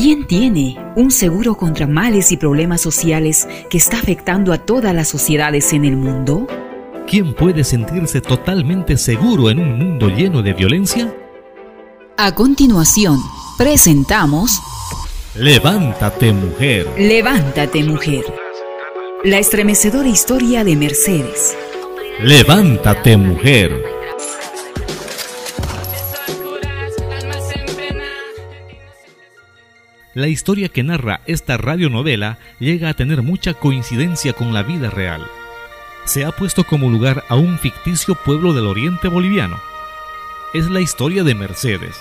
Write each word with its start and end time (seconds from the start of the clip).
¿Quién 0.00 0.28
tiene 0.28 0.78
un 0.94 1.10
seguro 1.10 1.56
contra 1.56 1.88
males 1.88 2.30
y 2.30 2.36
problemas 2.36 2.80
sociales 2.80 3.48
que 3.68 3.78
está 3.78 3.98
afectando 3.98 4.52
a 4.52 4.58
todas 4.58 4.94
las 4.94 5.08
sociedades 5.08 5.72
en 5.72 5.84
el 5.84 5.96
mundo? 5.96 6.46
¿Quién 7.08 7.34
puede 7.34 7.64
sentirse 7.64 8.20
totalmente 8.20 8.96
seguro 8.96 9.50
en 9.50 9.58
un 9.58 9.76
mundo 9.76 10.08
lleno 10.08 10.40
de 10.40 10.52
violencia? 10.52 11.12
A 12.16 12.32
continuación, 12.32 13.18
presentamos 13.58 14.60
Levántate 15.34 16.32
mujer. 16.32 16.86
Levántate 16.96 17.82
mujer. 17.82 18.22
La 19.24 19.40
estremecedora 19.40 20.08
historia 20.08 20.62
de 20.62 20.76
Mercedes. 20.76 21.56
Levántate 22.22 23.16
mujer. 23.16 23.97
La 30.18 30.26
historia 30.26 30.68
que 30.68 30.82
narra 30.82 31.20
esta 31.26 31.56
radionovela 31.58 32.38
llega 32.58 32.88
a 32.88 32.94
tener 32.94 33.22
mucha 33.22 33.54
coincidencia 33.54 34.32
con 34.32 34.52
la 34.52 34.64
vida 34.64 34.90
real. 34.90 35.24
Se 36.06 36.24
ha 36.24 36.32
puesto 36.32 36.64
como 36.64 36.90
lugar 36.90 37.22
a 37.28 37.36
un 37.36 37.56
ficticio 37.56 38.16
pueblo 38.16 38.52
del 38.52 38.66
oriente 38.66 39.06
boliviano. 39.06 39.60
Es 40.54 40.68
la 40.68 40.80
historia 40.80 41.22
de 41.22 41.36
Mercedes, 41.36 41.94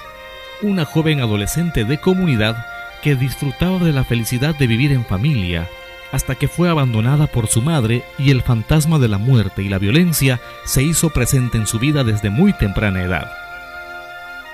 una 0.63 0.83
joven 0.83 1.19
adolescente 1.19 1.83
de 1.83 1.99
comunidad 1.99 2.65
que 3.03 3.15
disfrutaba 3.15 3.77
de 3.77 3.93
la 3.93 4.03
felicidad 4.03 4.55
de 4.55 4.65
vivir 4.65 4.91
en 4.93 5.05
familia, 5.05 5.69
hasta 6.11 6.33
que 6.33 6.47
fue 6.47 6.69
abandonada 6.69 7.27
por 7.27 7.45
su 7.45 7.61
madre 7.61 8.03
y 8.17 8.31
el 8.31 8.41
fantasma 8.41 8.97
de 8.97 9.09
la 9.09 9.19
muerte 9.19 9.61
y 9.61 9.69
la 9.69 9.77
violencia 9.77 10.41
se 10.65 10.81
hizo 10.81 11.11
presente 11.11 11.59
en 11.59 11.67
su 11.67 11.77
vida 11.77 12.03
desde 12.03 12.31
muy 12.31 12.51
temprana 12.53 13.03
edad. 13.03 13.31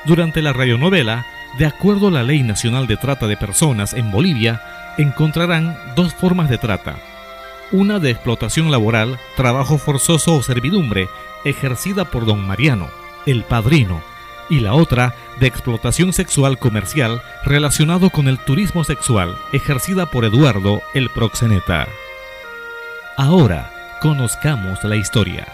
Durante 0.04 0.42
la 0.42 0.52
radionovela, 0.52 1.26
de 1.58 1.66
acuerdo 1.66 2.08
a 2.08 2.12
la 2.12 2.24
Ley 2.24 2.44
Nacional 2.44 2.88
de 2.88 2.98
Trata 2.98 3.28
de 3.28 3.38
Personas 3.38 3.94
en 3.94 4.12
Bolivia, 4.12 4.62
encontrarán 4.98 5.78
dos 5.96 6.14
formas 6.14 6.50
de 6.50 6.58
trata. 6.58 6.98
Una 7.72 8.00
de 8.00 8.12
explotación 8.12 8.72
laboral, 8.72 9.20
trabajo 9.36 9.78
forzoso 9.78 10.36
o 10.36 10.44
servidumbre, 10.44 11.08
ejercida 11.46 12.06
por 12.06 12.26
don 12.26 12.46
Mariano, 12.46 12.88
el 13.26 13.44
padrino, 13.44 14.02
y 14.50 14.60
la 14.60 14.74
otra 14.74 15.16
de 15.40 15.48
explotación 15.48 16.14
sexual 16.14 16.60
comercial 16.60 17.22
relacionado 17.44 18.10
con 18.10 18.28
el 18.28 18.38
turismo 18.40 18.84
sexual, 18.84 19.36
ejercida 19.52 20.08
por 20.12 20.26
Eduardo, 20.26 20.82
el 20.94 21.10
proxeneta. 21.10 21.88
Ahora, 23.18 23.72
conozcamos 24.02 24.84
la 24.84 24.96
historia. 24.96 25.48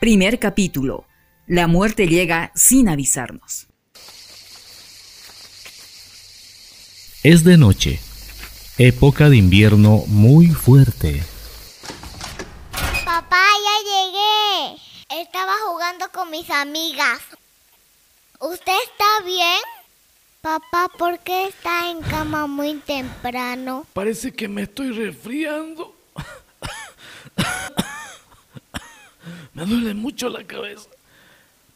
Primer 0.00 0.38
capítulo. 0.38 1.06
La 1.46 1.66
muerte 1.66 2.06
llega 2.06 2.52
sin 2.54 2.88
avisarnos. 2.88 3.71
Es 7.24 7.44
de 7.44 7.56
noche, 7.56 8.00
época 8.78 9.30
de 9.30 9.36
invierno 9.36 10.02
muy 10.08 10.48
fuerte. 10.48 11.22
Papá, 13.04 13.44
ya 13.62 13.76
llegué. 13.92 14.82
Estaba 15.22 15.52
jugando 15.68 16.10
con 16.10 16.32
mis 16.32 16.50
amigas. 16.50 17.20
¿Usted 18.40 18.72
está 18.90 19.24
bien? 19.24 19.60
Papá, 20.40 20.90
¿por 20.98 21.20
qué 21.20 21.46
está 21.46 21.90
en 21.90 22.00
cama 22.00 22.48
muy 22.48 22.74
temprano? 22.78 23.86
Parece 23.92 24.32
que 24.32 24.48
me 24.48 24.62
estoy 24.62 24.90
resfriando. 24.90 25.94
Me 29.54 29.64
duele 29.64 29.94
mucho 29.94 30.28
la 30.28 30.42
cabeza. 30.42 30.90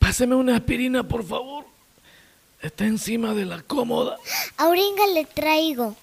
Páseme 0.00 0.34
una 0.34 0.56
aspirina, 0.56 1.06
por 1.06 1.24
favor. 1.24 1.75
Está 2.66 2.84
encima 2.84 3.32
de 3.32 3.44
la 3.44 3.62
cómoda. 3.62 4.16
Auringa 4.56 5.06
le 5.14 5.24
traigo. 5.24 5.96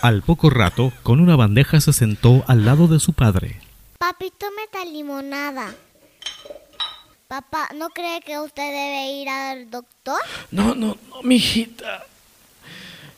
Al 0.00 0.22
poco 0.22 0.48
rato, 0.48 0.92
con 1.02 1.18
una 1.18 1.34
bandeja 1.34 1.80
se 1.80 1.92
sentó 1.92 2.44
al 2.46 2.64
lado 2.64 2.86
de 2.86 3.00
su 3.00 3.14
padre. 3.14 3.60
Papi, 3.98 4.32
tome 4.38 4.62
esta 4.62 4.84
limonada. 4.84 5.74
Papá, 7.26 7.68
¿no 7.74 7.88
cree 7.88 8.20
que 8.20 8.38
usted 8.38 8.62
debe 8.62 9.10
ir 9.22 9.28
al 9.28 9.68
doctor? 9.68 10.20
No, 10.52 10.76
no, 10.76 10.96
no, 11.08 11.22
mijita. 11.24 12.06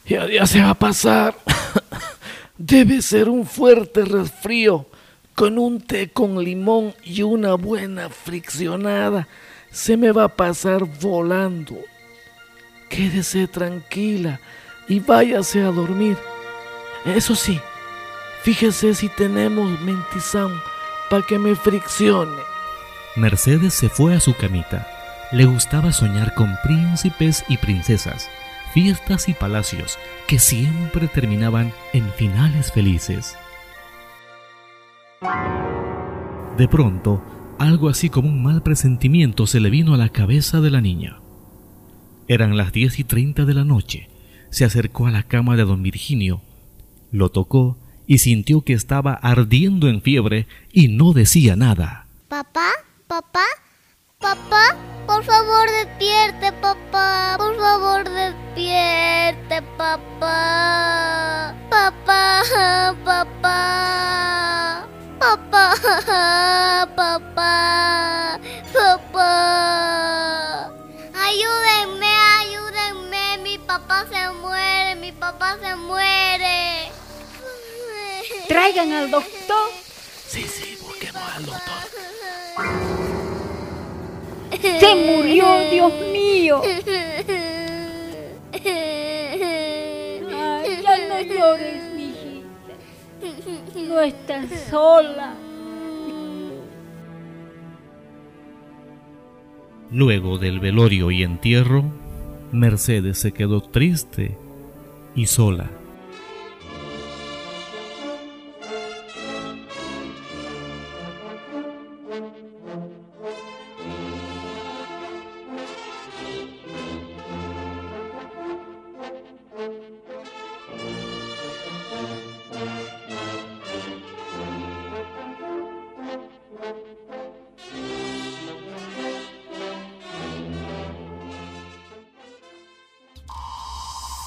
Ya, 0.06 0.26
ya 0.26 0.46
se 0.46 0.62
va 0.62 0.70
a 0.70 0.74
pasar. 0.74 1.36
Debe 2.56 3.02
ser 3.02 3.28
un 3.28 3.46
fuerte 3.46 4.06
resfrío 4.06 4.86
con 5.34 5.58
un 5.58 5.82
té 5.82 6.08
con 6.10 6.42
limón 6.42 6.94
y 7.04 7.20
una 7.20 7.56
buena 7.56 8.08
friccionada 8.08 9.28
se 9.70 9.96
me 9.96 10.12
va 10.12 10.24
a 10.24 10.28
pasar 10.28 10.84
volando. 10.84 11.78
Quédese 12.88 13.46
tranquila 13.46 14.40
y 14.88 15.00
váyase 15.00 15.62
a 15.62 15.70
dormir. 15.70 16.16
Eso 17.04 17.34
sí, 17.34 17.60
fíjese 18.42 18.94
si 18.94 19.08
tenemos 19.08 19.80
mentizán 19.80 20.50
para 21.08 21.24
que 21.24 21.38
me 21.38 21.54
friccione. 21.54 22.42
Mercedes 23.16 23.74
se 23.74 23.88
fue 23.88 24.14
a 24.14 24.20
su 24.20 24.34
camita. 24.36 24.86
Le 25.32 25.44
gustaba 25.44 25.92
soñar 25.92 26.34
con 26.34 26.56
príncipes 26.64 27.44
y 27.48 27.56
princesas, 27.56 28.28
fiestas 28.74 29.28
y 29.28 29.34
palacios 29.34 29.98
que 30.26 30.38
siempre 30.38 31.06
terminaban 31.06 31.72
en 31.92 32.12
finales 32.12 32.72
felices. 32.72 33.36
De 36.56 36.66
pronto, 36.68 37.22
algo 37.60 37.90
así 37.90 38.08
como 38.08 38.30
un 38.30 38.42
mal 38.42 38.62
presentimiento 38.62 39.46
se 39.46 39.60
le 39.60 39.68
vino 39.68 39.92
a 39.92 39.98
la 39.98 40.08
cabeza 40.08 40.62
de 40.62 40.70
la 40.70 40.80
niña. 40.80 41.20
Eran 42.26 42.56
las 42.56 42.72
diez 42.72 42.98
y 42.98 43.04
treinta 43.04 43.44
de 43.44 43.52
la 43.52 43.64
noche. 43.64 44.08
Se 44.50 44.64
acercó 44.64 45.06
a 45.06 45.10
la 45.10 45.24
cama 45.24 45.56
de 45.56 45.64
don 45.64 45.82
Virginio, 45.82 46.40
lo 47.12 47.28
tocó 47.28 47.76
y 48.06 48.18
sintió 48.18 48.62
que 48.62 48.72
estaba 48.72 49.12
ardiendo 49.12 49.88
en 49.88 50.00
fiebre 50.00 50.46
y 50.72 50.88
no 50.88 51.12
decía 51.12 51.54
nada. 51.54 52.06
¿Papá? 52.28 52.70
¿Papá? 53.06 53.44
¿Papá? 54.18 54.76
Por 55.06 55.22
favor, 55.22 55.68
despierte, 55.70 56.52
papá. 56.62 57.36
Por 57.36 57.56
favor, 57.56 58.04
despierte, 58.04 59.62
papá. 59.76 61.54
Papá, 61.68 62.42
papá. 63.04 64.88
Papá, 65.20 65.76
papá, 66.96 68.40
papá. 68.72 70.72
Ayúdenme, 71.12 72.08
ayúdenme. 72.40 73.36
Mi 73.42 73.58
papá 73.58 74.06
se 74.10 74.30
muere, 74.40 74.94
mi 74.94 75.12
papá 75.12 75.58
se 75.60 75.76
muere. 75.76 76.90
Traigan 78.48 78.90
al 78.94 79.10
doctor. 79.10 79.68
Sí, 80.26 80.42
sí, 80.44 80.78
busquemos 80.80 81.22
al 81.36 81.44
doctor. 81.44 81.74
Se 84.80 84.94
murió, 84.94 85.58
Dios 85.70 85.92
mío. 86.12 86.62
Ay, 90.62 90.82
ya 90.82 90.98
no 91.08 91.20
llores. 91.20 91.89
Estás 93.88 94.50
sola. 94.70 95.34
Luego 99.90 100.38
del 100.38 100.60
velorio 100.60 101.10
y 101.10 101.22
entierro, 101.22 101.84
Mercedes 102.52 103.18
se 103.18 103.32
quedó 103.32 103.62
triste 103.62 104.36
y 105.14 105.26
sola. 105.26 105.70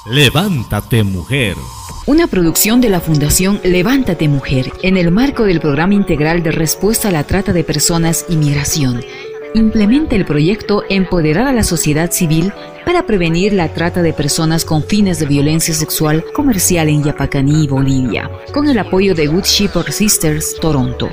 Levántate 0.05 1.01
mujer. 1.05 1.55
Una 2.07 2.27
producción 2.27 2.81
de 2.81 2.89
la 2.89 2.99
Fundación 2.99 3.61
Levántate 3.63 4.27
Mujer 4.27 4.69
en 4.81 4.97
el 4.97 5.11
marco 5.11 5.45
del 5.45 5.61
Programa 5.61 5.93
Integral 5.93 6.43
de 6.43 6.51
Respuesta 6.51 7.07
a 7.07 7.11
la 7.11 7.23
Trata 7.23 7.53
de 7.53 7.63
Personas 7.63 8.25
y 8.27 8.35
Migración. 8.35 9.01
Implementa 9.55 10.17
el 10.17 10.25
proyecto 10.25 10.83
Empoderar 10.89 11.47
a 11.47 11.53
la 11.53 11.63
sociedad 11.63 12.11
civil 12.11 12.51
para 12.85 13.05
prevenir 13.05 13.53
la 13.53 13.69
trata 13.69 14.01
de 14.01 14.11
personas 14.11 14.65
con 14.65 14.83
fines 14.83 15.19
de 15.19 15.25
violencia 15.25 15.73
sexual 15.73 16.25
comercial 16.33 16.89
en 16.89 17.01
Yapacaní, 17.01 17.65
Bolivia, 17.69 18.29
con 18.51 18.67
el 18.67 18.79
apoyo 18.79 19.15
de 19.15 19.27
Good 19.27 19.45
Shepherd 19.45 19.93
Sisters, 19.93 20.57
Toronto. 20.59 21.11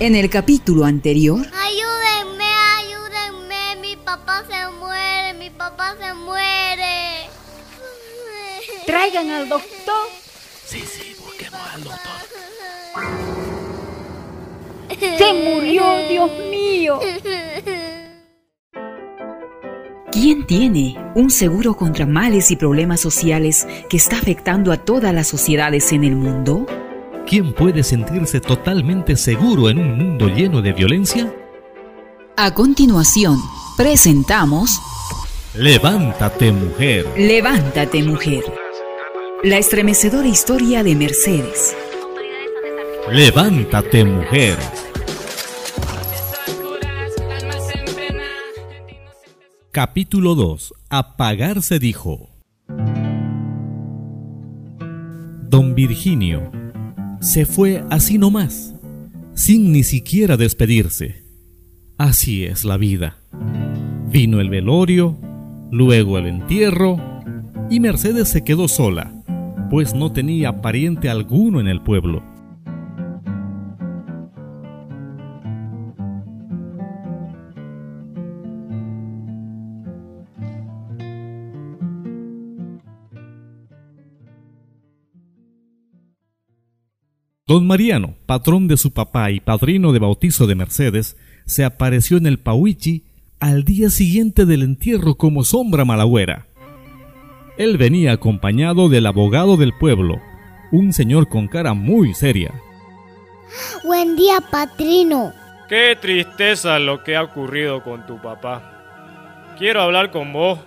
En 0.00 0.14
el 0.14 0.30
capítulo 0.30 0.86
anterior, 0.86 1.46
Ayúdenme, 1.52 2.44
ayúdenme. 2.78 3.76
Mi 3.82 3.96
papá 3.96 4.42
se 4.48 4.70
muere, 4.78 5.34
mi 5.34 5.50
papá 5.50 5.94
se 6.00 6.14
muere. 6.14 7.28
Traigan 8.86 9.28
al 9.28 9.48
doctor. 9.50 10.08
Sí, 10.64 10.80
sí, 10.80 11.14
busquemos 11.22 11.60
al 11.74 11.84
doctor. 11.84 12.12
Se 15.18 15.32
murió, 15.34 16.08
Dios 16.08 16.30
mío. 16.50 16.98
¿quién 20.10 20.46
tiene 20.46 20.96
un 21.14 21.30
seguro 21.30 21.76
contra 21.76 22.06
males 22.06 22.50
y 22.50 22.56
problemas 22.56 23.00
sociales 23.00 23.66
que 23.88 23.98
está 23.98 24.16
afectando 24.16 24.72
a 24.72 24.78
todas 24.78 25.14
las 25.14 25.28
sociedades 25.28 25.92
en 25.92 26.04
el 26.04 26.16
mundo? 26.16 26.66
¿Quién 27.30 27.52
puede 27.52 27.84
sentirse 27.84 28.40
totalmente 28.40 29.14
seguro 29.14 29.70
en 29.70 29.78
un 29.78 29.96
mundo 29.96 30.26
lleno 30.26 30.60
de 30.62 30.72
violencia? 30.72 31.32
A 32.36 32.52
continuación, 32.52 33.38
presentamos 33.76 34.68
Levántate 35.54 36.50
mujer. 36.50 37.06
Levántate 37.16 38.02
mujer. 38.02 38.42
La 39.44 39.58
estremecedora 39.58 40.26
historia 40.26 40.82
de 40.82 40.96
Mercedes. 40.96 41.76
Levántate 43.12 44.04
mujer. 44.04 44.58
Capítulo 49.70 50.34
2. 50.34 50.74
Apagarse 50.88 51.78
dijo. 51.78 52.28
Don 55.48 55.76
Virginio 55.76 56.50
se 57.20 57.44
fue 57.44 57.84
así 57.90 58.18
nomás, 58.18 58.74
sin 59.34 59.72
ni 59.72 59.82
siquiera 59.82 60.36
despedirse. 60.36 61.22
Así 61.98 62.44
es 62.44 62.64
la 62.64 62.78
vida. 62.78 63.18
Vino 64.10 64.40
el 64.40 64.48
velorio, 64.48 65.18
luego 65.70 66.18
el 66.18 66.26
entierro, 66.26 66.98
y 67.68 67.78
Mercedes 67.78 68.28
se 68.28 68.42
quedó 68.42 68.68
sola, 68.68 69.12
pues 69.70 69.94
no 69.94 70.12
tenía 70.12 70.62
pariente 70.62 71.10
alguno 71.10 71.60
en 71.60 71.68
el 71.68 71.82
pueblo. 71.82 72.22
Don 87.50 87.66
Mariano, 87.66 88.14
patrón 88.26 88.68
de 88.68 88.76
su 88.76 88.92
papá 88.92 89.32
y 89.32 89.40
padrino 89.40 89.90
de 89.90 89.98
bautizo 89.98 90.46
de 90.46 90.54
Mercedes, 90.54 91.16
se 91.46 91.64
apareció 91.64 92.16
en 92.16 92.26
el 92.26 92.38
Pauichi 92.38 93.02
al 93.40 93.64
día 93.64 93.90
siguiente 93.90 94.46
del 94.46 94.62
entierro 94.62 95.16
como 95.16 95.42
sombra 95.42 95.84
malagüera. 95.84 96.46
Él 97.58 97.76
venía 97.76 98.12
acompañado 98.12 98.88
del 98.88 99.04
abogado 99.04 99.56
del 99.56 99.72
pueblo, 99.72 100.20
un 100.70 100.92
señor 100.92 101.28
con 101.28 101.48
cara 101.48 101.74
muy 101.74 102.14
seria. 102.14 102.54
Buen 103.82 104.14
día, 104.14 104.40
patrino. 104.48 105.32
Qué 105.68 105.98
tristeza 106.00 106.78
lo 106.78 107.02
que 107.02 107.16
ha 107.16 107.24
ocurrido 107.24 107.82
con 107.82 108.06
tu 108.06 108.22
papá. 108.22 109.56
Quiero 109.58 109.82
hablar 109.82 110.12
con 110.12 110.32
vos 110.32 110.60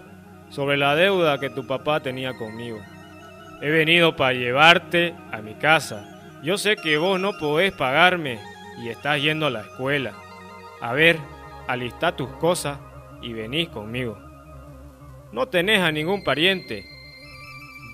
sobre 0.49 0.75
la 0.75 0.95
deuda 0.95 1.39
que 1.39 1.49
tu 1.49 1.65
papá 1.65 2.01
tenía 2.01 2.33
conmigo. 2.33 2.79
He 3.61 3.69
venido 3.69 4.17
para 4.17 4.33
llevarte 4.33 5.15
a 5.31 5.41
mi 5.41 5.53
casa. 5.53 6.09
Yo 6.43 6.57
sé 6.57 6.75
que 6.75 6.97
vos 6.97 7.17
no 7.21 7.37
podés 7.37 7.71
pagarme 7.71 8.37
y 8.77 8.89
estás 8.89 9.21
yendo 9.21 9.45
a 9.45 9.49
la 9.49 9.61
escuela. 9.61 10.11
A 10.81 10.91
ver, 10.91 11.17
alistá 11.67 12.13
tus 12.13 12.27
cosas 12.31 12.77
y 13.21 13.31
venís 13.31 13.69
conmigo. 13.69 14.17
No 15.31 15.47
tenés 15.47 15.79
a 15.79 15.91
ningún 15.91 16.21
pariente. 16.21 16.85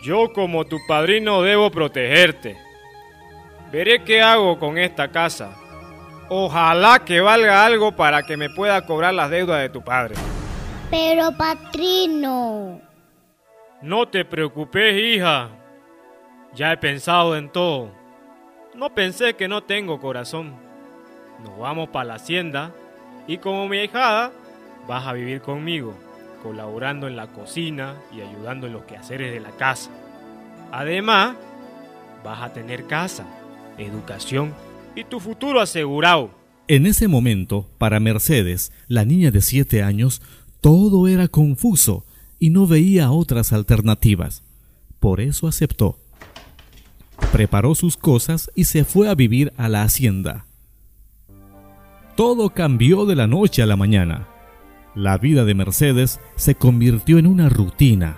Yo 0.02 0.34
como 0.34 0.66
tu 0.66 0.80
padrino 0.88 1.44
debo 1.44 1.70
protegerte. 1.70 2.58
Veré 3.72 4.04
qué 4.04 4.24
hago 4.24 4.58
con 4.58 4.80
esta 4.80 5.12
casa. 5.12 5.56
Ojalá 6.28 7.06
que 7.06 7.22
valga 7.22 7.64
algo 7.64 7.96
para 7.96 8.24
que 8.24 8.36
me 8.36 8.50
pueda 8.50 8.84
cobrar 8.84 9.14
las 9.14 9.30
deudas 9.30 9.62
de 9.62 9.70
tu 9.70 9.84
padre. 9.84 10.16
Pero, 10.90 11.32
patrino. 11.38 12.82
No 13.84 14.08
te 14.08 14.26
preocupes, 14.26 14.96
hija. 14.96 15.50
Ya 16.56 16.72
he 16.72 16.78
pensado 16.78 17.38
en 17.38 17.52
todo. 17.52 17.99
No 18.80 18.96
pensé 18.96 19.34
que 19.34 19.50
no 19.50 19.62
tengo 19.62 20.00
corazón. 20.00 20.54
Nos 21.44 21.60
vamos 21.60 21.90
para 21.90 22.06
la 22.06 22.14
hacienda 22.14 22.74
y 23.28 23.40
como 23.40 23.68
mi 23.68 23.78
ahijada 23.78 24.32
vas 24.88 25.06
a 25.06 25.12
vivir 25.12 25.42
conmigo, 25.42 25.94
colaborando 26.42 27.06
en 27.10 27.18
la 27.18 27.28
cocina 27.28 27.96
y 28.16 28.22
ayudando 28.22 28.68
en 28.68 28.74
los 28.74 28.86
quehaceres 28.86 29.34
de 29.34 29.42
la 29.42 29.52
casa. 29.52 29.92
Además, 30.72 31.36
vas 32.24 32.42
a 32.42 32.54
tener 32.54 32.88
casa, 32.88 33.26
educación 33.78 34.54
y 34.96 35.04
tu 35.04 35.20
futuro 35.20 35.60
asegurado. 35.60 36.30
En 36.70 36.86
ese 36.86 37.10
momento, 37.10 37.68
para 37.80 38.00
Mercedes, 38.00 38.72
la 38.88 39.04
niña 39.04 39.30
de 39.30 39.42
siete 39.42 39.84
años, 39.84 40.22
todo 40.62 41.10
era 41.10 41.28
confuso 41.28 42.06
y 42.40 42.50
no 42.50 42.66
veía 42.66 43.12
otras 43.12 43.52
alternativas. 43.52 44.42
Por 45.02 45.20
eso 45.20 45.50
aceptó. 45.50 45.98
Preparó 47.32 47.76
sus 47.76 47.98
cosas 47.98 48.52
y 48.56 48.66
se 48.66 48.84
fue 48.84 49.10
a 49.10 49.16
vivir 49.16 49.54
a 49.58 49.70
la 49.70 49.84
hacienda. 49.84 50.46
Todo 52.16 52.50
cambió 52.50 53.06
de 53.06 53.16
la 53.16 53.28
noche 53.28 53.62
a 53.62 53.66
la 53.66 53.78
mañana. 53.78 54.28
La 54.96 55.18
vida 55.18 55.46
de 55.46 55.54
Mercedes 55.54 56.20
se 56.36 56.56
convirtió 56.56 57.18
en 57.18 57.28
una 57.28 57.48
rutina. 57.48 58.18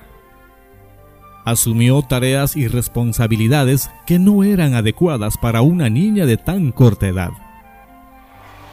Asumió 1.45 2.01
tareas 2.01 2.55
y 2.55 2.67
responsabilidades 2.67 3.91
que 4.07 4.17
no 4.17 4.43
eran 4.43 4.73
adecuadas 4.73 5.37
para 5.37 5.61
una 5.61 5.89
niña 5.89 6.25
de 6.25 6.37
tan 6.37 6.71
corta 6.71 7.07
edad. 7.07 7.31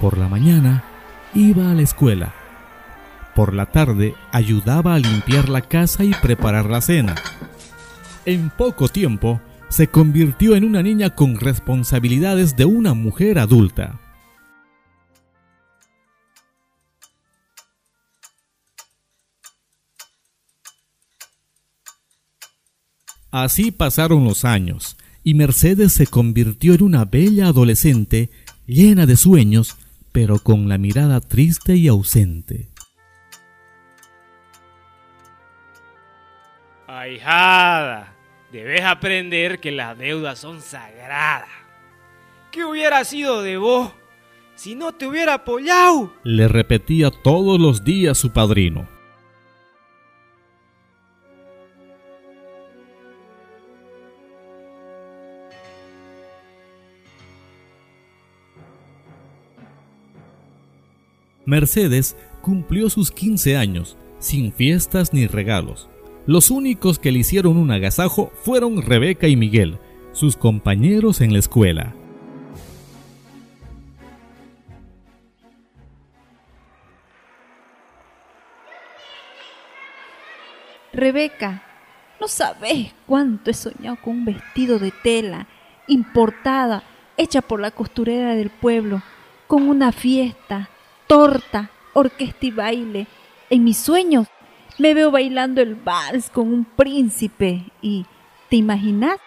Por 0.00 0.16
la 0.16 0.28
mañana 0.28 0.84
iba 1.34 1.70
a 1.70 1.74
la 1.74 1.82
escuela. 1.82 2.32
Por 3.34 3.54
la 3.54 3.66
tarde 3.66 4.14
ayudaba 4.32 4.94
a 4.94 4.98
limpiar 4.98 5.48
la 5.48 5.60
casa 5.60 6.04
y 6.04 6.12
preparar 6.22 6.70
la 6.70 6.80
cena. 6.80 7.14
En 8.24 8.50
poco 8.50 8.88
tiempo 8.88 9.40
se 9.68 9.88
convirtió 9.88 10.56
en 10.56 10.64
una 10.64 10.82
niña 10.82 11.14
con 11.14 11.38
responsabilidades 11.38 12.56
de 12.56 12.64
una 12.64 12.94
mujer 12.94 13.38
adulta. 13.38 14.00
Así 23.30 23.70
pasaron 23.70 24.24
los 24.24 24.44
años, 24.44 24.96
y 25.22 25.34
Mercedes 25.34 25.92
se 25.92 26.06
convirtió 26.06 26.74
en 26.74 26.82
una 26.82 27.04
bella 27.04 27.48
adolescente 27.48 28.30
llena 28.66 29.04
de 29.04 29.16
sueños, 29.16 29.76
pero 30.12 30.38
con 30.38 30.68
la 30.68 30.78
mirada 30.78 31.20
triste 31.20 31.76
y 31.76 31.88
ausente. 31.88 32.70
Ahijada, 36.86 38.17
debes 38.52 38.82
aprender 38.82 39.60
que 39.60 39.70
las 39.70 39.96
deudas 39.98 40.38
son 40.38 40.60
sagradas. 40.60 41.48
¿Qué 42.50 42.64
hubiera 42.64 43.04
sido 43.04 43.42
de 43.42 43.58
vos 43.58 43.92
si 44.54 44.74
no 44.74 44.92
te 44.92 45.06
hubiera 45.06 45.34
apoyado? 45.34 46.12
Le 46.24 46.48
repetía 46.48 47.10
todos 47.10 47.60
los 47.60 47.84
días 47.84 48.18
su 48.18 48.32
padrino. 48.32 48.88
Mercedes 61.44 62.14
cumplió 62.42 62.90
sus 62.90 63.10
15 63.10 63.56
años, 63.56 63.96
sin 64.18 64.52
fiestas 64.52 65.14
ni 65.14 65.26
regalos 65.26 65.88
los 66.28 66.50
únicos 66.50 66.98
que 66.98 67.10
le 67.10 67.20
hicieron 67.20 67.56
un 67.56 67.70
agasajo 67.70 68.30
fueron 68.42 68.82
Rebeca 68.82 69.28
y 69.28 69.34
Miguel, 69.34 69.78
sus 70.12 70.36
compañeros 70.36 71.22
en 71.22 71.32
la 71.32 71.38
escuela. 71.38 71.94
Rebeca, 80.92 81.62
no 82.20 82.28
sabes 82.28 82.92
cuánto 83.06 83.50
he 83.50 83.54
soñado 83.54 83.96
con 84.04 84.16
un 84.16 84.24
vestido 84.26 84.78
de 84.78 84.92
tela 85.02 85.46
importada, 85.86 86.82
hecha 87.16 87.40
por 87.40 87.58
la 87.58 87.70
costurera 87.70 88.34
del 88.34 88.50
pueblo, 88.50 89.00
con 89.46 89.66
una 89.66 89.92
fiesta, 89.92 90.68
torta, 91.06 91.70
orquesta 91.94 92.44
y 92.44 92.50
baile. 92.50 93.06
En 93.48 93.64
mis 93.64 93.78
sueños 93.78 94.28
me 94.78 94.94
veo 94.94 95.10
bailando 95.10 95.60
el 95.60 95.74
vals 95.74 96.30
con 96.30 96.52
un 96.52 96.64
príncipe 96.64 97.64
y, 97.82 98.06
¿te 98.48 98.56
imaginas? 98.56 99.18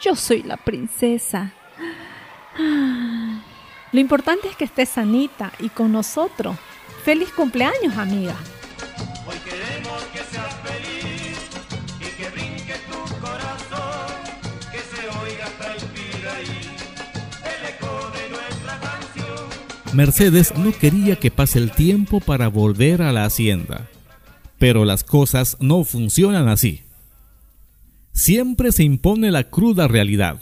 Yo 0.00 0.16
soy 0.16 0.42
la 0.42 0.56
princesa. 0.56 1.52
Lo 3.92 4.00
importante 4.00 4.48
es 4.48 4.56
que 4.56 4.64
estés 4.64 4.88
sanita 4.88 5.52
y 5.60 5.68
con 5.68 5.92
nosotros. 5.92 6.56
Feliz 7.04 7.32
cumpleaños, 7.32 7.96
amiga. 7.96 8.34
Hoy 9.26 9.36
queremos 9.38 10.02
que 10.12 10.18
seas 10.18 10.54
feliz 10.64 11.38
y 12.00 12.22
que 12.22 12.28
brinque 12.30 12.74
tu 12.90 13.20
corazón, 13.20 14.16
que 14.72 14.78
se 14.78 15.06
oiga 15.22 15.46
hasta 15.46 15.74
el 15.74 15.80
Piraí, 15.90 16.70
el 17.44 17.74
eco 17.74 18.10
de 18.10 18.28
nuestra 18.30 18.80
canción. 18.80 19.96
Mercedes 19.96 20.56
no 20.56 20.72
quería 20.72 21.16
que 21.16 21.30
pase 21.30 21.58
el 21.58 21.70
tiempo 21.70 22.20
para 22.20 22.48
volver 22.48 23.02
a 23.02 23.12
la 23.12 23.24
hacienda. 23.24 23.88
Pero 24.60 24.84
las 24.84 25.04
cosas 25.04 25.56
no 25.58 25.84
funcionan 25.84 26.46
así. 26.48 26.82
Siempre 28.12 28.72
se 28.72 28.84
impone 28.84 29.30
la 29.30 29.44
cruda 29.44 29.88
realidad. 29.88 30.38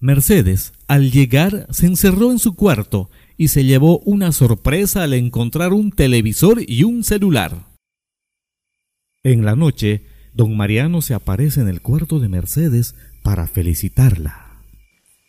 Mercedes, 0.00 0.72
al 0.88 1.10
llegar, 1.10 1.66
se 1.68 1.84
encerró 1.84 2.32
en 2.32 2.38
su 2.38 2.56
cuarto 2.56 3.10
y 3.36 3.48
se 3.48 3.64
llevó 3.64 3.98
una 3.98 4.32
sorpresa 4.32 5.02
al 5.02 5.12
encontrar 5.12 5.74
un 5.74 5.90
televisor 5.90 6.62
y 6.66 6.84
un 6.84 7.04
celular. 7.04 7.66
En 9.22 9.44
la 9.44 9.56
noche, 9.56 10.06
don 10.32 10.56
Mariano 10.56 11.02
se 11.02 11.12
aparece 11.12 11.60
en 11.60 11.68
el 11.68 11.82
cuarto 11.82 12.18
de 12.18 12.30
Mercedes 12.30 12.94
para 13.22 13.46
felicitarla. 13.46 14.62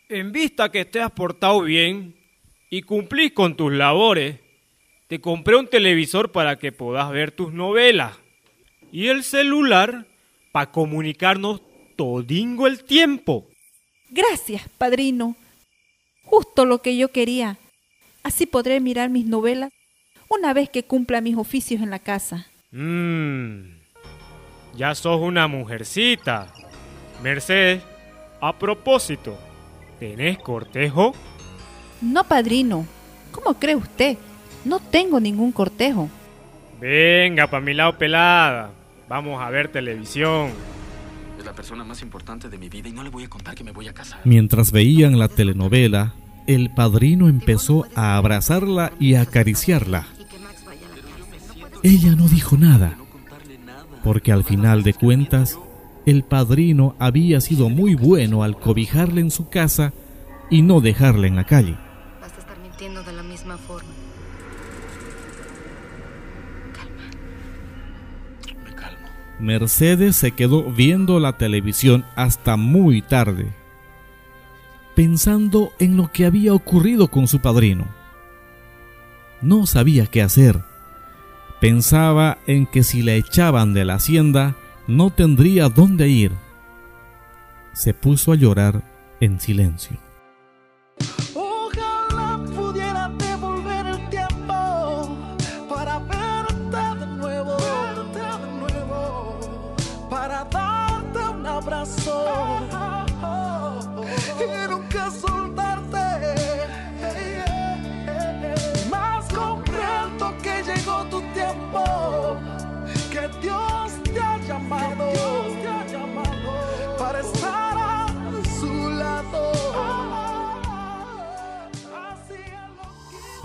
En 0.08 0.32
vista 0.32 0.70
que 0.70 0.86
te 0.86 1.02
has 1.02 1.10
portado 1.10 1.60
bien 1.64 2.16
y 2.70 2.80
cumplís 2.80 3.32
con 3.32 3.56
tus 3.56 3.70
labores, 3.70 4.40
te 5.06 5.20
compré 5.20 5.56
un 5.56 5.68
televisor 5.68 6.32
para 6.32 6.56
que 6.56 6.72
puedas 6.72 7.10
ver 7.10 7.30
tus 7.30 7.52
novelas 7.52 8.16
y 8.90 9.08
el 9.08 9.22
celular 9.24 10.06
para 10.52 10.70
comunicarnos 10.70 11.62
todingo 11.96 12.66
el 12.66 12.84
tiempo. 12.84 13.46
Gracias, 14.10 14.68
padrino. 14.78 15.36
Justo 16.24 16.64
lo 16.64 16.80
que 16.80 16.96
yo 16.96 17.08
quería. 17.08 17.58
Así 18.22 18.46
podré 18.46 18.80
mirar 18.80 19.10
mis 19.10 19.26
novelas 19.26 19.70
una 20.28 20.54
vez 20.54 20.70
que 20.70 20.84
cumpla 20.84 21.20
mis 21.20 21.36
oficios 21.36 21.82
en 21.82 21.90
la 21.90 21.98
casa. 21.98 22.46
Mmm, 22.70 23.76
ya 24.76 24.94
sos 24.94 25.20
una 25.20 25.46
mujercita. 25.48 26.52
Mercedes, 27.22 27.82
a 28.40 28.58
propósito, 28.58 29.38
¿tenés 29.98 30.38
cortejo? 30.38 31.14
No, 32.00 32.24
padrino. 32.24 32.86
¿Cómo 33.30 33.54
cree 33.54 33.76
usted? 33.76 34.16
No 34.64 34.80
tengo 34.80 35.20
ningún 35.20 35.52
cortejo. 35.52 36.08
Venga, 36.80 37.46
pa' 37.46 37.60
mi 37.60 37.74
lado 37.74 37.96
pelada. 37.98 38.70
Vamos 39.08 39.42
a 39.42 39.50
ver 39.50 39.68
televisión. 39.68 40.50
Es 41.38 41.44
la 41.44 41.52
persona 41.52 41.84
más 41.84 42.02
importante 42.02 42.48
de 42.48 42.58
mi 42.58 42.68
vida 42.68 42.88
y 42.88 42.92
no 42.92 43.02
le 43.02 43.10
voy 43.10 43.24
a 43.24 43.28
contar 43.28 43.54
que 43.54 43.64
me 43.64 43.72
voy 43.72 43.88
a 43.88 43.92
casar. 43.92 44.20
Mientras 44.24 44.72
veían 44.72 45.18
la 45.18 45.28
telenovela, 45.28 46.14
el 46.46 46.70
padrino 46.70 47.28
empezó 47.28 47.86
a 47.94 48.16
abrazarla 48.16 48.92
y 48.98 49.14
a 49.14 49.22
acariciarla. 49.22 50.06
Ella 51.82 52.14
no 52.14 52.28
dijo 52.28 52.56
nada, 52.56 52.96
porque 54.02 54.32
al 54.32 54.44
final 54.44 54.82
de 54.82 54.94
cuentas, 54.94 55.58
el 56.06 56.22
padrino 56.22 56.94
había 56.98 57.40
sido 57.40 57.68
muy 57.68 57.94
bueno 57.94 58.42
al 58.42 58.58
cobijarle 58.58 59.20
en 59.20 59.30
su 59.30 59.48
casa 59.48 59.92
y 60.50 60.62
no 60.62 60.80
dejarle 60.80 61.28
en 61.28 61.36
la 61.36 61.44
calle. 61.44 61.76
Mercedes 69.40 70.16
se 70.16 70.30
quedó 70.30 70.64
viendo 70.64 71.18
la 71.20 71.36
televisión 71.36 72.04
hasta 72.14 72.56
muy 72.56 73.02
tarde, 73.02 73.52
pensando 74.94 75.72
en 75.78 75.96
lo 75.96 76.10
que 76.12 76.24
había 76.26 76.54
ocurrido 76.54 77.08
con 77.08 77.26
su 77.26 77.40
padrino. 77.40 77.86
No 79.40 79.66
sabía 79.66 80.06
qué 80.06 80.22
hacer. 80.22 80.62
Pensaba 81.60 82.38
en 82.46 82.66
que 82.66 82.82
si 82.82 83.02
la 83.02 83.14
echaban 83.14 83.74
de 83.74 83.84
la 83.84 83.94
hacienda, 83.94 84.54
no 84.86 85.10
tendría 85.10 85.68
dónde 85.68 86.08
ir. 86.08 86.32
Se 87.72 87.92
puso 87.92 88.32
a 88.32 88.36
llorar 88.36 88.82
en 89.20 89.40
silencio. 89.40 89.98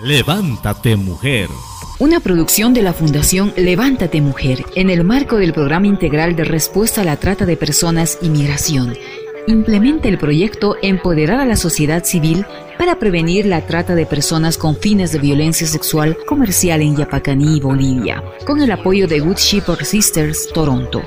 Levántate 0.01 0.95
mujer. 0.95 1.49
Una 1.99 2.21
producción 2.21 2.73
de 2.73 2.81
la 2.81 2.93
Fundación 2.93 3.51
Levántate 3.57 4.21
Mujer 4.21 4.63
en 4.75 4.89
el 4.89 5.03
marco 5.03 5.35
del 5.35 5.51
Programa 5.51 5.87
Integral 5.87 6.37
de 6.37 6.45
Respuesta 6.45 7.01
a 7.01 7.03
la 7.03 7.17
Trata 7.17 7.45
de 7.45 7.57
Personas 7.57 8.17
y 8.21 8.29
Migración. 8.29 8.95
Implementa 9.47 10.07
el 10.07 10.17
proyecto 10.17 10.77
Empoderar 10.81 11.41
a 11.41 11.45
la 11.45 11.57
sociedad 11.57 12.05
civil 12.05 12.45
para 12.77 12.97
prevenir 12.97 13.45
la 13.45 13.67
trata 13.67 13.93
de 13.93 14.05
personas 14.05 14.57
con 14.57 14.77
fines 14.77 15.11
de 15.11 15.19
violencia 15.19 15.67
sexual 15.67 16.17
comercial 16.25 16.81
en 16.81 16.95
Yapacaní, 16.95 17.59
Bolivia, 17.59 18.23
con 18.45 18.61
el 18.61 18.71
apoyo 18.71 19.05
de 19.05 19.19
Good 19.19 19.35
Shepherd 19.35 19.83
Sisters, 19.83 20.47
Toronto. 20.53 21.01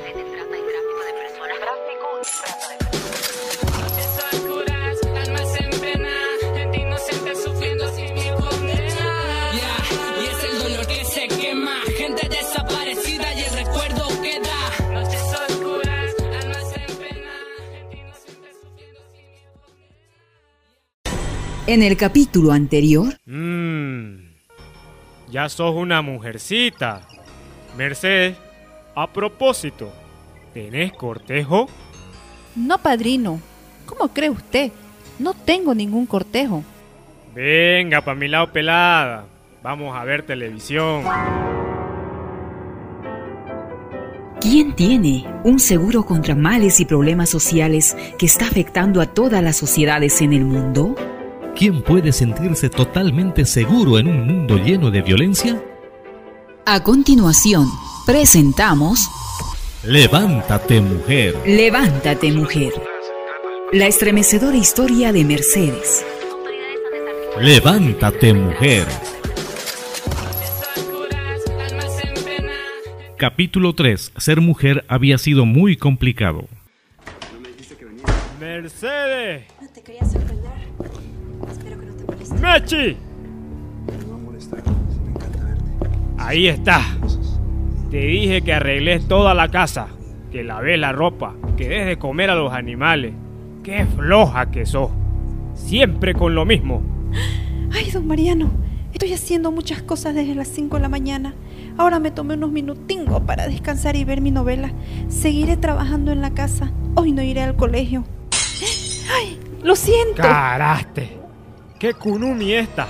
En 21.65 21.81
el 21.81 21.95
capítulo 21.95 22.51
anterior, 22.51 23.13
Mmm, 23.25 24.15
ya 25.31 25.47
sos 25.47 25.73
una 25.73 26.01
mujercita. 26.01 27.07
Mercedes, 27.77 28.35
a 28.95 29.11
propósito, 29.11 29.91
¿tenés 30.53 30.91
cortejo? 30.91 31.69
No, 32.55 32.77
padrino. 32.77 33.39
¿Cómo 33.85 34.09
cree 34.09 34.29
usted? 34.29 34.71
No 35.19 35.33
tengo 35.33 35.73
ningún 35.73 36.05
cortejo. 36.05 36.63
Venga, 37.33 38.01
pa' 38.01 38.13
mi 38.13 38.27
lado 38.27 38.51
pelada. 38.51 39.25
Vamos 39.63 39.95
a 39.95 40.03
ver 40.03 40.25
televisión. 40.25 41.03
¿quién 44.43 44.75
tiene 44.75 45.25
un 45.45 45.57
seguro 45.57 46.03
contra 46.05 46.35
males 46.35 46.81
y 46.81 46.85
problemas 46.85 47.29
sociales 47.29 47.95
que 48.19 48.25
está 48.25 48.45
afectando 48.45 48.99
a 48.99 49.05
todas 49.05 49.41
las 49.41 49.55
sociedades 49.55 50.21
en 50.21 50.33
el 50.33 50.43
mundo? 50.43 50.97
¿Quién 51.55 51.83
puede 51.83 52.11
sentirse 52.11 52.67
totalmente 52.69 53.45
seguro 53.45 53.99
en 53.99 54.07
un 54.07 54.25
mundo 54.25 54.57
lleno 54.57 54.89
de 54.89 55.03
violencia? 55.03 55.63
A 56.65 56.81
continuación, 56.81 57.67
presentamos 58.07 58.99
Levántate 59.83 60.81
mujer. 60.81 61.35
Levántate 61.45 62.31
mujer. 62.31 62.73
La 63.71 63.85
estremecedora 63.85 64.57
historia 64.57 65.13
de 65.13 65.25
Mercedes. 65.25 66.03
Levántate 67.39 68.33
mujer. 68.33 68.87
Capítulo 73.17 73.73
3. 73.75 74.13
Ser 74.17 74.41
mujer 74.41 74.85
había 74.87 75.19
sido 75.19 75.45
muy 75.45 75.77
complicado. 75.77 76.47
Mercedes. 78.39 79.45
No 79.61 79.69
te 79.69 79.83
quería 79.83 80.03
sorprender. 80.05 80.62
Mechi. 82.31 82.97
Ahí 86.17 86.47
está. 86.47 86.81
Te 87.91 87.97
dije 87.97 88.41
que 88.41 88.53
arregles 88.53 89.07
toda 89.07 89.33
la 89.33 89.49
casa, 89.49 89.87
que 90.31 90.43
lavé 90.43 90.77
la 90.77 90.91
ropa, 90.91 91.35
que 91.57 91.69
des 91.69 91.85
de 91.85 91.97
comer 91.97 92.29
a 92.29 92.35
los 92.35 92.53
animales. 92.53 93.13
Qué 93.63 93.85
floja 93.85 94.49
que 94.49 94.65
sos. 94.65 94.89
Siempre 95.53 96.13
con 96.13 96.33
lo 96.33 96.45
mismo. 96.45 96.81
Ay, 97.71 97.91
don 97.91 98.07
Mariano, 98.07 98.49
estoy 98.93 99.13
haciendo 99.13 99.51
muchas 99.51 99.81
cosas 99.81 100.15
desde 100.15 100.33
las 100.33 100.47
5 100.47 100.77
de 100.77 100.81
la 100.81 100.89
mañana. 100.89 101.35
Ahora 101.77 101.99
me 101.99 102.11
tomé 102.11 102.35
unos 102.35 102.51
minutingos 102.51 103.21
para 103.23 103.47
descansar 103.47 103.95
y 103.95 104.05
ver 104.05 104.21
mi 104.21 104.31
novela. 104.31 104.71
Seguiré 105.07 105.57
trabajando 105.57 106.11
en 106.11 106.21
la 106.21 106.33
casa. 106.33 106.71
Hoy 106.95 107.11
no 107.11 107.21
iré 107.21 107.41
al 107.41 107.55
colegio. 107.55 108.05
¡Ay! 109.15 109.39
Lo 109.61 109.75
siento. 109.75 110.21
Caraste. 110.21 111.22
Qué 111.83 111.93
kunumi 111.93 112.53
esta. 112.53 112.87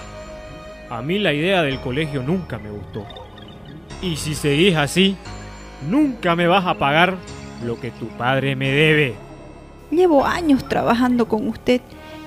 A 0.88 1.02
mí 1.02 1.18
la 1.18 1.34
idea 1.34 1.64
del 1.64 1.80
colegio 1.80 2.22
nunca 2.22 2.60
me 2.60 2.70
gustó. 2.70 3.04
Y 4.04 4.18
si 4.18 4.36
seguís 4.36 4.76
así, 4.76 5.18
nunca 5.90 6.36
me 6.36 6.46
vas 6.46 6.68
a 6.68 6.76
pagar 6.76 7.18
lo 7.66 7.80
que 7.82 7.90
tu 7.90 8.08
padre 8.10 8.56
me 8.56 8.70
debe. 8.70 9.16
Llevo 9.90 10.24
años 10.28 10.70
trabajando 10.70 11.28
con 11.28 11.48
usted 11.48 11.82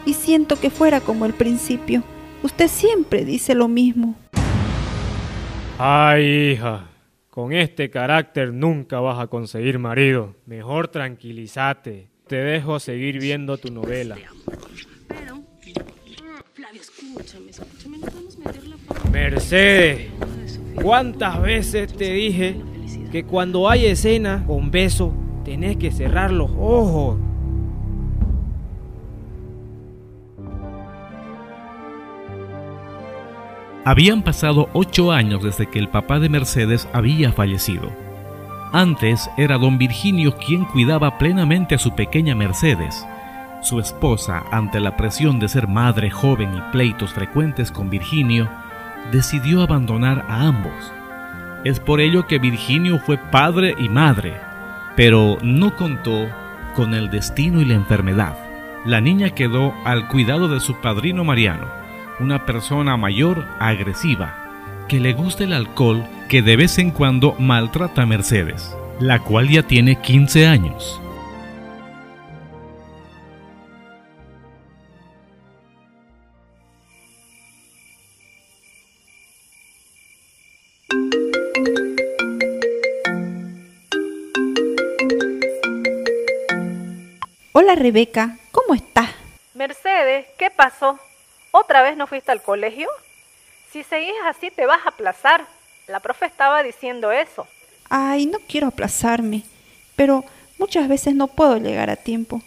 y 0.07 0.15
siento 0.15 0.59
que 0.59 0.71
fuera 0.71 1.01
como 1.01 1.25
el 1.25 1.35
principio. 1.35 2.03
Usted 2.43 2.67
siempre 2.67 3.25
dice 3.25 3.55
lo 3.55 3.69
mismo. 3.69 4.17
Ay, 5.79 6.51
hija, 6.51 6.87
con 7.31 7.53
este 7.53 7.91
carácter 7.91 8.53
nunca 8.53 8.99
vas 8.99 9.21
a 9.21 9.29
conseguir 9.29 9.79
marido. 9.79 10.35
Mejor 10.47 10.89
tranquilízate. 10.89 12.09
Te 12.27 12.37
dejo 12.39 12.81
seguir 12.81 13.21
viendo 13.21 13.57
tu 13.57 13.71
novela. 13.71 14.17
Escúchame, 17.19 17.51
escúchame, 17.51 17.99
no 17.99 18.07
podemos 18.09 18.39
meter 18.39 18.69
la 18.69 18.77
Mercedes, 19.11 20.11
¿cuántas 20.75 21.41
veces 21.41 21.91
te 21.95 22.13
dije 22.13 22.61
que 23.11 23.25
cuando 23.25 23.71
hay 23.71 23.87
escena 23.87 24.45
con 24.47 24.71
beso 24.71 25.15
tenés 25.43 25.79
que 25.79 25.91
cerrar 25.91 26.31
los 26.31 26.51
ojos? 26.51 27.17
Habían 33.87 34.23
pasado 34.23 34.69
ocho 34.75 35.11
años 35.11 35.43
desde 35.43 35.71
que 35.71 35.79
el 35.79 35.89
papá 35.89 36.19
de 36.19 36.29
Mercedes 36.29 36.87
había 36.93 37.33
fallecido. 37.33 37.91
Antes 38.73 39.31
era 39.39 39.57
don 39.57 39.79
Virginio 39.79 40.37
quien 40.37 40.67
cuidaba 40.67 41.17
plenamente 41.17 41.77
a 41.77 41.79
su 41.79 41.95
pequeña 41.95 42.35
Mercedes. 42.35 43.07
Su 43.67 43.81
esposa, 43.81 44.45
ante 44.53 44.79
la 44.79 44.97
presión 44.97 45.41
de 45.41 45.49
ser 45.49 45.67
madre 45.67 46.09
joven 46.09 46.55
y 46.55 46.61
pleitos 46.71 47.13
frecuentes 47.13 47.73
con 47.73 47.91
Virginio, 47.91 48.49
decidió 49.11 49.61
abandonar 49.61 50.25
a 50.29 50.47
ambos. 50.47 50.93
Es 51.65 51.81
por 51.81 52.01
ello 52.01 52.29
que 52.29 52.39
Virginio 52.39 53.01
fue 53.01 53.19
padre 53.19 53.75
y 53.77 53.89
madre, 53.89 54.35
pero 54.95 55.39
no 55.43 55.75
contó 55.75 56.29
con 56.77 56.95
el 56.95 57.11
destino 57.11 57.61
y 57.61 57.65
la 57.65 57.75
enfermedad. 57.75 58.39
La 58.85 59.01
niña 59.01 59.31
quedó 59.31 59.75
al 59.85 60.07
cuidado 60.07 60.47
de 60.47 60.61
su 60.61 60.81
padrino 60.81 61.25
Mariano, 61.25 61.67
una 62.21 62.47
persona 62.47 62.97
mayor 62.97 63.49
agresiva, 63.59 64.85
que 64.87 65.01
le 65.01 65.13
gusta 65.13 65.43
el 65.43 65.53
alcohol 65.53 66.07
que 66.29 66.41
de 66.41 66.55
vez 66.55 66.79
en 66.79 66.93
cuando 66.93 67.35
maltrata 67.41 68.03
a 68.03 68.07
Mercedes, 68.07 68.77
la 69.01 69.19
cual 69.19 69.49
ya 69.49 69.65
tiene 69.65 70.01
15 70.01 70.47
años. 70.47 71.01
Rebeca, 87.77 88.39
¿cómo 88.53 88.75
estás? 88.75 89.11
Mercedes, 89.53 90.25
¿qué 90.39 90.51
pasó? 90.51 90.99
¿Otra 91.51 91.83
vez 91.83 91.95
no 91.95 92.07
fuiste 92.07 92.33
al 92.33 92.41
colegio? 92.41 92.89
Si 93.71 93.83
seguís 93.83 94.15
así 94.25 94.51
te 94.51 94.65
vas 94.65 94.81
a 94.87 94.89
aplazar. 94.89 95.47
La 95.87 96.01
profe 96.01 96.25
estaba 96.25 96.63
diciendo 96.63 97.13
eso. 97.13 97.47
Ay, 97.91 98.25
no 98.25 98.39
quiero 98.49 98.69
aplazarme, 98.69 99.43
pero 99.95 100.25
muchas 100.59 100.89
veces 100.89 101.15
no 101.15 101.27
puedo 101.29 101.59
llegar 101.59 101.91
a 101.91 101.97
tiempo. 101.97 102.41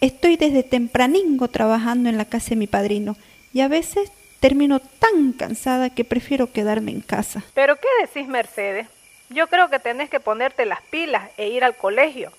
Estoy 0.00 0.36
desde 0.36 0.62
tempraningo 0.62 1.48
trabajando 1.48 2.08
en 2.08 2.16
la 2.16 2.26
casa 2.26 2.50
de 2.50 2.56
mi 2.56 2.68
padrino 2.68 3.16
y 3.52 3.62
a 3.62 3.68
veces 3.68 4.12
termino 4.38 4.78
tan 4.78 5.32
cansada 5.32 5.90
que 5.90 6.04
prefiero 6.04 6.52
quedarme 6.52 6.92
en 6.92 7.00
casa. 7.00 7.42
¿Pero 7.52 7.74
qué 7.74 7.88
decís, 8.00 8.28
Mercedes? 8.28 8.86
Yo 9.28 9.48
creo 9.48 9.68
que 9.70 9.80
tenés 9.80 10.08
que 10.08 10.20
ponerte 10.20 10.66
las 10.66 10.82
pilas 10.82 11.30
e 11.36 11.48
ir 11.48 11.64
al 11.64 11.76
colegio. 11.76 12.32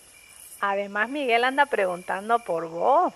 Además, 0.62 1.10
Miguel 1.10 1.44
anda 1.44 1.66
preguntando 1.66 2.40
por 2.40 2.70
vos. 2.70 3.14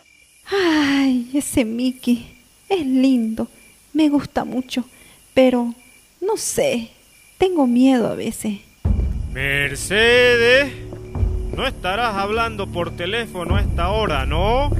Ay, 0.49 1.29
ese 1.33 1.65
Mickey 1.65 2.25
es 2.69 2.85
lindo, 2.85 3.47
me 3.93 4.09
gusta 4.09 4.45
mucho, 4.45 4.85
pero 5.33 5.73
no 6.21 6.37
sé, 6.37 6.89
tengo 7.37 7.67
miedo 7.67 8.07
a 8.09 8.15
veces. 8.15 8.59
Mercedes, 9.33 10.71
no 11.55 11.67
estarás 11.67 12.15
hablando 12.15 12.67
por 12.67 12.95
teléfono 12.95 13.55
a 13.55 13.61
esta 13.61 13.89
hora, 13.89 14.25
¿no? 14.25 14.71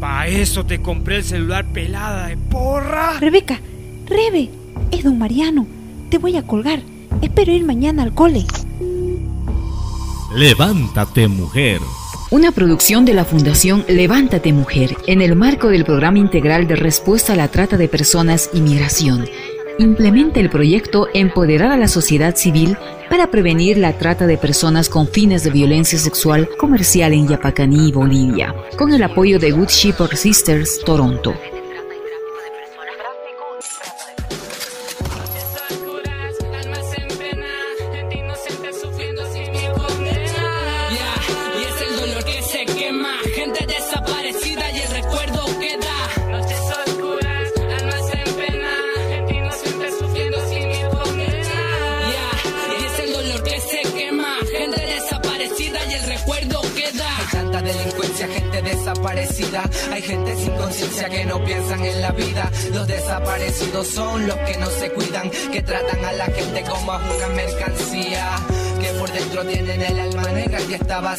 Pa' 0.00 0.26
eso 0.26 0.64
te 0.64 0.80
compré 0.80 1.16
el 1.16 1.24
celular 1.24 1.64
pelada 1.66 2.28
de 2.28 2.36
porra. 2.36 3.18
Rebeca, 3.20 3.60
Rebe, 4.06 4.48
es 4.90 5.04
don 5.04 5.18
Mariano, 5.18 5.66
te 6.10 6.18
voy 6.18 6.36
a 6.36 6.42
colgar. 6.42 6.80
Espero 7.20 7.52
ir 7.52 7.64
mañana 7.64 8.02
al 8.02 8.14
cole. 8.14 8.44
Levántate, 10.34 11.28
mujer. 11.28 11.82
Una 12.30 12.52
producción 12.52 13.04
de 13.04 13.12
la 13.12 13.26
Fundación 13.26 13.84
Levántate 13.86 14.54
Mujer 14.54 14.96
en 15.06 15.20
el 15.20 15.36
marco 15.36 15.68
del 15.68 15.84
Programa 15.84 16.18
Integral 16.18 16.66
de 16.66 16.74
Respuesta 16.74 17.34
a 17.34 17.36
la 17.36 17.48
Trata 17.48 17.76
de 17.76 17.86
Personas 17.86 18.48
y 18.54 18.62
Migración. 18.62 19.26
Implementa 19.78 20.40
el 20.40 20.48
proyecto 20.48 21.06
Empoderar 21.12 21.70
a 21.70 21.76
la 21.76 21.86
sociedad 21.86 22.34
civil 22.34 22.78
para 23.10 23.30
prevenir 23.30 23.76
la 23.76 23.98
trata 23.98 24.26
de 24.26 24.38
personas 24.38 24.88
con 24.88 25.06
fines 25.06 25.44
de 25.44 25.50
violencia 25.50 25.98
sexual 25.98 26.48
comercial 26.56 27.12
en 27.12 27.28
Yapacaní, 27.28 27.92
Bolivia, 27.92 28.54
con 28.78 28.90
el 28.94 29.02
apoyo 29.02 29.38
de 29.38 29.50
Good 29.50 29.68
Shepherd 29.68 30.16
Sisters, 30.16 30.80
Toronto. 30.82 31.34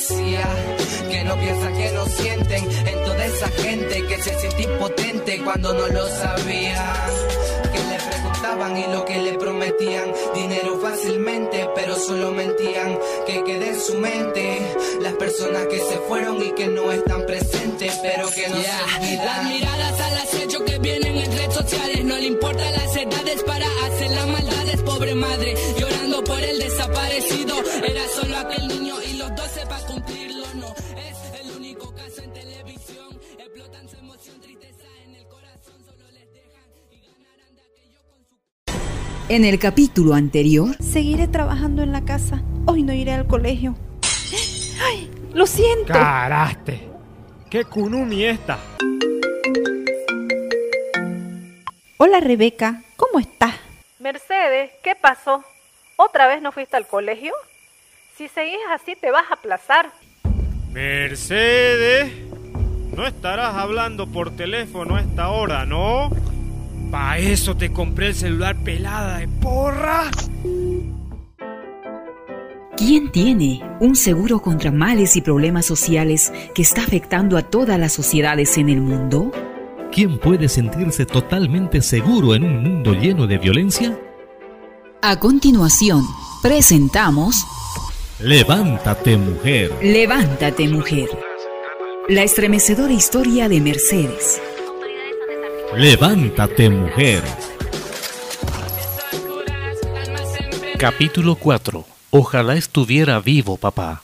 Vacía. 0.04 0.44
Que 1.10 1.24
no 1.24 1.36
piensan, 1.40 1.74
que 1.78 1.92
no 1.92 2.06
sienten 2.06 2.72
en 2.88 3.04
toda 3.04 3.26
esa 3.26 3.48
gente 3.50 4.06
que 4.08 4.22
se 4.22 4.40
siente 4.40 4.64
impotente 4.64 5.42
cuando 5.44 5.74
no 5.74 5.88
lo 5.88 6.08
sabía. 6.08 6.94
Que 7.72 7.80
le 7.80 7.98
preguntaban 8.10 8.78
y 8.78 8.88
lo 8.88 9.06
que 9.06 9.18
le 9.20 9.34
prometían. 9.38 10.12
Dinero 10.34 10.80
fácilmente, 10.80 11.70
pero 11.76 11.96
solo 11.96 12.32
mentían. 12.32 12.98
Que 13.26 13.44
quede 13.44 13.70
en 13.70 13.82
su 13.82 13.96
mente 13.96 14.76
las 15.02 15.14
personas 15.14 15.68
que 15.68 15.80
se 15.80 15.98
fueron 16.08 16.42
y 16.42 16.52
que 16.52 16.68
no 16.68 16.92
están 16.92 17.26
presentes, 17.26 17.94
pero 18.02 18.30
que 18.30 18.48
no 18.50 18.58
Ya, 18.62 18.78
se 18.78 19.00
olvidan. 19.00 19.26
Las 19.26 19.44
miradas 19.46 20.00
al 20.02 20.18
acecho 20.18 20.66
que 20.66 20.80
vienen 20.80 21.18
en 21.18 21.32
redes 21.32 21.54
sociales, 21.54 22.04
no 22.04 22.16
le 22.16 22.26
importa 22.26 22.72
las 22.72 22.96
edades 22.96 23.44
para 23.44 23.66
hacer 23.86 24.12
las 24.12 24.28
maldades, 24.28 24.82
pobre 24.82 25.16
madre, 25.16 25.56
llorando 25.78 26.24
por 26.24 26.42
el 26.44 26.60
desaparecido. 26.60 27.56
Era 27.84 28.02
solo 28.16 28.38
aquel 28.38 28.68
niño 28.68 29.03
En 39.30 39.46
el 39.46 39.58
capítulo 39.58 40.16
anterior, 40.16 40.76
Seguiré 40.84 41.28
trabajando 41.28 41.82
en 41.82 41.94
la 41.94 42.04
casa. 42.04 42.44
Hoy 42.66 42.84
no 42.84 42.94
iré 42.94 43.14
al 43.14 43.26
colegio. 43.26 43.76
¡Ay! 44.86 45.10
Lo 45.34 45.48
siento. 45.48 45.94
Caraste. 45.94 46.90
¿Qué 47.50 47.64
kunumi 47.64 48.26
esta? 48.26 48.60
Hola 51.98 52.20
Rebeca, 52.20 52.84
¿cómo 52.98 53.20
estás? 53.20 53.54
Mercedes, 54.00 54.72
¿qué 54.84 54.94
pasó? 54.96 55.44
¿Otra 55.96 56.28
vez 56.28 56.42
no 56.42 56.52
fuiste 56.52 56.76
al 56.76 56.86
colegio? 56.86 57.34
Si 58.18 58.28
seguís 58.28 58.60
así 58.74 58.96
te 59.00 59.10
vas 59.10 59.24
a 59.32 59.36
aplazar. 59.36 59.92
Mercedes, 60.72 62.12
no 62.96 63.08
estarás 63.08 63.56
hablando 63.56 64.06
por 64.08 64.36
teléfono 64.36 64.98
a 64.98 65.02
esta 65.02 65.30
hora, 65.30 65.66
¿no? 65.66 66.10
Pa' 66.94 67.18
eso 67.18 67.58
te 67.58 67.74
compré 67.74 68.10
el 68.10 68.14
celular 68.14 68.56
pelada 68.64 69.18
de 69.18 69.28
porra. 69.28 70.12
¿Quién 72.78 73.12
tiene 73.12 73.64
un 73.80 73.96
seguro 73.96 74.44
contra 74.44 74.72
males 74.72 75.16
y 75.16 75.22
problemas 75.22 75.66
sociales 75.66 76.32
que 76.54 76.62
está 76.62 76.84
afectando 76.84 77.36
a 77.36 77.42
todas 77.42 77.80
las 77.80 77.94
sociedades 77.94 78.60
en 78.60 78.70
el 78.70 78.80
mundo? 78.80 79.32
¿Quién 79.92 80.20
puede 80.20 80.48
sentirse 80.48 81.08
totalmente 81.08 81.82
seguro 81.82 82.36
en 82.36 82.44
un 82.44 82.62
mundo 82.62 82.94
lleno 82.94 83.26
de 83.26 83.40
violencia? 83.40 83.98
A 85.02 85.20
continuación, 85.20 86.04
presentamos 86.44 87.44
Levántate 88.20 89.18
mujer. 89.18 89.72
Levántate 89.82 90.68
mujer. 90.68 91.10
La 92.08 92.22
estremecedora 92.22 92.94
historia 92.94 93.50
de 93.50 93.62
Mercedes. 93.62 94.40
Levántate 95.78 96.70
mujer. 96.70 97.24
Capítulo 100.78 101.34
4. 101.34 101.84
Ojalá 102.12 102.54
estuviera 102.54 103.20
vivo, 103.20 103.58
papá. 103.58 104.04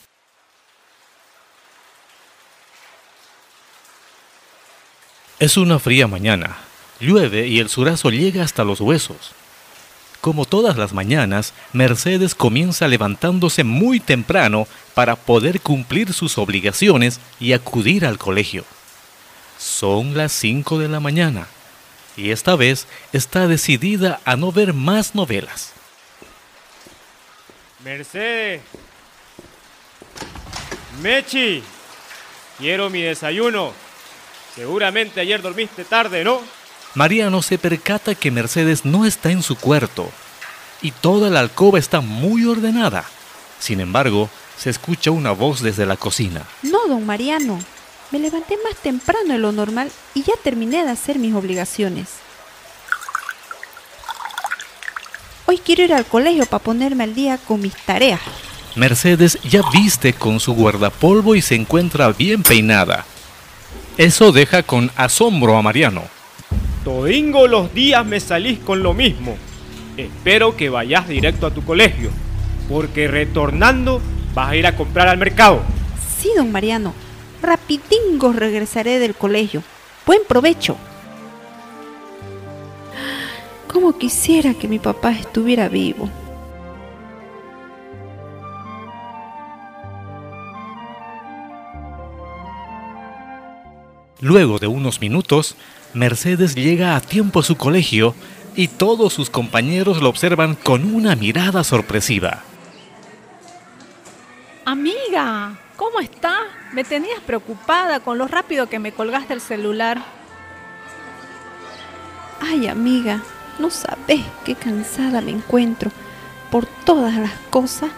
Es 5.38 5.56
una 5.56 5.78
fría 5.78 6.08
mañana. 6.08 6.56
Llueve 6.98 7.46
y 7.46 7.60
el 7.60 7.68
surazo 7.68 8.10
llega 8.10 8.42
hasta 8.42 8.64
los 8.64 8.80
huesos. 8.80 9.30
Como 10.20 10.46
todas 10.46 10.76
las 10.76 10.92
mañanas, 10.92 11.54
Mercedes 11.72 12.34
comienza 12.34 12.88
levantándose 12.88 13.62
muy 13.62 14.00
temprano 14.00 14.66
para 14.94 15.14
poder 15.14 15.60
cumplir 15.60 16.12
sus 16.12 16.36
obligaciones 16.36 17.20
y 17.38 17.52
acudir 17.52 18.04
al 18.04 18.18
colegio. 18.18 18.64
Son 19.56 20.16
las 20.16 20.32
5 20.32 20.80
de 20.80 20.88
la 20.88 20.98
mañana 20.98 21.46
y 22.16 22.30
esta 22.30 22.56
vez 22.56 22.86
está 23.12 23.46
decidida 23.46 24.20
a 24.24 24.36
no 24.36 24.52
ver 24.52 24.74
más 24.74 25.14
novelas. 25.14 25.72
Mercedes. 27.84 28.62
Mechi. 31.02 31.62
Quiero 32.58 32.90
mi 32.90 33.00
desayuno. 33.02 33.72
Seguramente 34.54 35.20
ayer 35.20 35.40
dormiste 35.40 35.84
tarde, 35.84 36.24
¿no? 36.24 36.40
Mariano 36.94 37.40
se 37.40 37.56
percata 37.56 38.14
que 38.14 38.30
Mercedes 38.30 38.84
no 38.84 39.06
está 39.06 39.30
en 39.30 39.42
su 39.42 39.56
cuarto 39.56 40.10
y 40.82 40.90
toda 40.90 41.30
la 41.30 41.40
alcoba 41.40 41.78
está 41.78 42.00
muy 42.00 42.44
ordenada. 42.44 43.04
Sin 43.58 43.80
embargo, 43.80 44.28
se 44.58 44.70
escucha 44.70 45.10
una 45.10 45.30
voz 45.32 45.62
desde 45.62 45.86
la 45.86 45.96
cocina. 45.96 46.42
No, 46.62 46.86
don 46.88 47.06
Mariano. 47.06 47.58
Me 48.10 48.18
levanté 48.18 48.56
más 48.64 48.74
temprano 48.76 49.32
de 49.32 49.38
lo 49.38 49.52
normal 49.52 49.90
y 50.14 50.22
ya 50.24 50.34
terminé 50.42 50.82
de 50.84 50.90
hacer 50.90 51.18
mis 51.18 51.34
obligaciones. 51.34 52.08
Hoy 55.46 55.58
quiero 55.58 55.84
ir 55.84 55.94
al 55.94 56.04
colegio 56.04 56.44
para 56.46 56.62
ponerme 56.62 57.04
al 57.04 57.14
día 57.14 57.38
con 57.38 57.60
mis 57.60 57.74
tareas. 57.74 58.20
Mercedes 58.74 59.38
ya 59.42 59.62
viste 59.72 60.12
con 60.12 60.40
su 60.40 60.54
guardapolvo 60.54 61.36
y 61.36 61.42
se 61.42 61.54
encuentra 61.54 62.10
bien 62.12 62.42
peinada. 62.42 63.04
Eso 63.96 64.32
deja 64.32 64.62
con 64.64 64.90
asombro 64.96 65.56
a 65.56 65.62
Mariano. 65.62 66.02
Todingo 66.84 67.46
los 67.46 67.72
días 67.74 68.04
me 68.06 68.18
salís 68.18 68.58
con 68.58 68.82
lo 68.82 68.94
mismo. 68.94 69.36
Espero 69.96 70.56
que 70.56 70.68
vayas 70.68 71.06
directo 71.06 71.46
a 71.46 71.54
tu 71.54 71.64
colegio, 71.64 72.10
porque 72.68 73.06
retornando 73.06 74.00
vas 74.34 74.50
a 74.50 74.56
ir 74.56 74.66
a 74.66 74.76
comprar 74.76 75.08
al 75.08 75.18
mercado. 75.18 75.62
Sí, 76.20 76.30
don 76.36 76.50
Mariano. 76.50 76.94
Rapidingo 77.42 78.32
regresaré 78.32 78.98
del 78.98 79.14
colegio. 79.14 79.62
Buen 80.06 80.22
provecho. 80.28 80.76
Cómo 83.72 83.96
quisiera 83.96 84.54
que 84.54 84.68
mi 84.68 84.78
papá 84.78 85.12
estuviera 85.12 85.68
vivo. 85.68 86.10
Luego 94.20 94.58
de 94.58 94.66
unos 94.66 95.00
minutos, 95.00 95.56
Mercedes 95.94 96.54
llega 96.54 96.94
a 96.94 97.00
tiempo 97.00 97.40
a 97.40 97.42
su 97.42 97.56
colegio 97.56 98.14
y 98.54 98.68
todos 98.68 99.14
sus 99.14 99.30
compañeros 99.30 100.02
lo 100.02 100.10
observan 100.10 100.56
con 100.56 100.94
una 100.94 101.16
mirada 101.16 101.64
sorpresiva. 101.64 102.42
Amiga, 104.66 105.58
¿cómo 105.80 106.00
estás? 106.00 106.42
Me 106.74 106.84
tenías 106.84 107.20
preocupada 107.20 108.00
con 108.00 108.18
lo 108.18 108.28
rápido 108.28 108.68
que 108.68 108.78
me 108.78 108.92
colgaste 108.92 109.32
el 109.32 109.40
celular. 109.40 110.04
Ay, 112.38 112.66
amiga, 112.66 113.22
no 113.58 113.70
sabes 113.70 114.20
qué 114.44 114.54
cansada 114.54 115.22
me 115.22 115.30
encuentro 115.30 115.90
por 116.50 116.66
todas 116.66 117.16
las 117.16 117.32
cosas 117.48 117.90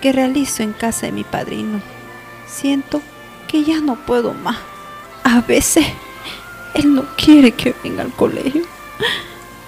que 0.00 0.12
realizo 0.12 0.62
en 0.62 0.72
casa 0.72 1.04
de 1.04 1.12
mi 1.12 1.24
padrino. 1.24 1.82
Siento 2.46 3.02
que 3.48 3.64
ya 3.64 3.80
no 3.82 3.96
puedo 4.06 4.32
más. 4.32 4.56
A 5.22 5.42
veces 5.42 5.84
él 6.72 6.94
no 6.94 7.04
quiere 7.18 7.52
que 7.52 7.74
venga 7.84 8.02
al 8.02 8.12
colegio. 8.12 8.62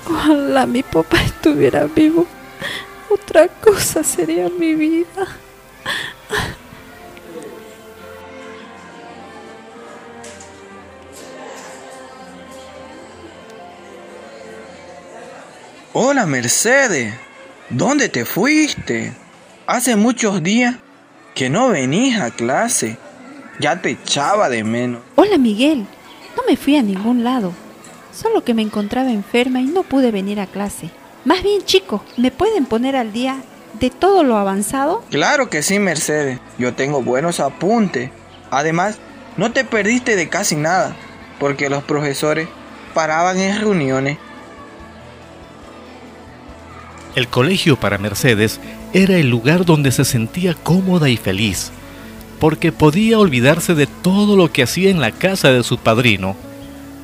Ojalá 0.09 0.65
mi 0.65 0.83
papá 0.83 1.21
estuviera 1.21 1.85
vivo. 1.85 2.27
Otra 3.11 3.47
cosa 3.47 4.03
sería 4.03 4.49
mi 4.49 4.75
vida. 4.75 5.37
Hola 16.01 16.27
Mercedes, 16.27 17.13
¿dónde 17.71 18.09
te 18.09 18.25
fuiste? 18.25 19.13
Hace 19.67 19.97
muchos 19.97 20.45
días 20.45 20.77
que 21.35 21.51
no 21.51 21.71
venís 21.71 22.21
a 22.21 22.31
clase. 22.31 22.97
Ya 23.59 23.83
te 23.83 23.91
echaba 23.91 24.49
de 24.49 24.63
menos. 24.63 25.03
Hola 25.17 25.39
Miguel, 25.39 25.89
no 26.37 26.45
me 26.49 26.57
fui 26.57 26.77
a 26.77 26.85
ningún 26.85 27.25
lado. 27.25 27.53
Solo 28.13 28.45
que 28.45 28.55
me 28.55 28.63
encontraba 28.63 29.11
enferma 29.11 29.61
y 29.61 29.65
no 29.65 29.83
pude 29.83 30.13
venir 30.13 30.39
a 30.39 30.47
clase. 30.47 30.89
Más 31.25 31.43
bien 31.43 31.65
chicos, 31.65 32.03
¿me 32.17 32.31
pueden 32.31 32.67
poner 32.67 32.95
al 32.95 33.13
día 33.13 33.43
de 33.81 33.91
todo 33.91 34.23
lo 34.23 34.37
avanzado? 34.37 35.03
Claro 35.11 35.51
que 35.51 35.65
sí, 35.65 35.81
Mercedes. 35.81 36.39
Yo 36.59 36.75
tengo 36.75 37.03
buenos 37.03 37.41
apuntes. 37.41 38.13
Además, 38.53 39.01
no 39.37 39.51
te 39.51 39.65
perdiste 39.65 40.15
de 40.15 40.29
casi 40.29 40.55
nada, 40.55 40.95
porque 41.41 41.69
los 41.69 41.83
profesores 41.83 42.47
paraban 42.95 43.41
en 43.41 43.59
reuniones. 43.59 44.17
El 47.19 47.27
colegio 47.27 47.75
para 47.75 47.99
Mercedes 47.99 48.61
era 48.93 49.17
el 49.17 49.29
lugar 49.29 49.65
donde 49.65 49.91
se 49.91 50.05
sentía 50.05 50.55
cómoda 50.55 51.09
y 51.09 51.17
feliz, 51.17 51.73
porque 52.39 52.71
podía 52.71 53.19
olvidarse 53.19 53.75
de 53.75 53.89
todo 53.89 54.37
lo 54.37 54.53
que 54.53 54.63
hacía 54.63 54.89
en 54.89 55.01
la 55.01 55.11
casa 55.11 55.51
de 55.51 55.65
su 55.65 55.79
padrino, 55.79 56.37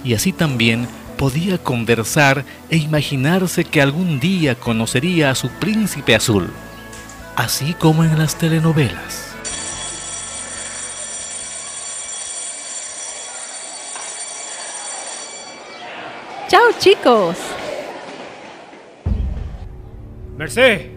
y 0.04 0.14
así 0.14 0.30
también 0.32 0.86
podía 1.18 1.58
conversar 1.58 2.44
e 2.70 2.76
imaginarse 2.76 3.64
que 3.64 3.82
algún 3.82 4.20
día 4.20 4.54
conocería 4.54 5.32
a 5.32 5.34
su 5.34 5.48
príncipe 5.48 6.14
azul, 6.14 6.48
así 7.34 7.74
como 7.74 8.04
en 8.04 8.16
las 8.16 8.38
telenovelas. 8.38 9.34
Chao 16.46 16.70
chicos. 16.78 17.36
Mercedes, 20.36 20.88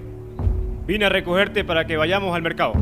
vine 0.87 1.05
a 1.05 1.09
recogerte 1.09 1.63
para 1.63 1.85
que 1.85 1.95
vayamos 1.95 2.35
al 2.35 2.41
mercado. 2.41 2.73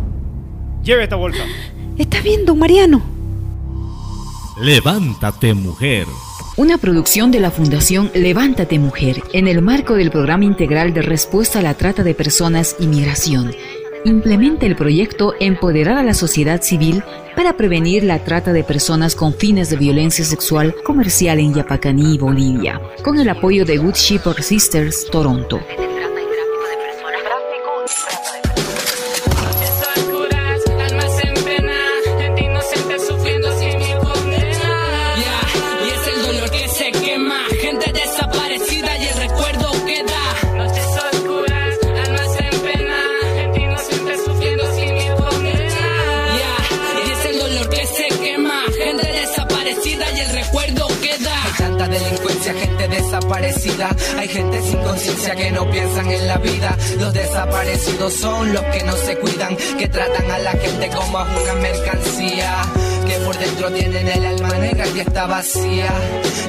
Lleve 0.83 1.03
esta 1.03 1.15
bolsa. 1.17 1.43
Está 1.97 2.21
bien, 2.21 2.45
don 2.45 2.59
Mariano. 2.59 3.01
Levántate 4.61 5.53
mujer. 5.53 6.07
Una 6.55 6.77
producción 6.77 7.31
de 7.31 7.41
la 7.41 7.51
Fundación 7.51 8.09
Levántate 8.13 8.79
Mujer 8.79 9.21
en 9.33 9.49
el 9.49 9.61
marco 9.61 9.95
del 9.95 10.11
Programa 10.11 10.45
Integral 10.45 10.93
de 10.93 11.01
Respuesta 11.01 11.59
a 11.59 11.61
la 11.61 11.73
Trata 11.73 12.03
de 12.03 12.15
Personas 12.15 12.77
y 12.79 12.87
Migración. 12.87 13.53
Implementa 14.05 14.65
el 14.65 14.77
proyecto 14.77 15.33
Empoderar 15.41 15.97
a 15.97 16.03
la 16.03 16.13
sociedad 16.13 16.61
civil 16.61 17.03
para 17.35 17.57
prevenir 17.57 18.03
la 18.05 18.19
trata 18.23 18.53
de 18.53 18.63
personas 18.63 19.15
con 19.15 19.33
fines 19.33 19.69
de 19.69 19.75
violencia 19.75 20.23
sexual 20.23 20.73
comercial 20.85 21.39
en 21.39 21.53
Yapacaní, 21.53 22.17
Bolivia, 22.17 22.79
con 23.03 23.19
el 23.19 23.27
apoyo 23.27 23.65
de 23.65 23.77
Good 23.77 23.95
Shepherd 23.95 24.41
Sisters, 24.41 25.05
Toronto. 25.11 25.59
Hay 53.35 54.29
gente 54.29 54.61
sin 54.61 54.77
conciencia 54.81 55.35
que 55.35 55.51
no 55.51 55.69
piensan 55.69 56.09
en 56.09 56.25
la 56.25 56.37
vida. 56.37 56.77
Los 56.99 57.13
desaparecidos 57.13 58.13
son 58.13 58.53
los 58.53 58.63
que 58.63 58.83
no 58.83 58.95
se 58.95 59.17
cuidan, 59.17 59.57
que 59.77 59.89
tratan 59.89 60.31
a 60.31 60.39
la 60.39 60.51
gente 60.51 60.89
como 60.89 61.17
a 61.17 61.23
una 61.23 61.53
mercancía. 61.55 62.61
Que 63.05 63.13
por 63.25 63.37
dentro 63.37 63.71
tienen 63.71 64.07
el 64.07 64.25
alma 64.25 64.57
negra 64.57 64.87
y 64.87 64.99
está 65.01 65.25
vacía. 65.27 65.91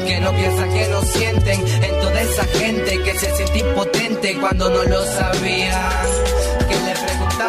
Que 0.06 0.20
no 0.20 0.30
piensan, 0.32 0.72
que 0.72 0.88
no 0.88 1.02
sienten 1.02 1.66
en 1.82 2.00
toda 2.00 2.20
esa 2.20 2.44
gente 2.44 3.02
que 3.02 3.18
se 3.18 3.34
siente 3.34 3.58
impotente 3.58 4.38
cuando 4.38 4.70
no 4.70 4.84
lo 4.84 5.04
sabía. 5.06 5.90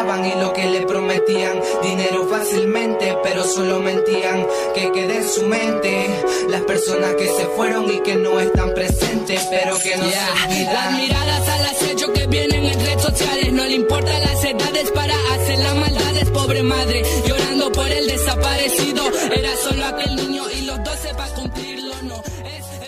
Y 0.00 0.40
lo 0.40 0.52
que 0.52 0.64
le 0.66 0.82
prometían. 0.86 1.60
Dinero 1.82 2.28
fácilmente, 2.28 3.16
pero 3.24 3.42
solo 3.44 3.80
mentían. 3.80 4.46
Que 4.72 4.92
quede 4.92 5.16
en 5.16 5.28
su 5.28 5.42
mente 5.42 6.08
las 6.48 6.62
personas 6.62 7.14
que 7.16 7.26
se 7.26 7.46
fueron 7.56 7.92
y 7.92 7.98
que 8.02 8.14
no 8.14 8.38
están 8.38 8.74
presentes, 8.74 9.40
pero 9.50 9.76
que 9.80 9.96
no 9.96 10.04
Yeah. 10.08 10.26
se 10.26 10.44
olvidan. 10.46 10.74
Las 10.74 10.92
miradas 11.00 11.48
al 11.48 11.66
acecho 11.66 12.12
que 12.12 12.26
vienen 12.28 12.64
en 12.64 12.80
redes 12.80 13.02
sociales. 13.02 13.52
No 13.52 13.64
le 13.64 13.72
importa 13.74 14.18
las 14.20 14.44
edades 14.44 14.90
para 14.92 15.14
hacer 15.34 15.58
las 15.58 15.74
maldades. 15.74 16.30
Pobre 16.30 16.62
madre, 16.62 17.02
llorando 17.26 17.72
por 17.72 17.88
el 17.90 18.06
desaparecido. 18.06 19.02
Era 19.34 19.50
solo 19.56 19.84
aquel 19.84 20.14
niño 20.16 20.44
y 20.50 20.60
los 20.62 20.82
12 20.84 21.14
para 21.14 21.34
cumplirlo. 21.34 21.94
No 22.02 22.22
es 22.46 22.87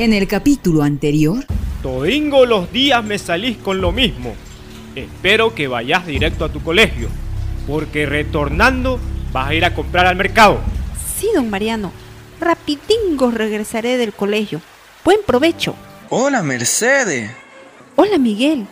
En 0.00 0.14
el 0.14 0.26
capítulo 0.26 0.82
anterior, 0.82 1.44
Todingo 1.82 2.46
los 2.46 2.72
días 2.72 3.04
me 3.04 3.18
salís 3.18 3.58
con 3.58 3.82
lo 3.82 3.92
mismo. 3.92 4.34
Espero 4.96 5.54
que 5.54 5.68
vayas 5.68 6.06
directo 6.06 6.46
a 6.46 6.48
tu 6.50 6.62
colegio, 6.62 7.10
porque 7.66 8.06
retornando 8.06 8.98
vas 9.30 9.48
a 9.48 9.54
ir 9.54 9.62
a 9.62 9.74
comprar 9.74 10.06
al 10.06 10.16
mercado. 10.16 10.58
Sí, 11.18 11.28
don 11.34 11.50
Mariano. 11.50 11.92
Rapidingo 12.40 13.30
regresaré 13.30 13.98
del 13.98 14.14
colegio. 14.14 14.62
Buen 15.04 15.18
provecho. 15.26 15.74
Hola, 16.08 16.42
Mercedes. 16.42 17.30
Hola, 17.94 18.16
Miguel. 18.16 18.66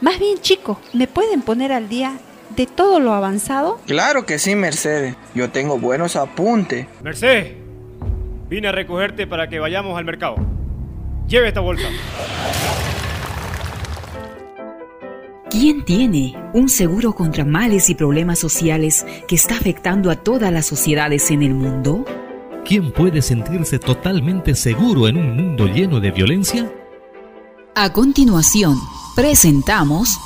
Más 0.00 0.20
bien, 0.20 0.38
chicos, 0.38 0.78
¿me 0.92 1.08
pueden 1.08 1.42
poner 1.42 1.72
al 1.72 1.88
día 1.88 2.20
de 2.54 2.66
todo 2.66 3.00
lo 3.00 3.14
avanzado? 3.14 3.80
Claro 3.88 4.26
que 4.26 4.38
sí, 4.38 4.54
Mercedes. 4.54 5.16
Yo 5.34 5.50
tengo 5.50 5.80
buenos 5.80 6.14
apuntes. 6.14 6.86
Mercedes, 7.02 7.61
vine 8.52 8.68
a 8.68 8.72
recogerte 8.72 9.26
para 9.26 9.48
que 9.48 9.58
vayamos 9.58 9.96
al 9.98 10.04
mercado. 10.04 10.36
Lleve 11.26 11.48
esta 11.48 11.60
bolsa. 11.60 11.88
¿quién 15.50 15.84
tiene 15.84 16.34
un 16.54 16.68
seguro 16.68 17.12
contra 17.14 17.44
males 17.44 17.88
y 17.90 17.94
problemas 17.94 18.38
sociales 18.38 19.06
que 19.28 19.34
está 19.34 19.54
afectando 19.54 20.10
a 20.10 20.16
todas 20.16 20.52
las 20.52 20.66
sociedades 20.66 21.30
en 21.30 21.42
el 21.42 21.54
mundo? 21.54 22.04
¿Quién 22.64 22.90
puede 22.90 23.22
sentirse 23.22 23.78
totalmente 23.78 24.54
seguro 24.54 25.08
en 25.08 25.16
un 25.18 25.36
mundo 25.36 25.66
lleno 25.66 26.00
de 26.00 26.10
violencia? 26.10 26.70
A 27.74 27.92
continuación, 27.92 28.76
presentamos 29.14 30.18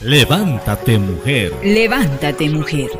Levántate, 0.00 0.98
mujer. 0.98 1.52
Levántate, 1.62 2.48
mujer. 2.48 2.90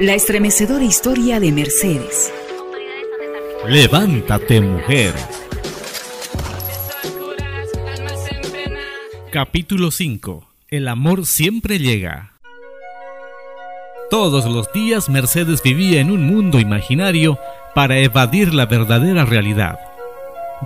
La 0.00 0.14
estremecedora 0.14 0.84
historia 0.84 1.38
de 1.38 1.52
Mercedes. 1.52 2.32
Levántate, 3.68 4.60
mujer. 4.62 5.12
Capítulo 9.30 9.90
5. 9.90 10.48
El 10.68 10.88
amor 10.88 11.26
siempre 11.26 11.78
llega. 11.78 12.32
Todos 14.10 14.46
los 14.46 14.72
días 14.72 15.10
Mercedes 15.10 15.62
vivía 15.62 16.00
en 16.00 16.10
un 16.10 16.26
mundo 16.26 16.58
imaginario 16.58 17.38
para 17.74 17.98
evadir 17.98 18.54
la 18.54 18.64
verdadera 18.64 19.26
realidad. 19.26 19.78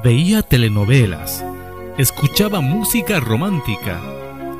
Veía 0.03 0.43
telenovelas, 0.43 1.45
escuchaba 1.99 2.61
música 2.61 3.19
romántica 3.19 4.01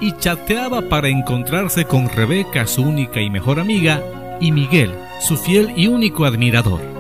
y 0.01 0.13
chateaba 0.13 0.83
para 0.83 1.09
encontrarse 1.09 1.85
con 1.85 2.09
Rebeca, 2.09 2.67
su 2.67 2.83
única 2.83 3.21
y 3.21 3.31
mejor 3.31 3.61
amiga, 3.61 4.03
y 4.41 4.51
Miguel, 4.51 4.93
su 5.21 5.37
fiel 5.37 5.73
y 5.77 5.87
único 5.87 6.25
admirador. 6.25 6.94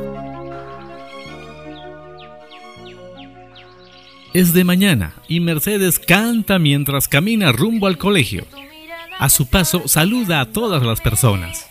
Es 4.34 4.52
de 4.52 4.64
mañana 4.64 5.14
y 5.28 5.38
Mercedes 5.38 6.00
canta 6.00 6.58
mientras 6.58 7.06
camina 7.06 7.52
rumbo 7.52 7.86
al 7.86 7.98
colegio. 7.98 8.44
A 9.20 9.28
su 9.28 9.48
paso 9.48 9.86
saluda 9.86 10.40
a 10.40 10.46
todas 10.46 10.82
las 10.82 11.00
personas. 11.00 11.70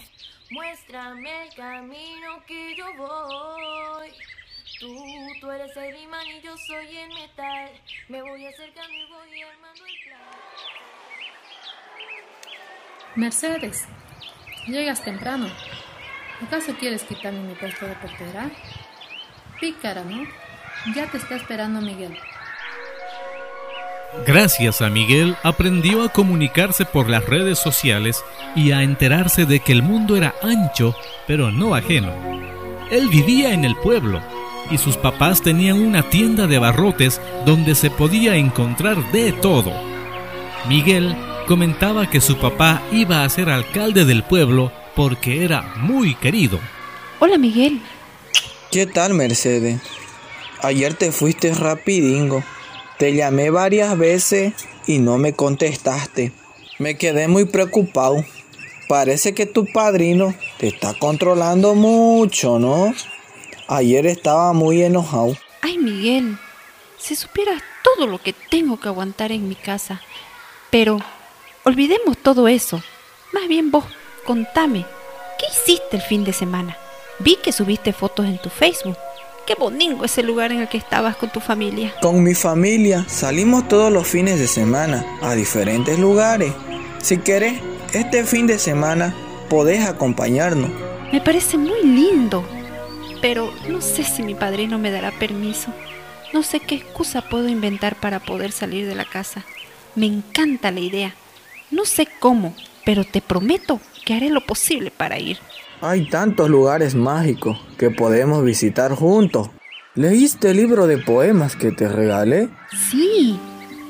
Muéstrame 0.49 1.29
el 1.43 1.53
camino 1.55 2.41
que 2.47 2.73
yo 2.77 2.85
voy. 2.97 4.07
Tú, 4.79 4.97
tú 5.41 5.51
eres 5.51 5.75
el 5.75 6.03
imán 6.03 6.25
y 6.25 6.41
yo 6.41 6.55
soy 6.55 6.87
el 6.95 7.09
metal. 7.09 7.69
Me 8.07 8.21
voy 8.21 8.45
acercando 8.45 8.93
y 8.93 9.11
voy 9.11 9.41
armando 9.41 9.85
el 9.85 9.95
plan. 10.05 10.21
Mercedes, 13.15 13.87
llegas 14.67 15.03
temprano. 15.03 15.49
¿Acaso 16.41 16.73
quieres 16.79 17.03
quitarme 17.03 17.41
mi 17.41 17.55
puesto 17.55 17.85
de 17.85 17.95
portera? 17.95 18.49
Pícara, 19.59 20.05
¿no? 20.05 20.25
Ya 20.95 21.11
te 21.11 21.17
está 21.17 21.35
esperando 21.35 21.81
Miguel. 21.81 22.17
Gracias 24.25 24.81
a 24.81 24.89
Miguel 24.89 25.35
aprendió 25.43 26.03
a 26.03 26.09
comunicarse 26.09 26.85
por 26.85 27.09
las 27.09 27.25
redes 27.25 27.59
sociales 27.59 28.23
y 28.55 28.71
a 28.71 28.83
enterarse 28.83 29.45
de 29.45 29.59
que 29.59 29.73
el 29.73 29.83
mundo 29.83 30.15
era 30.15 30.33
ancho, 30.41 30.95
pero 31.27 31.51
no 31.51 31.75
ajeno. 31.75 32.13
Él 32.89 33.09
vivía 33.09 33.53
en 33.53 33.65
el 33.65 33.75
pueblo 33.75 34.21
y 34.71 34.77
sus 34.77 34.95
papás 34.95 35.41
tenían 35.41 35.81
una 35.81 36.09
tienda 36.09 36.47
de 36.47 36.57
barrotes 36.57 37.19
donde 37.45 37.75
se 37.75 37.89
podía 37.89 38.35
encontrar 38.35 39.11
de 39.11 39.33
todo. 39.33 39.73
Miguel 40.69 41.15
comentaba 41.47 42.09
que 42.09 42.21
su 42.21 42.37
papá 42.37 42.81
iba 42.91 43.23
a 43.23 43.29
ser 43.29 43.49
alcalde 43.49 44.05
del 44.05 44.23
pueblo 44.23 44.71
porque 44.95 45.43
era 45.43 45.73
muy 45.77 46.15
querido. 46.15 46.59
Hola, 47.19 47.37
Miguel. 47.37 47.81
¿Qué 48.71 48.85
tal, 48.85 49.13
Mercedes? 49.13 49.81
Ayer 50.61 50.93
te 50.93 51.11
fuiste 51.11 51.53
rapidingo. 51.53 52.43
Te 53.03 53.13
llamé 53.13 53.49
varias 53.49 53.97
veces 53.97 54.53
y 54.87 54.99
no 54.99 55.17
me 55.17 55.33
contestaste. 55.33 56.31
Me 56.79 56.97
quedé 56.97 57.27
muy 57.27 57.43
preocupado. 57.43 58.23
Parece 58.87 59.33
que 59.33 59.45
tu 59.45 59.65
padrino 59.65 60.33
te 60.57 60.69
está 60.69 60.93
controlando 60.93 61.75
mucho, 61.75 62.59
¿no? 62.59 62.93
Ayer 63.67 64.05
estaba 64.05 64.53
muy 64.53 64.83
enojado. 64.83 65.35
Ay, 65.61 65.79
Miguel, 65.79 66.37
si 66.97 67.17
supieras 67.17 67.61
todo 67.83 68.07
lo 68.07 68.19
que 68.19 68.31
tengo 68.31 68.79
que 68.79 68.87
aguantar 68.87 69.33
en 69.33 69.49
mi 69.49 69.55
casa. 69.55 69.99
Pero 70.69 71.01
olvidemos 71.65 72.17
todo 72.19 72.47
eso. 72.47 72.81
Más 73.33 73.49
bien 73.49 73.69
vos, 73.69 73.83
contame, 74.23 74.85
¿qué 75.37 75.47
hiciste 75.51 75.97
el 75.97 76.01
fin 76.03 76.23
de 76.23 76.31
semana? 76.31 76.77
Vi 77.19 77.35
que 77.35 77.51
subiste 77.51 77.91
fotos 77.91 78.27
en 78.27 78.41
tu 78.41 78.49
Facebook. 78.49 78.95
Qué 79.45 79.55
bonito 79.55 80.05
ese 80.05 80.23
lugar 80.23 80.53
en 80.53 80.61
el 80.61 80.69
que 80.69 80.77
estabas 80.77 81.17
con 81.17 81.29
tu 81.29 81.41
familia. 81.41 81.93
Con 82.01 82.23
mi 82.23 82.33
familia 82.33 83.05
salimos 83.09 83.67
todos 83.67 83.91
los 83.91 84.07
fines 84.07 84.39
de 84.39 84.47
semana 84.47 85.05
a 85.21 85.35
diferentes 85.35 85.99
lugares. 85.99 86.53
Si 87.01 87.17
querés, 87.17 87.59
este 87.93 88.23
fin 88.23 88.47
de 88.47 88.57
semana 88.57 89.13
podés 89.49 89.85
acompañarnos. 89.85 90.71
Me 91.11 91.19
parece 91.19 91.57
muy 91.57 91.83
lindo, 91.83 92.47
pero 93.21 93.53
no 93.67 93.81
sé 93.81 94.05
si 94.05 94.23
mi 94.23 94.33
padrino 94.33 94.79
me 94.79 94.91
dará 94.91 95.11
permiso. 95.11 95.73
No 96.31 96.41
sé 96.41 96.61
qué 96.61 96.75
excusa 96.75 97.21
puedo 97.21 97.49
inventar 97.49 97.97
para 97.97 98.21
poder 98.21 98.53
salir 98.53 98.87
de 98.87 98.95
la 98.95 99.05
casa. 99.05 99.43
Me 99.95 100.05
encanta 100.05 100.71
la 100.71 100.79
idea. 100.79 101.15
No 101.69 101.83
sé 101.83 102.07
cómo, 102.21 102.55
pero 102.85 103.03
te 103.03 103.19
prometo 103.19 103.81
que 104.05 104.13
haré 104.13 104.29
lo 104.29 104.39
posible 104.45 104.89
para 104.89 105.19
ir. 105.19 105.37
Hay 105.85 106.05
tantos 106.05 106.49
lugares 106.49 106.95
mágicos 106.95 107.59
que 107.77 107.89
podemos 107.89 108.41
visitar 108.41 108.95
juntos. 108.95 109.49
¿Leíste 109.95 110.51
el 110.51 110.55
libro 110.55 110.87
de 110.87 110.97
poemas 110.97 111.57
que 111.57 111.73
te 111.73 111.89
regalé? 111.89 112.47
Sí, 112.89 113.37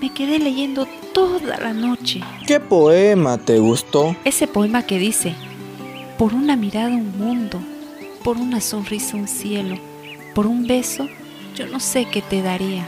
me 0.01 0.11
quedé 0.11 0.39
leyendo 0.39 0.87
toda 1.13 1.59
la 1.59 1.71
noche. 1.71 2.21
¿Qué 2.47 2.59
poema 2.59 3.37
te 3.37 3.59
gustó? 3.59 4.15
Ese 4.25 4.47
poema 4.47 4.81
que 4.81 4.97
dice, 4.97 5.35
por 6.17 6.33
una 6.33 6.55
mirada 6.55 6.89
un 6.89 7.15
mundo, 7.15 7.59
por 8.23 8.37
una 8.37 8.59
sonrisa 8.59 9.15
un 9.15 9.27
cielo, 9.27 9.77
por 10.33 10.47
un 10.47 10.65
beso, 10.65 11.07
yo 11.55 11.67
no 11.67 11.79
sé 11.79 12.07
qué 12.11 12.23
te 12.23 12.41
daría. 12.41 12.87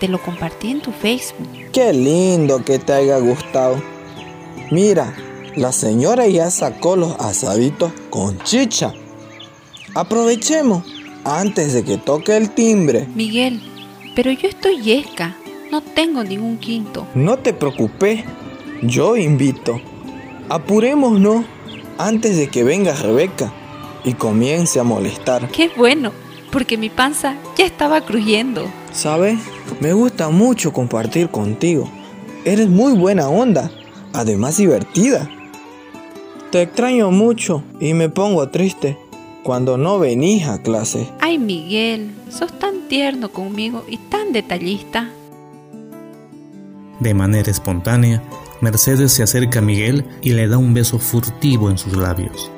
Te 0.00 0.08
lo 0.08 0.20
compartí 0.20 0.72
en 0.72 0.82
tu 0.82 0.90
Facebook. 0.90 1.46
Qué 1.72 1.92
lindo 1.92 2.64
que 2.64 2.80
te 2.80 2.94
haya 2.94 3.18
gustado. 3.18 3.80
Mira, 4.72 5.14
la 5.56 5.72
señora 5.72 6.26
ya 6.26 6.50
sacó 6.50 6.96
los 6.96 7.16
asaditos 7.18 7.92
con 8.10 8.38
chicha. 8.44 8.92
Aprovechemos 9.94 10.84
antes 11.24 11.72
de 11.72 11.84
que 11.84 11.98
toque 11.98 12.36
el 12.36 12.50
timbre. 12.50 13.08
Miguel, 13.14 13.60
pero 14.14 14.30
yo 14.30 14.48
estoy 14.48 14.80
yesca. 14.80 15.36
No 15.70 15.80
tengo 15.82 16.24
ningún 16.24 16.58
quinto. 16.58 17.06
No 17.14 17.38
te 17.38 17.52
preocupes, 17.52 18.24
yo 18.82 19.16
invito. 19.16 19.80
Apurémonos 20.48 21.44
antes 21.98 22.36
de 22.36 22.48
que 22.48 22.64
venga 22.64 22.94
Rebeca 22.94 23.52
y 24.04 24.14
comience 24.14 24.80
a 24.80 24.84
molestar. 24.84 25.48
Qué 25.50 25.70
bueno, 25.76 26.12
porque 26.50 26.76
mi 26.76 26.90
panza 26.90 27.36
ya 27.56 27.64
estaba 27.64 28.00
crujiendo. 28.00 28.66
¿Sabes? 28.92 29.38
Me 29.80 29.92
gusta 29.92 30.30
mucho 30.30 30.72
compartir 30.72 31.28
contigo. 31.28 31.88
Eres 32.44 32.68
muy 32.68 32.94
buena 32.94 33.28
onda, 33.28 33.70
además 34.12 34.56
divertida. 34.56 35.30
Te 36.50 36.62
extraño 36.62 37.12
mucho 37.12 37.62
y 37.78 37.94
me 37.94 38.08
pongo 38.08 38.48
triste 38.48 38.98
cuando 39.44 39.78
no 39.78 40.00
venís 40.00 40.48
a 40.48 40.60
clase. 40.60 41.08
Ay, 41.20 41.38
Miguel, 41.38 42.10
sos 42.28 42.52
tan 42.58 42.88
tierno 42.88 43.28
conmigo 43.28 43.84
y 43.88 43.98
tan 43.98 44.32
detallista. 44.32 45.08
De 46.98 47.14
manera 47.14 47.48
espontánea, 47.52 48.20
Mercedes 48.60 49.12
se 49.12 49.22
acerca 49.22 49.60
a 49.60 49.62
Miguel 49.62 50.04
y 50.22 50.32
le 50.32 50.48
da 50.48 50.58
un 50.58 50.74
beso 50.74 50.98
furtivo 50.98 51.70
en 51.70 51.78
sus 51.78 51.96
labios. 51.96 52.50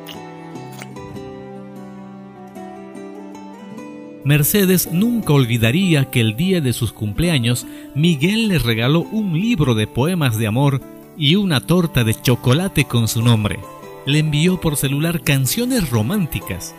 Mercedes 4.25 4.89
nunca 4.91 5.35
olvidaría 5.35 6.07
que 6.07 6.21
el 6.21 6.35
día 6.35 6.63
de 6.63 6.73
sus 6.73 6.93
cumpleaños 6.93 7.67
Miguel 7.95 8.49
le 8.49 8.59
regaló 8.59 9.01
un 9.01 9.39
libro 9.39 9.75
de 9.75 9.87
poemas 9.87 10.39
de 10.39 10.47
amor 10.47 10.81
y 11.19 11.37
una 11.37 11.61
torta 11.61 12.05
de 12.05 12.15
chocolate 12.15 12.87
con 12.87 13.07
su 13.07 13.21
nombre. 13.21 13.61
Le 14.07 14.19
envió 14.19 14.61
por 14.61 14.77
celular 14.77 15.23
canciones 15.23 15.91
románticas. 15.91 16.75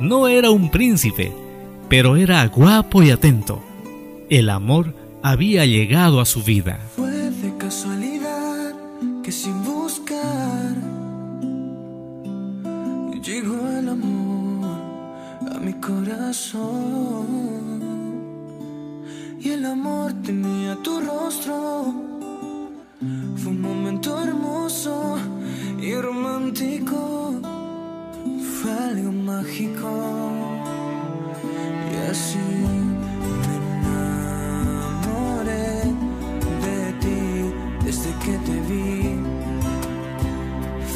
No 0.00 0.28
era 0.28 0.50
un 0.50 0.70
príncipe, 0.70 1.32
pero 1.88 2.16
era 2.16 2.46
guapo 2.46 3.02
y 3.02 3.10
atento. 3.10 3.62
El 4.30 4.50
amor 4.50 4.94
había 5.22 5.66
llegado 5.66 6.20
a 6.20 6.24
su 6.24 6.42
vida. 6.42 6.80
Fue 6.96 7.10
de 7.10 7.56
casualidad 7.58 8.74
que 9.22 9.32
sin 9.32 9.62
buscar 9.64 10.92
llegó 13.22 13.68
el 13.78 13.88
amor 13.88 14.78
a 15.54 15.58
mi 15.58 15.72
corazón. 15.74 16.62
Y 19.40 19.50
el 19.50 19.64
amor 19.64 20.12
tenía 20.22 20.76
tu 20.82 21.00
rostro. 21.00 21.94
Fue 23.36 23.50
un 23.50 23.60
momento 23.60 24.22
hermoso 24.22 25.18
y 25.82 25.94
romántico. 25.96 27.34
Fue 28.60 29.02
mágico. 29.10 29.90
Y 31.90 31.94
así 32.10 32.38
me 33.42 33.54
enamoré 34.62 35.70
de 36.64 36.80
ti 37.02 37.22
desde 37.84 38.10
que 38.22 38.34
te 38.46 38.56
vi 38.68 38.92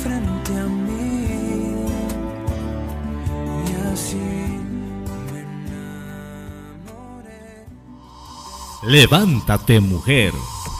frente 0.03 0.53
a 0.57 0.66
mí. 0.85 1.16
Y 3.66 3.68
así 3.92 4.29
Levántate 8.83 9.81
mujer. 9.81 10.33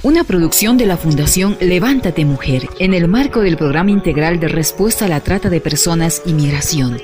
Una 0.07 0.23
producción 0.23 0.77
de 0.77 0.87
la 0.87 0.97
Fundación 0.97 1.57
Levántate 1.61 2.25
Mujer 2.25 2.69
en 2.79 2.95
el 2.95 3.09
marco 3.09 3.41
del 3.41 3.57
Programa 3.57 3.91
Integral 3.91 4.39
de 4.39 4.47
Respuesta 4.47 5.07
a 5.07 5.09
la 5.09 5.19
Trata 5.19 5.51
de 5.51 5.61
Personas 5.61 6.23
y 6.25 6.33
Migración. 6.33 7.01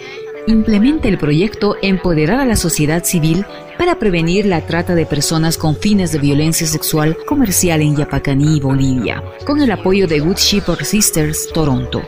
Implementa 0.47 1.09
el 1.09 1.19
proyecto 1.19 1.75
Empoderar 1.83 2.39
a 2.39 2.45
la 2.45 2.55
sociedad 2.55 3.03
civil 3.03 3.45
para 3.77 3.99
prevenir 3.99 4.47
la 4.47 4.61
trata 4.61 4.95
de 4.95 5.05
personas 5.05 5.59
con 5.59 5.75
fines 5.75 6.13
de 6.13 6.21
violencia 6.21 6.65
sexual 6.65 7.17
comercial 7.27 7.83
en 7.83 7.97
Yapacaní, 7.97 8.61
Bolivia, 8.61 9.21
con 9.45 9.61
el 9.61 9.73
apoyo 9.73 10.07
de 10.07 10.21
Good 10.21 10.37
Shepherd 10.37 10.85
Sisters, 10.85 11.49
Toronto. 11.53 12.03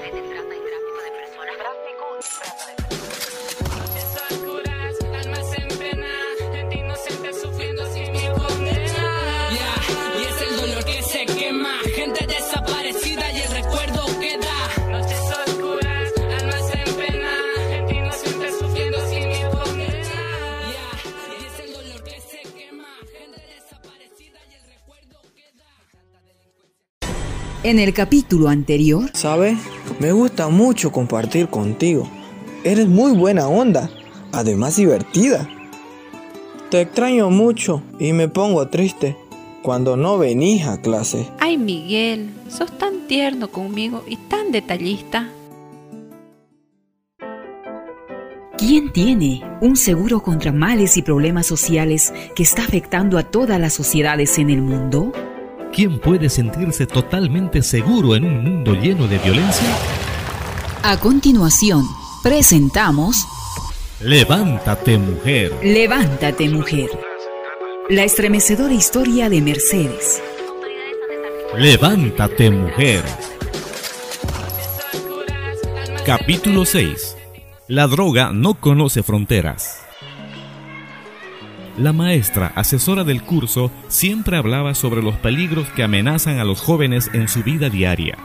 En 27.65 27.79
el 27.79 27.95
capítulo 27.95 28.49
anterior, 28.49 29.11
¿Sabes? 29.15 29.59
Me 29.99 30.13
gusta 30.13 30.49
mucho 30.49 30.93
compartir 30.93 31.49
contigo. 31.49 32.09
Eres 32.63 32.89
muy 32.89 33.13
buena 33.13 33.49
onda, 33.49 33.91
además 34.33 34.77
divertida. 34.77 35.49
Te 36.71 36.83
extraño 36.83 37.31
mucho 37.31 37.83
y 37.99 38.13
me 38.13 38.29
pongo 38.29 38.69
triste 38.69 39.17
cuando 39.63 39.97
no 39.97 40.19
venís 40.19 40.67
a 40.67 40.81
clase. 40.83 41.27
Ay, 41.41 41.57
Miguel, 41.57 42.31
sos 42.49 42.71
tan 42.77 43.07
tierno 43.09 43.49
conmigo 43.49 44.05
y 44.07 44.17
tan 44.17 44.53
detallista. 44.53 45.31
¿quién 48.67 48.93
tiene 48.93 49.43
un 49.61 49.77
seguro 49.77 50.23
contra 50.23 50.51
males 50.51 50.97
y 50.97 51.03
problemas 51.03 51.47
sociales 51.47 52.15
que 52.35 52.43
está 52.43 52.63
afectando 52.63 53.19
a 53.19 53.23
todas 53.25 53.61
las 53.61 53.75
sociedades 53.75 54.39
en 54.39 54.49
el 54.49 54.63
mundo? 54.63 55.13
¿Quién 55.75 55.99
puede 55.99 56.29
sentirse 56.29 56.87
totalmente 56.87 57.61
seguro 57.61 58.15
en 58.15 58.25
un 58.25 58.45
mundo 58.45 58.75
lleno 58.75 59.09
de 59.09 59.19
violencia? 59.19 59.67
A 60.85 61.01
continuación, 61.01 61.85
presentamos 62.23 63.17
Levántate 64.01 64.99
mujer. 64.99 65.53
Levántate 65.65 66.49
mujer. 66.49 66.91
La 67.91 68.05
estremecedora 68.05 68.73
historia 68.73 69.29
de 69.29 69.41
Mercedes. 69.41 70.23
Levántate 71.59 72.51
mujer. 72.53 73.03
Capítulo 76.07 76.67
6. 76.67 77.17
La 77.67 77.89
droga 77.89 78.31
no 78.33 78.61
conoce 78.61 79.03
fronteras. 79.03 79.84
La 81.77 81.93
maestra, 81.93 82.53
asesora 82.55 83.03
del 83.03 83.23
curso, 83.23 83.73
siempre 83.89 84.37
hablaba 84.37 84.77
sobre 84.77 85.03
los 85.03 85.17
peligros 85.17 85.67
que 85.71 85.83
amenazan 85.83 86.39
a 86.39 86.45
los 86.45 86.61
jóvenes 86.61 87.11
en 87.13 87.27
su 87.27 87.43
vida 87.43 87.69
diaria. 87.69 88.17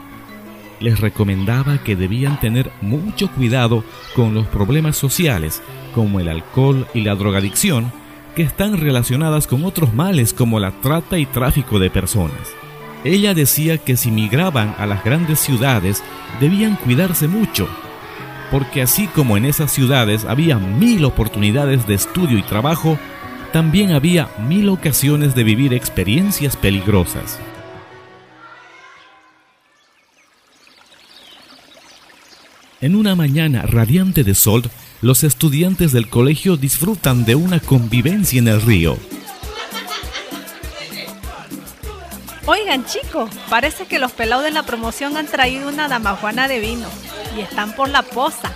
Les 0.78 1.00
recomendaba 1.00 1.82
que 1.82 1.96
debían 1.96 2.38
tener 2.38 2.70
mucho 2.80 3.28
cuidado 3.28 3.82
con 4.14 4.34
los 4.34 4.46
problemas 4.46 4.96
sociales, 4.96 5.62
como 5.96 6.20
el 6.20 6.28
alcohol 6.28 6.86
y 6.94 7.00
la 7.00 7.16
drogadicción, 7.16 7.92
que 8.36 8.42
están 8.42 8.78
relacionadas 8.78 9.48
con 9.48 9.64
otros 9.64 9.92
males 9.94 10.32
como 10.32 10.60
la 10.60 10.70
trata 10.80 11.18
y 11.18 11.26
tráfico 11.26 11.80
de 11.80 11.90
personas. 11.90 12.54
Ella 13.02 13.34
decía 13.34 13.78
que 13.78 13.96
si 13.96 14.12
migraban 14.12 14.76
a 14.78 14.86
las 14.86 15.02
grandes 15.02 15.40
ciudades 15.40 16.04
debían 16.38 16.76
cuidarse 16.76 17.26
mucho, 17.26 17.68
porque 18.52 18.82
así 18.82 19.08
como 19.08 19.36
en 19.36 19.44
esas 19.44 19.72
ciudades 19.72 20.24
había 20.24 20.58
mil 20.58 21.04
oportunidades 21.04 21.86
de 21.88 21.94
estudio 21.94 22.38
y 22.38 22.42
trabajo, 22.42 22.98
también 23.52 23.92
había 23.92 24.28
mil 24.38 24.68
ocasiones 24.68 25.34
de 25.34 25.44
vivir 25.44 25.74
experiencias 25.74 26.56
peligrosas. 26.56 27.38
En 32.80 32.94
una 32.94 33.14
mañana 33.14 33.62
radiante 33.62 34.24
de 34.24 34.34
sol, 34.34 34.62
los 35.02 35.22
estudiantes 35.22 35.92
del 35.92 36.08
colegio 36.08 36.56
disfrutan 36.56 37.24
de 37.24 37.34
una 37.34 37.60
convivencia 37.60 38.38
en 38.38 38.48
el 38.48 38.62
río. 38.62 38.96
Oigan 42.46 42.84
chicos, 42.86 43.30
parece 43.48 43.86
que 43.86 43.98
los 43.98 44.12
pelados 44.12 44.44
de 44.44 44.50
la 44.50 44.62
promoción 44.62 45.16
han 45.16 45.26
traído 45.26 45.68
una 45.68 45.88
damajuana 45.88 46.48
de 46.48 46.58
vino 46.58 46.88
y 47.36 47.40
están 47.40 47.74
por 47.76 47.88
la 47.88 48.02
poza. 48.02 48.52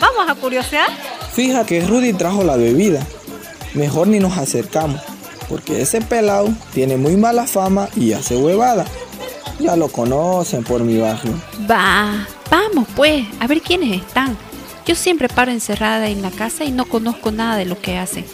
¿Vamos 0.00 0.28
a 0.28 0.34
curiosear? 0.34 0.88
Fija 1.32 1.66
que 1.66 1.86
Rudy 1.86 2.14
trajo 2.14 2.44
la 2.44 2.56
bebida. 2.56 3.06
Mejor 3.76 4.08
ni 4.08 4.18
nos 4.18 4.38
acercamos, 4.38 5.02
porque 5.50 5.82
ese 5.82 6.00
pelado 6.00 6.48
tiene 6.72 6.96
muy 6.96 7.14
mala 7.16 7.46
fama 7.46 7.90
y 7.94 8.14
hace 8.14 8.34
huevada. 8.34 8.86
Ya 9.60 9.76
lo 9.76 9.88
conocen 9.88 10.64
por 10.64 10.82
mi 10.82 10.96
barrio. 10.96 11.34
Va, 11.70 12.26
vamos 12.50 12.88
pues, 12.96 13.26
a 13.38 13.46
ver 13.46 13.60
quiénes 13.60 14.00
están. 14.00 14.34
Yo 14.86 14.94
siempre 14.94 15.28
paro 15.28 15.52
encerrada 15.52 16.08
en 16.08 16.22
la 16.22 16.30
casa 16.30 16.64
y 16.64 16.72
no 16.72 16.86
conozco 16.86 17.30
nada 17.32 17.56
de 17.56 17.66
lo 17.66 17.78
que 17.78 17.98
hacen. 17.98 18.24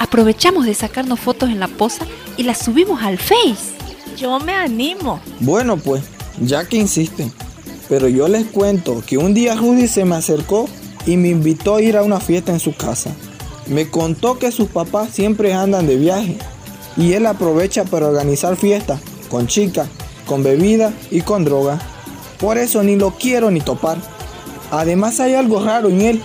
Aprovechamos 0.00 0.66
de 0.66 0.74
sacarnos 0.74 1.20
fotos 1.20 1.50
en 1.50 1.60
la 1.60 1.68
poza 1.68 2.04
y 2.36 2.42
las 2.42 2.58
subimos 2.58 3.00
al 3.00 3.18
Face. 3.18 3.76
Yo 4.16 4.40
me 4.40 4.54
animo. 4.54 5.20
Bueno 5.38 5.76
pues, 5.76 6.02
ya 6.40 6.64
que 6.64 6.78
insisten. 6.78 7.32
Pero 7.88 8.08
yo 8.08 8.26
les 8.26 8.46
cuento 8.46 9.04
que 9.06 9.18
un 9.18 9.34
día 9.34 9.54
Rudy 9.54 9.86
se 9.86 10.04
me 10.04 10.16
acercó 10.16 10.68
y 11.06 11.16
me 11.16 11.28
invitó 11.28 11.76
a 11.76 11.82
ir 11.82 11.96
a 11.96 12.02
una 12.02 12.18
fiesta 12.18 12.50
en 12.50 12.58
su 12.58 12.74
casa. 12.74 13.14
Me 13.70 13.88
contó 13.88 14.36
que 14.36 14.50
sus 14.50 14.68
papás 14.68 15.10
siempre 15.12 15.52
andan 15.52 15.86
de 15.86 15.94
viaje 15.94 16.36
y 16.96 17.12
él 17.12 17.24
aprovecha 17.24 17.84
para 17.84 18.08
organizar 18.08 18.56
fiestas 18.56 19.00
con 19.28 19.46
chicas, 19.46 19.88
con 20.26 20.42
bebida 20.42 20.92
y 21.12 21.20
con 21.20 21.44
droga. 21.44 21.78
Por 22.40 22.58
eso 22.58 22.82
ni 22.82 22.96
lo 22.96 23.12
quiero 23.12 23.48
ni 23.52 23.60
topar. 23.60 23.98
Además 24.72 25.20
hay 25.20 25.34
algo 25.34 25.64
raro 25.64 25.88
en 25.88 26.00
él. 26.00 26.22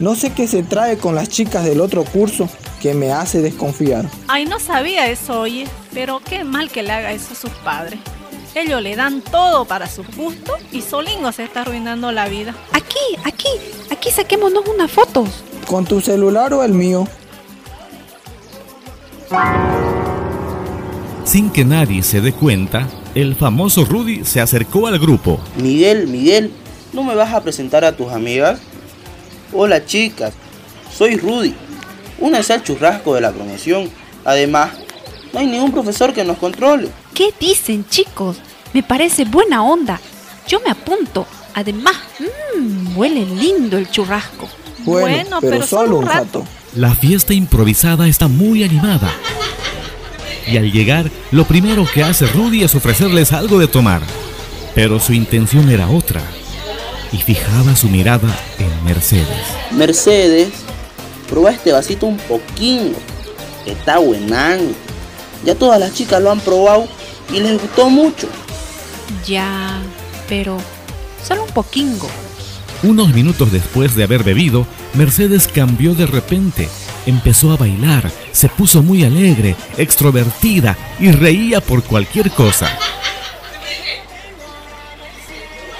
No 0.00 0.14
sé 0.14 0.34
qué 0.34 0.46
se 0.46 0.62
trae 0.62 0.98
con 0.98 1.14
las 1.14 1.30
chicas 1.30 1.64
del 1.64 1.80
otro 1.80 2.04
curso 2.04 2.46
que 2.82 2.92
me 2.92 3.10
hace 3.10 3.40
desconfiar. 3.40 4.04
Ay, 4.28 4.44
no 4.44 4.60
sabía 4.60 5.08
eso, 5.08 5.40
oye. 5.40 5.66
Pero 5.94 6.20
qué 6.20 6.44
mal 6.44 6.70
que 6.70 6.82
le 6.82 6.92
haga 6.92 7.12
eso 7.12 7.32
a 7.32 7.36
sus 7.36 7.50
padres. 7.64 7.98
Ellos 8.54 8.82
le 8.82 8.96
dan 8.96 9.22
todo 9.22 9.64
para 9.64 9.88
su 9.88 10.04
gusto 10.14 10.58
y 10.72 10.82
Solingo 10.82 11.32
se 11.32 11.44
está 11.44 11.62
arruinando 11.62 12.12
la 12.12 12.28
vida. 12.28 12.54
Aquí, 12.72 13.16
aquí, 13.24 13.48
aquí 13.90 14.10
saquémonos 14.10 14.66
unas 14.68 14.90
fotos. 14.90 15.42
¿Con 15.66 15.84
tu 15.84 16.00
celular 16.00 16.54
o 16.54 16.62
el 16.62 16.72
mío? 16.72 17.06
Sin 21.24 21.50
que 21.50 21.64
nadie 21.64 22.02
se 22.04 22.20
dé 22.20 22.32
cuenta, 22.32 22.86
el 23.14 23.34
famoso 23.34 23.84
Rudy 23.84 24.24
se 24.24 24.40
acercó 24.40 24.86
al 24.86 24.98
grupo. 25.00 25.40
Miguel, 25.56 26.06
Miguel, 26.06 26.52
¿no 26.92 27.02
me 27.02 27.16
vas 27.16 27.34
a 27.34 27.42
presentar 27.42 27.84
a 27.84 27.96
tus 27.96 28.12
amigas? 28.12 28.60
Hola 29.52 29.84
chicas, 29.84 30.34
soy 30.92 31.16
Rudy, 31.16 31.54
únanse 32.20 32.52
al 32.52 32.62
churrasco 32.62 33.14
de 33.14 33.22
la 33.22 33.32
promoción. 33.32 33.90
Además, 34.24 34.70
no 35.32 35.40
hay 35.40 35.46
ningún 35.46 35.72
profesor 35.72 36.12
que 36.12 36.24
nos 36.24 36.38
controle. 36.38 36.88
¿Qué 37.12 37.34
dicen, 37.40 37.84
chicos? 37.88 38.38
Me 38.72 38.82
parece 38.82 39.24
buena 39.24 39.64
onda. 39.64 40.00
Yo 40.46 40.60
me 40.60 40.70
apunto. 40.70 41.26
Además, 41.54 41.96
mmm, 42.20 42.96
huele 42.96 43.24
lindo 43.24 43.78
el 43.78 43.90
churrasco. 43.90 44.48
Bueno, 44.86 45.38
pero, 45.40 45.66
solo 45.66 45.98
un 45.98 46.06
rato. 46.06 46.44
La 46.74 46.94
fiesta 46.94 47.34
improvisada 47.34 48.06
está 48.06 48.28
muy 48.28 48.62
animada. 48.62 49.10
Y 50.46 50.56
al 50.56 50.70
llegar, 50.70 51.10
lo 51.32 51.44
primero 51.44 51.84
que 51.92 52.04
hace 52.04 52.26
Rudy 52.26 52.62
es 52.62 52.74
ofrecerles 52.74 53.32
algo 53.32 53.58
de 53.58 53.66
tomar. 53.66 54.02
Pero 54.74 55.00
su 55.00 55.12
intención 55.12 55.68
era 55.70 55.88
otra. 55.88 56.22
Y 57.12 57.18
fijaba 57.18 57.74
su 57.74 57.88
mirada 57.88 58.28
en 58.58 58.84
Mercedes. 58.84 59.26
Mercedes, 59.72 60.50
prueba 61.28 61.50
este 61.50 61.72
vasito 61.72 62.06
un 62.06 62.18
poquito. 62.18 62.96
Está 63.64 63.98
buenán. 63.98 64.60
Ya 65.44 65.54
todas 65.54 65.80
las 65.80 65.94
chicas 65.94 66.22
lo 66.22 66.30
han 66.30 66.40
probado 66.40 66.86
y 67.32 67.40
les 67.40 67.60
gustó 67.60 67.90
mucho. 67.90 68.28
Ya, 69.26 69.80
pero 70.28 70.58
solo 71.26 71.44
un 71.44 71.50
poquingo. 71.50 72.08
Unos 72.82 73.08
minutos 73.14 73.50
después 73.52 73.94
de 73.96 74.04
haber 74.04 74.22
bebido, 74.22 74.66
Mercedes 74.94 75.48
cambió 75.48 75.94
de 75.94 76.06
repente. 76.06 76.68
Empezó 77.06 77.52
a 77.52 77.56
bailar, 77.56 78.10
se 78.32 78.48
puso 78.48 78.82
muy 78.82 79.04
alegre, 79.04 79.56
extrovertida 79.78 80.76
y 80.98 81.10
reía 81.10 81.60
por 81.60 81.82
cualquier 81.82 82.30
cosa. 82.30 82.68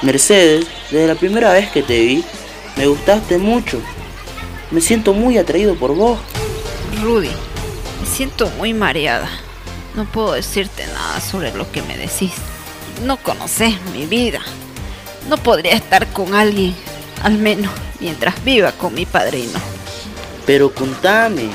Mercedes, 0.03 0.67
desde 0.91 1.07
la 1.07 1.15
primera 1.15 1.53
vez 1.53 1.71
que 1.71 1.83
te 1.83 2.01
vi, 2.01 2.25
me 2.77 2.87
gustaste 2.87 3.39
mucho. 3.39 3.81
Me 4.71 4.81
siento 4.81 5.13
muy 5.13 5.39
atraído 5.39 5.75
por 5.75 5.95
vos. 5.95 6.19
Rudy, 7.03 7.31
me 8.01 8.07
siento 8.07 8.49
muy 8.59 8.73
mareada. 8.73 9.29
No 9.95 10.05
puedo 10.05 10.33
decirte 10.33 10.87
nada 10.87 11.21
sobre 11.21 11.53
lo 11.55 11.71
que 11.71 11.83
me 11.83 11.97
decís. 11.97 12.33
No 13.05 13.17
conoces 13.17 13.75
mi 13.93 14.07
vida. 14.07 14.41
No 15.29 15.37
podría 15.39 15.73
estar 15.73 16.07
con 16.13 16.35
alguien, 16.35 16.75
al 17.23 17.39
menos 17.39 17.73
mientras 18.01 18.43
viva 18.45 18.73
con 18.73 18.95
mi 18.95 19.07
padrino. 19.07 19.59
Pero 20.47 20.73
contame, 20.73 21.49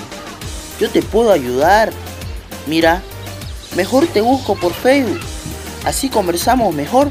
yo 0.80 0.90
te 0.90 1.02
puedo 1.02 1.32
ayudar. 1.32 1.92
Mira, 2.68 3.02
mejor 3.76 4.08
te 4.08 4.22
busco 4.22 4.56
por 4.56 4.74
Facebook. 4.74 5.20
Así 5.86 6.10
conversamos 6.10 6.76
mejor. 6.76 7.10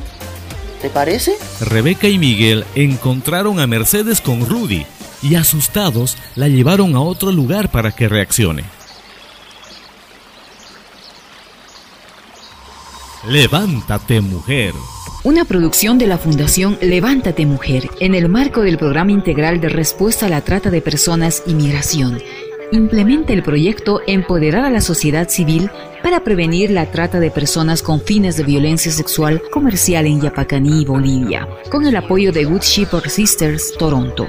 ¿Te 0.81 0.89
parece? 0.89 1.37
Rebeca 1.61 2.09
y 2.09 2.19
Miguel 2.19 2.65
encontraron 2.75 3.61
a 3.61 3.67
Mercedes 3.67 4.21
con 4.21 4.47
Rudy 4.47 4.87
y 5.23 5.35
asustados 5.35 6.17
la 6.35 6.49
llevaron 6.49 6.95
a 6.95 7.01
otro 7.01 7.33
lugar 7.33 7.71
para 7.71 7.93
que 7.93 8.09
reaccione. 8.09 8.65
Levántate 13.27 14.23
mujer. 14.23 14.73
Una 15.23 15.45
producción 15.45 15.99
de 15.99 16.07
la 16.07 16.17
Fundación 16.17 16.79
Levántate 16.81 17.45
Mujer 17.45 17.91
en 18.01 18.15
el 18.15 18.31
marco 18.31 18.63
del 18.63 18.79
Programa 18.79 19.13
Integral 19.13 19.61
de 19.61 19.69
Respuesta 19.69 20.25
a 20.25 20.29
la 20.31 20.41
Trata 20.41 20.71
de 20.71 20.81
Personas 20.81 21.43
y 21.47 21.53
Migración. 21.53 22.23
Implementa 22.73 23.35
el 23.35 23.43
proyecto 23.43 24.01
Empoderar 24.07 24.65
a 24.65 24.71
la 24.71 24.81
sociedad 24.81 25.29
civil 25.29 25.71
para 26.03 26.25
prevenir 26.25 26.71
la 26.71 26.87
trata 26.87 27.21
de 27.21 27.31
personas 27.31 27.83
con 27.83 28.01
fines 28.01 28.39
de 28.39 28.45
violencia 28.45 28.91
sexual 28.91 29.43
comercial 29.51 30.07
en 30.07 30.23
Yapacaní, 30.23 30.87
Bolivia, 30.87 31.47
con 31.71 31.85
el 31.85 31.97
apoyo 31.97 32.33
de 32.33 32.47
Good 32.47 32.63
Shepherd 32.63 33.11
Sisters, 33.11 33.75
Toronto. 33.79 34.27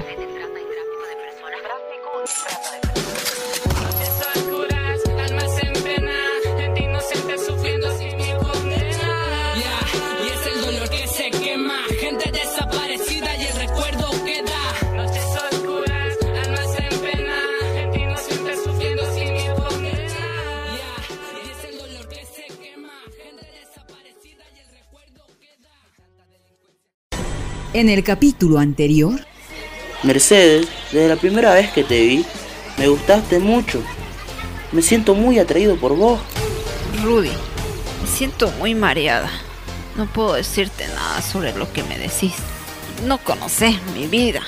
En 27.74 27.88
el 27.88 28.04
capítulo 28.04 28.58
anterior, 28.58 29.18
Mercedes, 30.02 30.68
desde 30.92 31.08
la 31.08 31.16
primera 31.16 31.54
vez 31.54 31.70
que 31.72 31.82
te 31.82 32.02
vi, 32.02 32.26
me 32.76 32.86
gustaste 32.86 33.38
mucho. 33.38 33.82
Me 34.72 34.82
siento 34.82 35.14
muy 35.14 35.38
atraído 35.38 35.76
por 35.76 35.96
vos. 35.96 36.20
Rudy, 37.02 37.30
me 37.30 38.08
siento 38.14 38.50
muy 38.58 38.74
mareada. 38.74 39.30
No 39.96 40.04
puedo 40.04 40.34
decirte 40.34 40.86
nada 40.88 41.22
sobre 41.22 41.54
lo 41.54 41.72
que 41.72 41.82
me 41.84 41.96
decís. 41.96 42.34
No 43.06 43.16
conoces 43.16 43.76
mi 43.96 44.06
vida. 44.06 44.42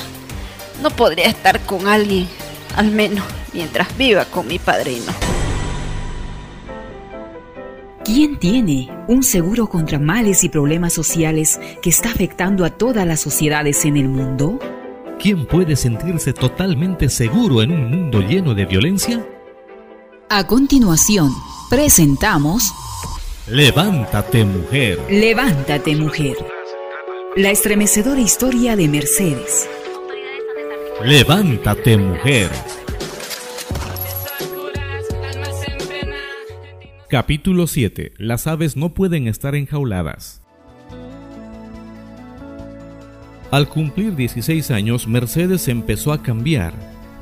No 0.83 0.91
podría 0.91 1.27
estar 1.27 1.61
con 1.61 1.89
alguien, 1.89 2.29
al 2.77 2.91
menos 2.91 3.25
mientras 3.55 3.97
viva 3.97 4.27
con 4.27 4.47
mi 4.47 4.59
padrino. 4.59 5.13
¿Quién 8.05 8.39
tiene 8.39 8.91
un 9.09 9.23
seguro 9.23 9.69
contra 9.69 9.99
males 9.99 10.45
y 10.45 10.49
problemas 10.49 10.93
sociales 10.93 11.59
que 11.83 11.91
está 11.91 12.11
afectando 12.11 12.65
a 12.65 12.71
todas 12.71 13.07
las 13.07 13.21
sociedades 13.21 13.85
en 13.85 13.97
el 13.97 14.09
mundo? 14.09 14.59
¿Quién 15.19 15.47
puede 15.47 15.75
sentirse 15.75 16.33
totalmente 16.33 17.09
seguro 17.09 17.63
en 17.63 17.73
un 17.73 17.91
mundo 17.91 18.21
lleno 18.21 18.55
de 18.55 18.67
violencia? 18.67 19.27
A 20.29 20.47
continuación, 20.47 21.31
presentamos 21.71 22.73
Levántate 23.47 24.45
mujer. 24.45 24.99
Levántate 25.11 25.95
mujer. 25.97 26.37
La 27.37 27.51
estremecedora 27.51 28.21
historia 28.21 28.75
de 28.75 28.89
Mercedes. 28.89 29.69
Levántate 31.03 31.97
mujer. 31.99 32.51
Capítulo 37.15 37.69
7. 37.69 38.15
Las 38.19 38.49
aves 38.49 38.77
no 38.77 38.93
pueden 38.93 39.29
estar 39.29 39.55
enjauladas. 39.55 40.43
Al 43.53 43.69
cumplir 43.69 44.17
16 44.17 44.73
años, 44.73 45.07
Mercedes 45.07 45.69
empezó 45.69 46.13
a 46.13 46.25
cambiar. 46.25 46.75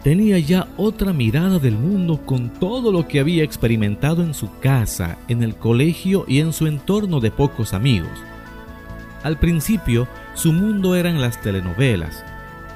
Tenía 0.02 0.38
ya 0.38 0.66
otra 0.78 1.12
mirada 1.12 1.58
del 1.58 1.74
mundo 1.74 2.24
con 2.24 2.54
todo 2.54 2.90
lo 2.90 3.06
que 3.06 3.20
había 3.20 3.44
experimentado 3.44 4.22
en 4.22 4.32
su 4.32 4.48
casa, 4.60 5.18
en 5.28 5.42
el 5.42 5.56
colegio 5.56 6.24
y 6.26 6.38
en 6.38 6.54
su 6.54 6.68
entorno 6.68 7.20
de 7.20 7.30
pocos 7.30 7.74
amigos. 7.74 8.18
Al 9.22 9.38
principio, 9.38 10.08
su 10.32 10.54
mundo 10.54 10.96
eran 10.96 11.20
las 11.20 11.38
telenovelas, 11.42 12.24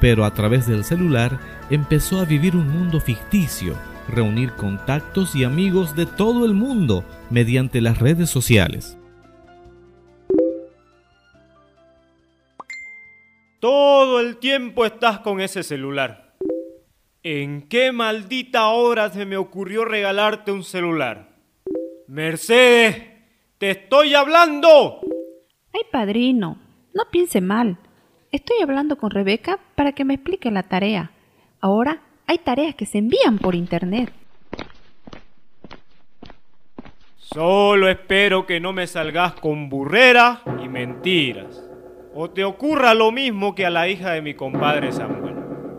pero 0.03 0.27
a 0.27 0.35
través 0.35 0.67
del 0.67 0.85
celular 0.85 1.41
empezó 1.71 2.21
a 2.21 2.27
vivir 2.27 2.55
un 2.55 2.69
mundo 2.69 3.01
ficticio, 3.01 3.75
reunir 4.09 4.53
contactos 4.53 5.35
y 5.35 5.45
amigos 5.45 5.97
de 5.97 6.07
todo 6.07 6.45
el 6.45 6.55
mundo 6.55 7.05
mediante 7.31 7.81
las 7.81 7.99
redes 7.99 8.31
sociales. 8.31 8.99
Todo 13.61 14.21
el 14.21 14.37
tiempo 14.37 14.85
estás 14.85 15.21
con 15.21 15.41
ese 15.41 15.63
celular. 15.63 16.35
¿En 17.23 17.63
qué 17.69 17.91
maldita 17.91 18.69
hora 18.69 19.11
se 19.11 19.27
me 19.27 19.37
ocurrió 19.37 19.85
regalarte 19.85 20.53
un 20.53 20.63
celular? 20.63 21.31
Mercedes, 22.07 23.03
te 23.59 23.71
estoy 23.71 24.15
hablando. 24.15 25.01
Ay, 25.73 25.81
padrino, 25.91 26.59
no 26.95 27.03
piense 27.11 27.41
mal. 27.41 27.79
Estoy 28.31 28.59
hablando 28.63 28.97
con 28.97 29.11
Rebeca 29.11 29.59
para 29.75 29.93
que 29.93 30.05
me 30.05 30.15
explique 30.15 30.51
la 30.51 30.63
tarea. 30.63 31.11
Ahora 31.61 32.03
hay 32.27 32.39
tareas 32.39 32.75
que 32.75 32.87
se 32.87 32.99
envían 32.99 33.39
por 33.39 33.55
internet. 33.55 34.13
Solo 37.17 37.89
espero 37.89 38.47
que 38.47 38.61
no 38.61 38.73
me 38.73 38.87
salgas 38.87 39.35
con 39.35 39.69
burrera 39.69 40.43
y 40.63 40.69
mentiras. 40.69 41.63
o 42.19 42.31
te 42.31 42.45
ocurra 42.45 42.95
lo 42.95 43.13
mismo 43.13 43.55
que 43.55 43.67
a 43.67 43.71
la 43.71 43.89
hija 43.89 44.13
de 44.13 44.23
mi 44.23 44.33
compadre 44.33 44.91
Samuel, 44.91 45.35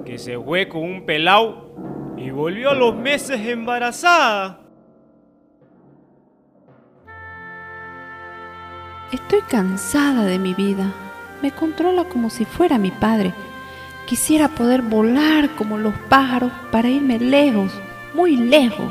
que 0.05 0.19
se 0.19 0.37
fue 0.37 0.69
con 0.69 0.83
un 0.83 1.03
pelao 1.03 2.15
y 2.15 2.29
volvió 2.29 2.69
a 2.69 2.75
los 2.75 2.95
meses 2.95 3.39
embarazada. 3.47 4.61
Estoy 9.11 9.41
cansada 9.49 10.25
de 10.25 10.37
mi 10.37 10.53
vida. 10.53 10.93
Me 11.41 11.51
controla 11.51 12.03
como 12.03 12.29
si 12.29 12.45
fuera 12.45 12.77
mi 12.77 12.91
padre. 12.91 13.33
Quisiera 14.07 14.47
poder 14.47 14.83
volar 14.83 15.53
como 15.57 15.77
los 15.77 15.93
pájaros 16.07 16.53
para 16.71 16.89
irme 16.89 17.19
lejos, 17.19 17.73
muy 18.15 18.37
lejos. 18.37 18.89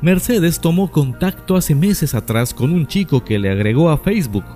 Mercedes 0.00 0.60
tomó 0.60 0.90
contacto 0.90 1.54
hace 1.54 1.76
meses 1.76 2.16
atrás 2.16 2.52
con 2.52 2.72
un 2.72 2.88
chico 2.88 3.22
que 3.22 3.38
le 3.38 3.50
agregó 3.50 3.88
a 3.88 3.98
Facebook, 3.98 4.46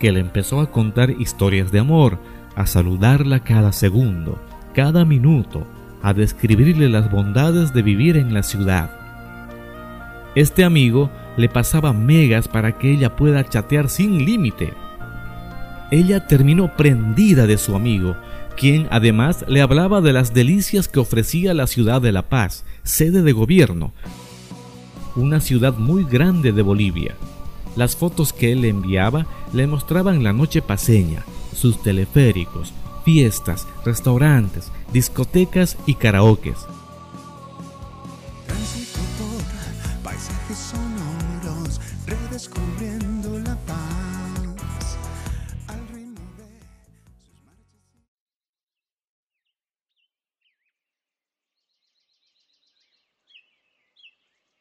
que 0.00 0.10
le 0.10 0.18
empezó 0.18 0.60
a 0.60 0.72
contar 0.72 1.10
historias 1.10 1.70
de 1.70 1.78
amor, 1.78 2.18
a 2.56 2.66
saludarla 2.66 3.44
cada 3.44 3.70
segundo, 3.70 4.42
cada 4.74 5.04
minuto, 5.04 5.64
a 6.02 6.12
describirle 6.12 6.88
las 6.88 7.10
bondades 7.10 7.72
de 7.72 7.82
vivir 7.82 8.16
en 8.16 8.34
la 8.34 8.42
ciudad. 8.42 8.90
Este 10.34 10.64
amigo 10.64 11.10
le 11.36 11.48
pasaba 11.48 11.92
megas 11.92 12.48
para 12.48 12.78
que 12.78 12.92
ella 12.92 13.16
pueda 13.16 13.48
chatear 13.48 13.88
sin 13.88 14.24
límite. 14.24 14.72
Ella 15.90 16.26
terminó 16.26 16.76
prendida 16.76 17.46
de 17.46 17.58
su 17.58 17.74
amigo, 17.74 18.16
quien 18.56 18.88
además 18.90 19.44
le 19.48 19.62
hablaba 19.62 20.00
de 20.00 20.12
las 20.12 20.34
delicias 20.34 20.88
que 20.88 21.00
ofrecía 21.00 21.54
la 21.54 21.66
ciudad 21.66 22.02
de 22.02 22.12
La 22.12 22.28
Paz, 22.28 22.64
sede 22.82 23.22
de 23.22 23.32
gobierno, 23.32 23.92
una 25.16 25.40
ciudad 25.40 25.74
muy 25.76 26.04
grande 26.04 26.52
de 26.52 26.62
Bolivia. 26.62 27.14
Las 27.76 27.96
fotos 27.96 28.32
que 28.32 28.52
él 28.52 28.62
le 28.62 28.68
enviaba 28.68 29.26
le 29.52 29.66
mostraban 29.66 30.22
la 30.22 30.32
noche 30.32 30.62
paseña, 30.62 31.24
sus 31.54 31.82
teleféricos, 31.82 32.72
fiestas, 33.04 33.66
restaurantes, 33.84 34.70
discotecas 34.92 35.76
y 35.86 35.94
karaokes. 35.94 36.56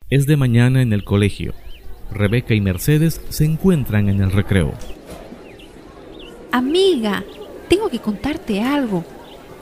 Es 0.09 0.25
de 0.25 0.37
mañana 0.37 0.81
en 0.81 0.93
el 0.93 1.03
colegio. 1.03 1.53
Rebeca 2.11 2.53
y 2.53 2.61
Mercedes 2.61 3.21
se 3.27 3.43
encuentran 3.43 4.07
en 4.07 4.21
el 4.21 4.31
recreo. 4.31 4.73
Amiga, 6.53 7.25
tengo 7.67 7.89
que 7.89 7.99
contarte 7.99 8.61
algo. 8.61 9.03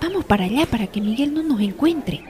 Vamos 0.07 0.23
para 0.23 0.45
allá 0.45 0.67
para 0.67 0.85
que 0.85 1.01
Miguel 1.01 1.33
no 1.33 1.41
nos 1.41 1.59
encuentre. 1.61 2.21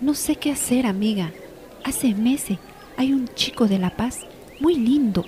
No 0.00 0.14
sé 0.14 0.34
qué 0.34 0.50
hacer, 0.50 0.86
amiga. 0.86 1.30
Hace 1.84 2.12
meses 2.16 2.58
hay 2.96 3.12
un 3.12 3.28
chico 3.28 3.68
de 3.68 3.78
La 3.78 3.90
Paz 3.90 4.26
muy 4.58 4.74
lindo 4.74 5.24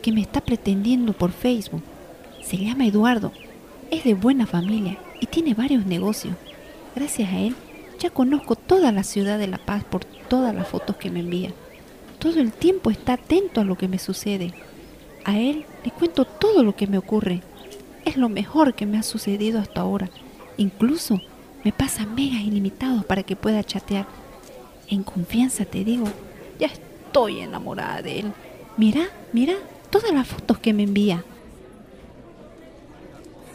que 0.00 0.10
me 0.10 0.22
está 0.22 0.40
pretendiendo 0.40 1.12
por 1.12 1.32
Facebook. 1.32 1.82
Se 2.40 2.56
llama 2.56 2.86
Eduardo. 2.86 3.30
Es 3.90 4.02
de 4.04 4.14
buena 4.14 4.46
familia 4.46 4.96
y 5.20 5.26
tiene 5.26 5.52
varios 5.52 5.84
negocios. 5.84 6.34
Gracias 6.96 7.30
a 7.30 7.40
él 7.40 7.54
ya 7.98 8.08
conozco 8.08 8.56
toda 8.56 8.90
la 8.90 9.04
ciudad 9.04 9.38
de 9.38 9.48
La 9.48 9.58
Paz 9.58 9.84
por 9.84 10.06
todas 10.06 10.54
las 10.54 10.66
fotos 10.66 10.96
que 10.96 11.10
me 11.10 11.20
envía. 11.20 11.52
Todo 12.18 12.40
el 12.40 12.52
tiempo 12.52 12.90
está 12.90 13.12
atento 13.12 13.60
a 13.60 13.64
lo 13.64 13.76
que 13.76 13.86
me 13.86 13.98
sucede. 13.98 14.54
A 15.24 15.38
él 15.38 15.64
le 15.84 15.90
cuento 15.90 16.24
todo 16.24 16.62
lo 16.62 16.74
que 16.74 16.86
me 16.86 16.98
ocurre. 16.98 17.42
Es 18.04 18.16
lo 18.16 18.28
mejor 18.28 18.74
que 18.74 18.86
me 18.86 18.98
ha 18.98 19.02
sucedido 19.02 19.60
hasta 19.60 19.80
ahora. 19.82 20.10
Incluso 20.56 21.20
me 21.64 21.72
pasa 21.72 22.06
megas 22.06 22.40
ilimitados 22.40 23.04
para 23.04 23.22
que 23.22 23.36
pueda 23.36 23.62
chatear. 23.62 24.06
En 24.88 25.02
confianza 25.04 25.64
te 25.64 25.84
digo, 25.84 26.06
ya 26.58 26.66
estoy 26.66 27.40
enamorada 27.40 28.02
de 28.02 28.20
él. 28.20 28.32
Mira, 28.76 29.08
mira 29.32 29.54
todas 29.90 30.12
las 30.12 30.26
fotos 30.26 30.58
que 30.58 30.72
me 30.72 30.82
envía. 30.82 31.24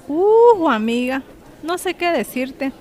Uh, 0.08 0.70
amiga, 0.70 1.22
no 1.64 1.78
sé 1.78 1.96
qué 1.96 2.12
decirte. 2.12 2.72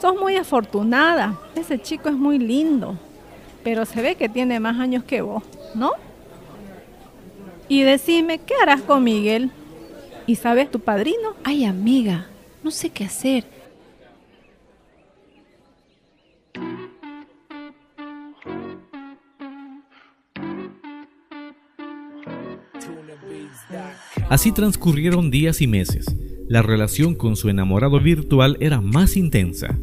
Sos 0.00 0.18
muy 0.18 0.36
afortunada. 0.36 1.38
Ese 1.54 1.80
chico 1.80 2.08
es 2.08 2.14
muy 2.14 2.38
lindo. 2.38 2.96
Pero 3.62 3.84
se 3.84 4.00
ve 4.00 4.14
que 4.14 4.28
tiene 4.28 4.58
más 4.60 4.78
años 4.78 5.04
que 5.04 5.20
vos, 5.20 5.42
¿no? 5.74 5.92
Y 7.68 7.82
decime, 7.82 8.38
¿qué 8.38 8.54
harás 8.62 8.82
con 8.82 9.02
Miguel? 9.02 9.50
¿Y 10.26 10.36
sabes 10.36 10.70
tu 10.70 10.80
padrino? 10.80 11.34
Ay, 11.44 11.64
amiga, 11.64 12.26
no 12.62 12.70
sé 12.70 12.90
qué 12.90 13.04
hacer. 13.04 13.44
Así 24.28 24.52
transcurrieron 24.52 25.30
días 25.30 25.60
y 25.60 25.66
meses. 25.66 26.06
La 26.48 26.62
relación 26.62 27.14
con 27.14 27.36
su 27.36 27.48
enamorado 27.48 28.00
virtual 28.00 28.56
era 28.60 28.80
más 28.80 29.16
intensa. 29.16 29.78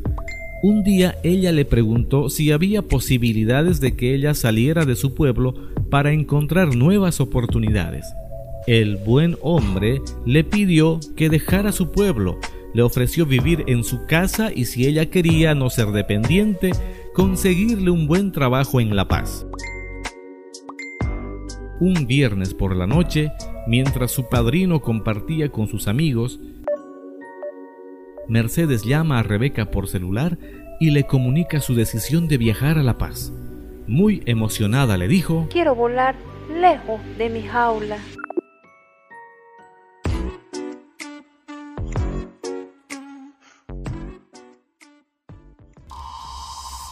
Un 0.64 0.82
día 0.82 1.18
ella 1.24 1.51
le 1.51 1.66
preguntó 1.66 2.30
si 2.30 2.53
había 2.53 2.84
posibilidades 2.84 3.82
de 3.82 3.97
que 3.97 4.16
ella 4.16 4.34
saliera 4.34 4.86
de 4.86 4.95
su 4.95 5.14
pueblo 5.14 5.55
para 5.89 6.14
encontrar 6.14 6.74
nuevas 6.74 7.20
oportunidades. 7.20 8.05
El 8.66 8.95
buen 8.95 9.36
hombre 9.41 10.01
le 10.26 10.45
pidió 10.45 11.01
que 11.18 11.28
dejara 11.28 11.74
su 11.74 11.91
pueblo, 11.91 12.39
le 12.74 12.82
ofreció 12.82 13.26
vivir 13.26 13.66
en 13.68 13.84
su 13.84 14.05
casa 14.05 14.53
y 14.55 14.64
si 14.64 14.88
ella 14.88 15.09
quería 15.09 15.53
no 15.53 15.70
ser 15.70 15.88
dependiente, 15.88 16.72
conseguirle 17.14 17.91
un 17.91 18.07
buen 18.07 18.32
trabajo 18.32 18.80
en 18.80 18.95
La 18.95 19.09
Paz. 19.09 19.45
Un 21.82 22.07
viernes 22.07 22.53
por 22.53 22.74
la 22.74 22.88
noche, 22.88 23.34
mientras 23.68 24.11
su 24.11 24.30
padrino 24.30 24.82
compartía 24.82 25.49
con 25.49 25.68
sus 25.68 25.89
amigos, 25.89 26.39
Mercedes 28.28 28.84
llama 28.84 29.20
a 29.20 29.24
Rebeca 29.24 29.66
por 29.72 29.88
celular 29.88 30.38
y 30.80 30.92
le 30.92 31.06
comunica 31.06 31.60
su 31.60 31.76
decisión 31.76 32.28
de 32.28 32.38
viajar 32.38 32.78
a 32.78 32.84
La 32.84 32.98
Paz. 32.98 33.32
Muy 33.88 34.24
emocionada 34.26 34.98
le 34.98 35.08
dijo, 35.08 35.48
Quiero 35.50 35.76
volar 35.76 36.16
lejos 36.50 37.02
de 37.18 37.30
mi 37.30 37.42
jaula. 37.42 37.98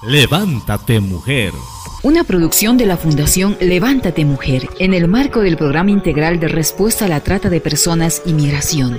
Levántate 0.03 0.99
mujer. 0.99 1.53
Una 2.03 2.23
producción 2.23 2.75
de 2.75 2.87
la 2.87 2.97
Fundación 2.97 3.55
Levántate 3.61 4.25
Mujer 4.25 4.67
en 4.79 4.95
el 4.95 5.07
marco 5.07 5.41
del 5.41 5.57
Programa 5.57 5.91
Integral 5.91 6.39
de 6.39 6.47
Respuesta 6.47 7.05
a 7.05 7.07
la 7.07 7.19
Trata 7.19 7.51
de 7.51 7.61
Personas 7.61 8.23
y 8.25 8.33
Migración. 8.33 8.97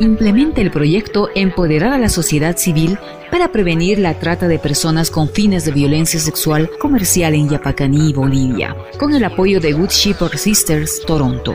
Implementa 0.00 0.62
el 0.62 0.70
proyecto 0.70 1.28
Empoderar 1.34 1.92
a 1.92 1.98
la 1.98 2.08
sociedad 2.08 2.56
civil 2.56 2.98
para 3.30 3.52
prevenir 3.52 3.98
la 3.98 4.18
trata 4.18 4.48
de 4.48 4.58
personas 4.58 5.10
con 5.10 5.28
fines 5.28 5.66
de 5.66 5.72
violencia 5.72 6.18
sexual 6.18 6.70
comercial 6.78 7.34
en 7.34 7.50
Yapacaní, 7.50 8.14
Bolivia, 8.14 8.74
con 8.98 9.14
el 9.14 9.22
apoyo 9.24 9.60
de 9.60 9.74
Good 9.74 9.90
Shepherd 9.90 10.38
Sisters, 10.38 11.02
Toronto. 11.06 11.54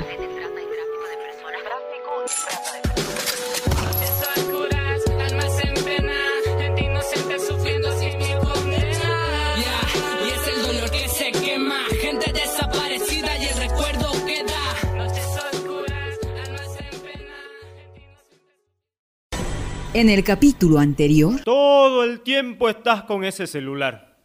En 19.97 20.09
el 20.09 20.25
capítulo 20.25 20.79
anterior, 20.79 21.39
Todo 21.45 22.03
el 22.03 22.19
tiempo 22.19 22.67
estás 22.67 23.03
con 23.03 23.23
ese 23.23 23.47
celular. 23.47 24.17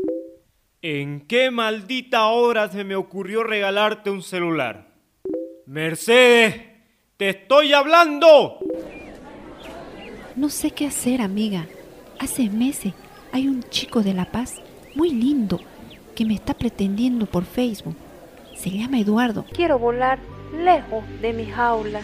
¿En 0.82 1.20
qué 1.28 1.52
maldita 1.52 2.26
hora 2.26 2.66
se 2.66 2.82
me 2.82 2.96
ocurrió 2.96 3.44
regalarte 3.44 4.10
un 4.10 4.20
celular? 4.20 4.88
Mercedes, 5.66 6.56
te 7.16 7.28
estoy 7.28 7.72
hablando. 7.72 8.58
No 10.34 10.48
sé 10.48 10.72
qué 10.72 10.88
hacer, 10.88 11.22
amiga. 11.22 11.68
Hace 12.18 12.50
meses 12.50 12.92
hay 13.30 13.46
un 13.46 13.62
chico 13.62 14.02
de 14.02 14.12
La 14.12 14.24
Paz 14.24 14.56
muy 14.96 15.10
lindo 15.10 15.60
que 16.16 16.24
me 16.24 16.34
está 16.34 16.52
pretendiendo 16.52 17.26
por 17.26 17.44
Facebook. 17.44 17.94
Se 18.56 18.70
llama 18.70 18.98
Eduardo. 18.98 19.44
Quiero 19.54 19.78
volar 19.78 20.18
lejos 20.52 21.04
de 21.22 21.32
mi 21.32 21.46
jaula. 21.46 22.00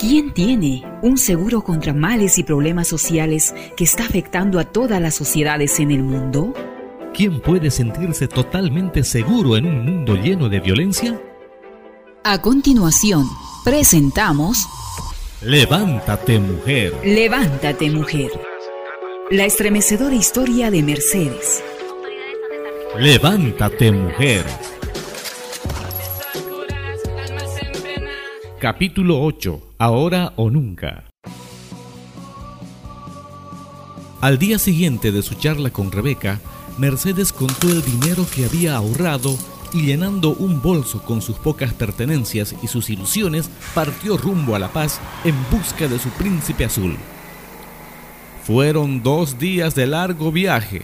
¿Quién 0.00 0.32
tiene 0.32 0.82
un 1.02 1.18
seguro 1.18 1.60
contra 1.60 1.92
males 1.92 2.38
y 2.38 2.42
problemas 2.42 2.88
sociales 2.88 3.54
que 3.76 3.84
está 3.84 4.04
afectando 4.04 4.58
a 4.58 4.64
todas 4.64 4.98
las 4.98 5.14
sociedades 5.14 5.78
en 5.78 5.90
el 5.90 6.02
mundo? 6.02 6.54
¿Quién 7.12 7.38
puede 7.42 7.70
sentirse 7.70 8.26
totalmente 8.26 9.04
seguro 9.04 9.58
en 9.58 9.66
un 9.66 9.84
mundo 9.84 10.14
lleno 10.14 10.48
de 10.48 10.60
violencia? 10.60 11.20
A 12.24 12.40
continuación, 12.40 13.26
presentamos 13.62 14.56
Levántate 15.42 16.38
mujer. 16.38 16.94
Levántate 17.04 17.90
mujer. 17.90 18.30
La 19.30 19.44
estremecedora 19.44 20.14
historia 20.14 20.70
de 20.70 20.82
Mercedes. 20.82 21.62
Levántate 22.98 23.92
mujer. 23.92 24.46
Capítulo 28.60 29.22
8. 29.22 29.74
Ahora 29.78 30.34
o 30.36 30.50
nunca. 30.50 31.04
Al 34.20 34.38
día 34.38 34.58
siguiente 34.58 35.12
de 35.12 35.22
su 35.22 35.34
charla 35.36 35.70
con 35.70 35.90
Rebeca, 35.90 36.40
Mercedes 36.76 37.32
contó 37.32 37.68
el 37.68 37.82
dinero 37.82 38.26
que 38.34 38.44
había 38.44 38.76
ahorrado 38.76 39.34
y 39.72 39.86
llenando 39.86 40.34
un 40.34 40.60
bolso 40.60 41.02
con 41.02 41.22
sus 41.22 41.38
pocas 41.38 41.72
pertenencias 41.72 42.54
y 42.62 42.66
sus 42.66 42.90
ilusiones, 42.90 43.48
partió 43.72 44.18
rumbo 44.18 44.54
a 44.54 44.58
La 44.58 44.68
Paz 44.68 45.00
en 45.24 45.36
busca 45.50 45.88
de 45.88 45.98
su 45.98 46.10
príncipe 46.10 46.66
azul. 46.66 46.98
Fueron 48.44 49.02
dos 49.02 49.38
días 49.38 49.74
de 49.74 49.86
largo 49.86 50.32
viaje. 50.32 50.82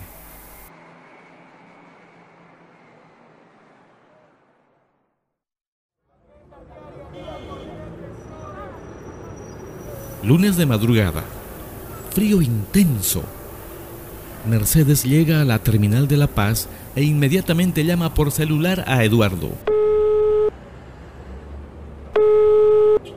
Lunes 10.27 10.57
de 10.57 10.67
madrugada. 10.67 11.23
Frío 12.11 12.43
intenso. 12.43 13.23
Mercedes 14.45 15.05
llega 15.05 15.41
a 15.41 15.45
la 15.45 15.61
terminal 15.61 16.09
de 16.09 16.17
La 16.17 16.27
Paz 16.27 16.69
e 16.97 17.03
inmediatamente 17.03 17.85
llama 17.85 18.13
por 18.13 18.33
celular 18.33 18.83
a 18.89 19.05
Eduardo. 19.05 19.51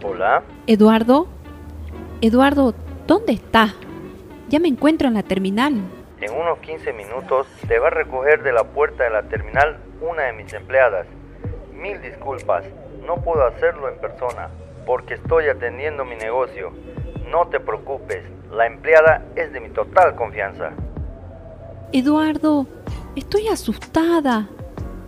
Hola. 0.03 0.43
Eduardo. 0.67 1.27
Eduardo, 2.21 2.75
¿dónde 3.07 3.33
estás? 3.33 3.73
Ya 4.49 4.59
me 4.59 4.67
encuentro 4.67 5.07
en 5.07 5.15
la 5.15 5.23
terminal. 5.23 5.81
En 6.21 6.31
unos 6.31 6.59
15 6.59 6.93
minutos 6.93 7.47
te 7.67 7.79
va 7.79 7.87
a 7.87 7.89
recoger 7.89 8.43
de 8.43 8.53
la 8.53 8.65
puerta 8.65 9.05
de 9.05 9.09
la 9.09 9.23
terminal 9.23 9.77
una 9.99 10.25
de 10.25 10.33
mis 10.33 10.53
empleadas. 10.53 11.07
Mil 11.73 11.99
disculpas, 12.03 12.65
no 13.07 13.15
puedo 13.15 13.47
hacerlo 13.47 13.89
en 13.89 13.99
persona 13.99 14.49
porque 14.89 15.13
estoy 15.13 15.47
atendiendo 15.47 16.03
mi 16.03 16.15
negocio. 16.15 16.71
No 17.29 17.47
te 17.47 17.59
preocupes, 17.59 18.23
la 18.51 18.65
empleada 18.65 19.23
es 19.35 19.53
de 19.53 19.59
mi 19.59 19.69
total 19.69 20.15
confianza. 20.15 20.71
Eduardo, 21.93 22.65
estoy 23.15 23.47
asustada. 23.49 24.49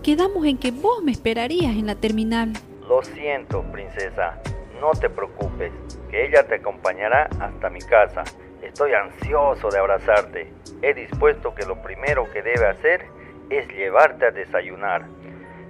Quedamos 0.04 0.46
en 0.46 0.60
que 0.60 0.70
vos 0.70 1.02
me 1.04 1.12
esperarías 1.12 1.76
en 1.76 1.88
la 1.88 1.96
terminal. 1.96 2.54
Lo 2.88 3.02
siento, 3.02 3.64
princesa. 3.72 4.38
No 4.80 4.92
te 4.92 5.10
preocupes, 5.10 5.72
que 6.12 6.28
ella 6.28 6.46
te 6.46 6.56
acompañará 6.56 7.28
hasta 7.40 7.72
mi 7.72 7.80
casa. 7.80 8.24
Estoy 8.62 8.94
ansioso 8.94 9.70
de 9.70 9.80
abrazarte. 9.80 10.54
He 10.84 10.94
dispuesto 10.94 11.56
que 11.56 11.66
lo 11.66 11.82
primero 11.82 12.32
que 12.32 12.44
debe 12.44 12.68
hacer 12.68 13.06
es 13.50 13.68
llevarte 13.70 14.28
a 14.28 14.32
desayunar. 14.32 15.06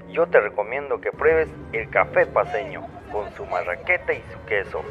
Yo 0.09 0.27
te 0.27 0.41
recomiendo 0.41 0.99
que 0.99 1.11
pruebes 1.11 1.49
el 1.71 1.89
café 1.89 2.25
paseño 2.25 2.85
con 3.09 3.31
su 3.35 3.45
marraqueta 3.45 4.13
y 4.13 4.21
su 4.33 4.45
queso, 4.45 4.83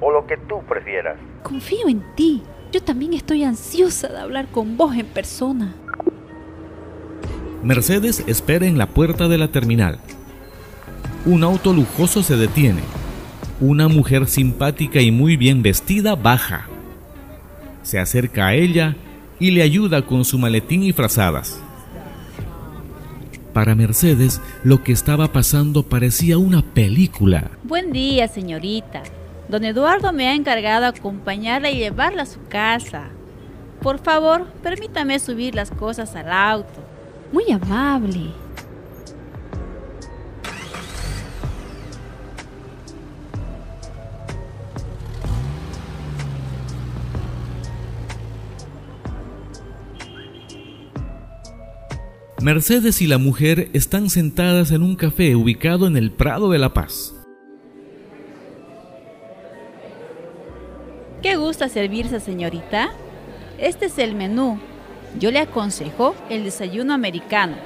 o 0.00 0.10
lo 0.10 0.26
que 0.26 0.36
tú 0.48 0.60
prefieras. 0.68 1.16
Confío 1.42 1.88
en 1.88 2.02
ti. 2.14 2.42
Yo 2.72 2.82
también 2.82 3.14
estoy 3.14 3.44
ansiosa 3.44 4.08
de 4.08 4.18
hablar 4.18 4.48
con 4.48 4.76
vos 4.76 4.94
en 4.94 5.06
persona. 5.06 5.74
Mercedes 7.62 8.22
espera 8.26 8.66
en 8.66 8.78
la 8.78 8.86
puerta 8.86 9.26
de 9.28 9.38
la 9.38 9.48
terminal. 9.48 9.98
Un 11.24 11.42
auto 11.42 11.72
lujoso 11.72 12.22
se 12.22 12.36
detiene. 12.36 12.82
Una 13.60 13.88
mujer 13.88 14.26
simpática 14.26 15.00
y 15.00 15.10
muy 15.10 15.36
bien 15.36 15.62
vestida 15.62 16.14
baja. 16.14 16.68
Se 17.82 17.98
acerca 17.98 18.48
a 18.48 18.54
ella 18.54 18.96
y 19.40 19.50
le 19.50 19.62
ayuda 19.62 20.02
con 20.02 20.24
su 20.24 20.38
maletín 20.38 20.82
y 20.82 20.92
frazadas. 20.92 21.60
Para 23.52 23.74
Mercedes, 23.74 24.40
lo 24.62 24.84
que 24.84 24.92
estaba 24.92 25.32
pasando 25.32 25.82
parecía 25.82 26.38
una 26.38 26.62
película. 26.62 27.50
Buen 27.64 27.92
día, 27.92 28.28
señorita. 28.28 29.02
Don 29.48 29.64
Eduardo 29.64 30.12
me 30.12 30.28
ha 30.28 30.34
encargado 30.34 30.84
acompañarla 30.84 31.70
y 31.70 31.78
llevarla 31.78 32.22
a 32.22 32.26
su 32.26 32.40
casa. 32.48 33.04
Por 33.80 33.98
favor, 33.98 34.46
permítame 34.62 35.18
subir 35.18 35.54
las 35.54 35.70
cosas 35.70 36.14
al 36.16 36.30
auto. 36.30 36.84
Muy 37.32 37.50
amable. 37.50 38.30
Mercedes 52.40 53.02
y 53.02 53.06
la 53.06 53.18
mujer 53.18 53.68
están 53.72 54.10
sentadas 54.10 54.70
en 54.70 54.82
un 54.82 54.94
café 54.94 55.34
ubicado 55.34 55.86
en 55.86 55.96
el 55.96 56.10
Prado 56.10 56.50
de 56.50 56.58
la 56.58 56.72
Paz. 56.72 57.17
¿Qué 61.22 61.36
gusta 61.36 61.68
servirse, 61.68 62.20
señorita? 62.20 62.90
Este 63.58 63.86
es 63.86 63.98
el 63.98 64.14
menú. 64.14 64.60
Yo 65.18 65.32
le 65.32 65.40
aconsejo 65.40 66.14
el 66.30 66.44
desayuno 66.44 66.94
americano. 66.94 67.56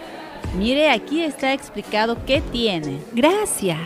Mire, 0.56 0.90
aquí 0.90 1.20
está 1.20 1.52
explicado 1.52 2.16
qué 2.24 2.40
tiene. 2.40 2.98
Gracias. 3.12 3.78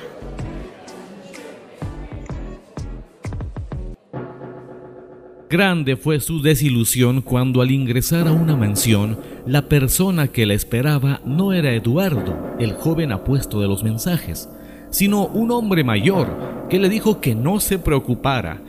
Grande 5.50 5.96
fue 5.96 6.20
su 6.20 6.42
desilusión 6.42 7.20
cuando 7.20 7.60
al 7.60 7.72
ingresar 7.72 8.28
a 8.28 8.32
una 8.32 8.56
mansión, 8.56 9.18
la 9.46 9.68
persona 9.68 10.28
que 10.28 10.46
la 10.46 10.54
esperaba 10.54 11.20
no 11.24 11.52
era 11.52 11.72
Eduardo, 11.72 12.56
el 12.60 12.72
joven 12.74 13.10
apuesto 13.10 13.60
de 13.60 13.68
los 13.68 13.82
mensajes, 13.82 14.48
sino 14.90 15.26
un 15.26 15.50
hombre 15.50 15.82
mayor 15.82 16.66
que 16.68 16.78
le 16.78 16.88
dijo 16.88 17.20
que 17.20 17.34
no 17.34 17.60
se 17.60 17.78
preocupara. 17.78 18.60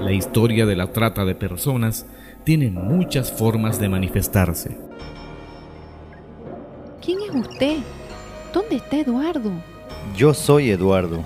La 0.00 0.12
historia 0.12 0.66
de 0.66 0.74
la 0.74 0.90
trata 0.92 1.24
de 1.24 1.34
personas 1.34 2.06
tiene 2.44 2.70
muchas 2.70 3.30
formas 3.30 3.78
de 3.78 3.88
manifestarse. 3.88 4.76
¿Quién 7.04 7.18
es 7.20 7.34
usted? 7.34 7.76
¿Dónde 8.52 8.76
está 8.76 8.96
Eduardo? 8.96 9.50
Yo 10.16 10.34
soy 10.34 10.70
Eduardo. 10.70 11.24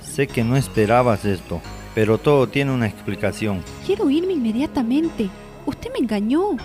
Sé 0.00 0.26
que 0.26 0.44
no 0.44 0.56
esperabas 0.56 1.24
esto, 1.24 1.60
pero 1.94 2.18
todo 2.18 2.48
tiene 2.48 2.72
una 2.72 2.86
explicación. 2.86 3.62
Quiero 3.86 4.08
irme 4.10 4.34
inmediatamente. 4.34 5.28
Usted 5.66 5.90
me 5.92 6.00
engañó. 6.00 6.56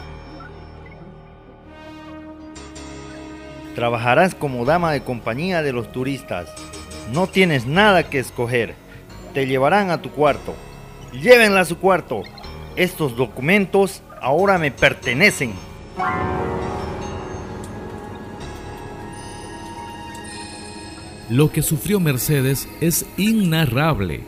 Trabajarás 3.74 4.36
como 4.36 4.66
dama 4.66 4.92
de 4.92 5.04
compañía 5.04 5.62
de 5.64 5.72
los 5.72 5.92
turistas. 5.92 6.50
No 7.14 7.28
tienes 7.28 7.66
nada 7.66 8.04
que 8.10 8.20
escoger. 8.20 8.76
Te 9.34 9.48
llevarán 9.48 9.92
a 9.92 10.02
tu 10.02 10.12
cuarto. 10.12 10.56
Llévenla 11.14 11.62
a 11.62 11.66
su 11.66 11.78
cuarto. 11.78 12.24
Estos 12.76 13.16
documentos 13.16 14.02
ahora 14.22 14.58
me 14.58 14.72
pertenecen. 14.72 15.54
Lo 21.30 21.52
que 21.52 21.62
sufrió 21.62 22.00
Mercedes 22.00 22.70
es 22.80 23.06
innarrable. 23.18 24.24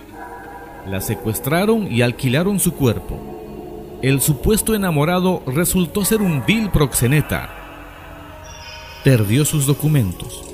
La 0.86 1.02
secuestraron 1.02 1.92
y 1.92 2.02
alquilaron 2.02 2.60
su 2.60 2.74
cuerpo. 2.74 4.00
El 4.02 4.22
supuesto 4.22 4.76
enamorado 4.76 5.44
resultó 5.46 6.04
ser 6.04 6.22
un 6.22 6.46
vil 6.46 6.70
proxeneta. 6.72 7.50
Perdió 9.04 9.46
sus 9.46 9.66
documentos. 9.66 10.49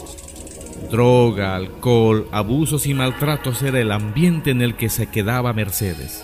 Droga, 0.89 1.55
alcohol, 1.55 2.27
abusos 2.31 2.85
y 2.85 2.93
maltratos 2.93 3.61
era 3.63 3.79
el 3.79 3.91
ambiente 3.91 4.51
en 4.51 4.61
el 4.61 4.75
que 4.75 4.89
se 4.89 5.07
quedaba 5.07 5.53
Mercedes. 5.53 6.23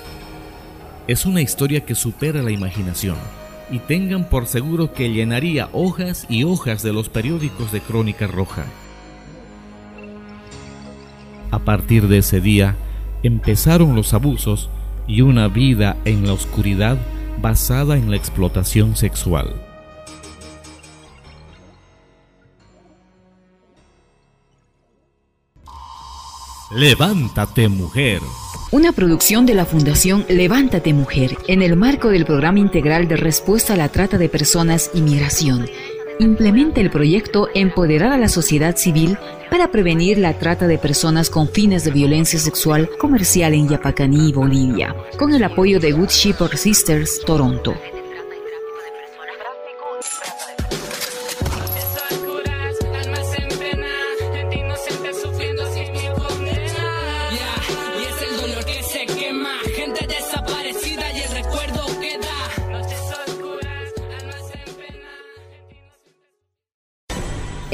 Es 1.08 1.26
una 1.26 1.42
historia 1.42 1.86
que 1.86 1.96
supera 1.96 2.42
la 2.42 2.52
imaginación 2.52 3.18
y 3.72 3.80
tengan 3.80 4.30
por 4.30 4.46
seguro 4.46 4.94
que 4.94 5.12
llenaría 5.12 5.70
hojas 5.74 6.26
y 6.30 6.44
hojas 6.44 6.84
de 6.84 6.94
los 6.94 7.10
periódicos 7.10 7.72
de 7.72 7.82
Crónica 7.82 8.28
Roja. 8.28 8.66
A 11.50 11.60
partir 11.60 12.08
de 12.08 12.20
ese 12.20 12.40
día 12.40 12.76
empezaron 13.24 13.96
los 13.96 14.14
abusos 14.14 14.70
y 15.08 15.22
una 15.22 15.48
vida 15.48 15.98
en 16.06 16.26
la 16.26 16.34
oscuridad 16.34 16.98
basada 17.42 17.98
en 17.98 18.10
la 18.10 18.18
explotación 18.18 18.96
sexual. 18.96 19.71
Levántate 26.74 27.68
mujer. 27.68 28.22
Una 28.72 28.94
producción 28.94 29.46
de 29.46 29.54
la 29.54 29.66
Fundación 29.66 30.26
Levántate 30.30 30.94
Mujer 30.94 31.38
en 31.50 31.62
el 31.62 31.76
marco 31.76 32.08
del 32.08 32.24
Programa 32.24 32.60
Integral 32.60 33.10
de 33.10 33.18
Respuesta 33.18 33.74
a 33.74 33.76
la 33.76 33.90
Trata 33.90 34.18
de 34.18 34.30
Personas 34.30 34.90
y 34.94 35.02
Migración. 35.02 35.68
Implementa 36.20 36.80
el 36.80 36.90
proyecto 36.90 37.50
Empoderar 37.54 38.14
a 38.14 38.18
la 38.18 38.30
sociedad 38.30 38.78
civil 38.78 39.18
para 39.50 39.70
prevenir 39.70 40.18
la 40.18 40.40
trata 40.40 40.66
de 40.66 40.78
personas 40.78 41.30
con 41.30 41.50
fines 41.50 41.84
de 41.84 41.92
violencia 41.92 42.40
sexual 42.40 42.90
comercial 42.98 43.54
en 43.54 43.68
Yapacaní, 43.68 44.32
Bolivia, 44.32 44.96
con 45.18 45.34
el 45.34 45.44
apoyo 45.44 45.78
de 45.82 45.92
Good 45.92 46.08
Shepherd 46.08 46.56
Sisters, 46.56 47.20
Toronto. 47.26 47.76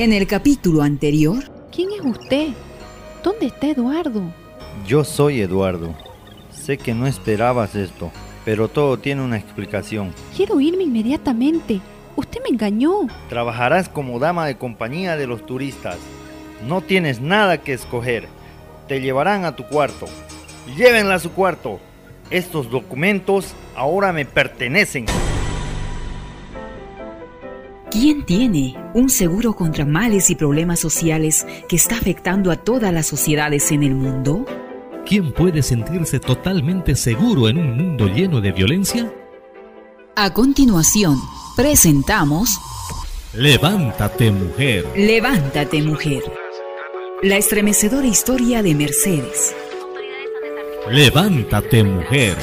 En 0.07 0.13
el 0.13 0.25
capítulo 0.25 0.83
anterior, 0.83 1.43
¿Quién 1.69 1.89
es 1.91 1.99
usted? 1.99 2.51
¿Dónde 3.25 3.47
está 3.47 3.67
Eduardo? 3.67 4.21
Yo 4.87 5.03
soy 5.03 5.41
Eduardo. 5.41 5.93
Sé 6.49 6.77
que 6.77 6.93
no 6.93 7.07
esperabas 7.07 7.75
esto, 7.75 8.09
pero 8.45 8.69
todo 8.69 8.97
tiene 8.97 9.21
una 9.21 9.35
explicación. 9.35 10.13
Quiero 10.33 10.61
irme 10.61 10.83
inmediatamente. 10.83 11.81
Usted 12.15 12.39
me 12.41 12.51
engañó. 12.51 13.07
Trabajarás 13.27 13.89
como 13.89 14.17
dama 14.17 14.45
de 14.45 14.57
compañía 14.57 15.17
de 15.17 15.27
los 15.27 15.45
turistas. 15.45 15.97
No 16.65 16.79
tienes 16.79 17.19
nada 17.19 17.57
que 17.57 17.73
escoger. 17.73 18.29
Te 18.87 19.01
llevarán 19.01 19.43
a 19.43 19.57
tu 19.57 19.65
cuarto. 19.65 20.05
Llévenla 20.77 21.15
a 21.15 21.19
su 21.19 21.33
cuarto. 21.33 21.81
Estos 22.29 22.71
documentos 22.71 23.55
ahora 23.75 24.13
me 24.13 24.23
pertenecen. 24.23 25.05
¿Quién 27.99 28.25
tiene 28.25 28.75
un 28.93 29.09
seguro 29.09 29.55
contra 29.55 29.83
males 29.83 30.29
y 30.29 30.35
problemas 30.35 30.79
sociales 30.79 31.47
que 31.67 31.75
está 31.75 31.95
afectando 31.95 32.51
a 32.51 32.57
todas 32.57 32.93
las 32.93 33.07
sociedades 33.07 33.71
en 33.71 33.81
el 33.81 33.95
mundo? 33.95 34.45
¿Quién 35.03 35.31
puede 35.31 35.63
sentirse 35.63 36.19
totalmente 36.19 36.95
seguro 36.95 37.49
en 37.49 37.57
un 37.57 37.75
mundo 37.75 38.07
lleno 38.07 38.39
de 38.39 38.51
violencia? 38.51 39.11
A 40.15 40.31
continuación, 40.31 41.17
presentamos 41.55 42.59
Levántate 43.33 44.31
mujer. 44.31 44.85
Levántate 44.95 45.81
mujer. 45.81 46.21
La 47.23 47.37
estremecedora 47.37 48.05
historia 48.05 48.61
de 48.61 48.75
Mercedes. 48.75 49.55
Levántate 50.91 51.83
mujer. 51.83 52.37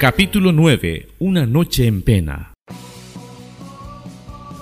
Capítulo 0.00 0.52
9. 0.52 1.08
Una 1.18 1.44
noche 1.44 1.88
en 1.88 2.02
pena. 2.02 2.54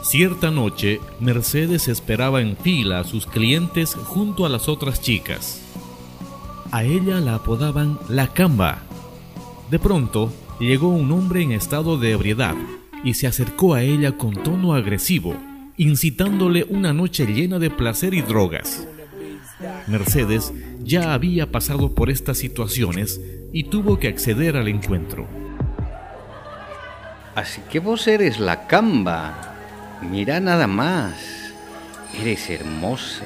Cierta 0.03 0.51
noche, 0.51 0.99
Mercedes 1.21 1.89
esperaba 1.89 2.41
en 2.41 2.57
fila 2.57 3.01
a 3.01 3.05
sus 3.05 3.27
clientes 3.27 3.95
junto 3.95 4.47
a 4.47 4.49
las 4.49 4.67
otras 4.67 5.03
chicas. 5.03 5.61
A 6.73 6.85
ella 6.85 7.21
la 7.21 7.35
apodaban 7.35 7.99
la 8.09 8.29
Camba. 8.29 8.79
De 9.71 9.79
pronto, 9.79 10.33
llegó 10.59 10.89
un 10.89 11.13
hombre 11.13 11.43
en 11.43 11.53
estado 11.53 11.99
de 11.99 12.13
ebriedad 12.13 12.57
y 13.05 13.13
se 13.13 13.27
acercó 13.27 13.75
a 13.75 13.83
ella 13.83 14.17
con 14.17 14.33
tono 14.43 14.73
agresivo, 14.73 15.37
incitándole 15.77 16.65
una 16.71 16.95
noche 16.95 17.27
llena 17.27 17.59
de 17.59 17.69
placer 17.69 18.15
y 18.15 18.23
drogas. 18.23 18.89
Mercedes 19.87 20.55
ya 20.83 21.13
había 21.13 21.53
pasado 21.53 21.95
por 21.95 22.09
estas 22.09 22.39
situaciones 22.39 23.21
y 23.53 23.65
tuvo 23.65 23.99
que 23.99 24.09
acceder 24.09 24.57
al 24.57 24.69
encuentro. 24.69 25.27
Así 27.35 27.61
que 27.71 27.81
vos 27.81 28.07
eres 28.07 28.39
la 28.39 28.67
camba. 28.67 29.55
Mira 30.01 30.41
nada 30.41 30.67
más. 30.67 31.15
Eres 32.19 32.49
hermosa. 32.49 33.25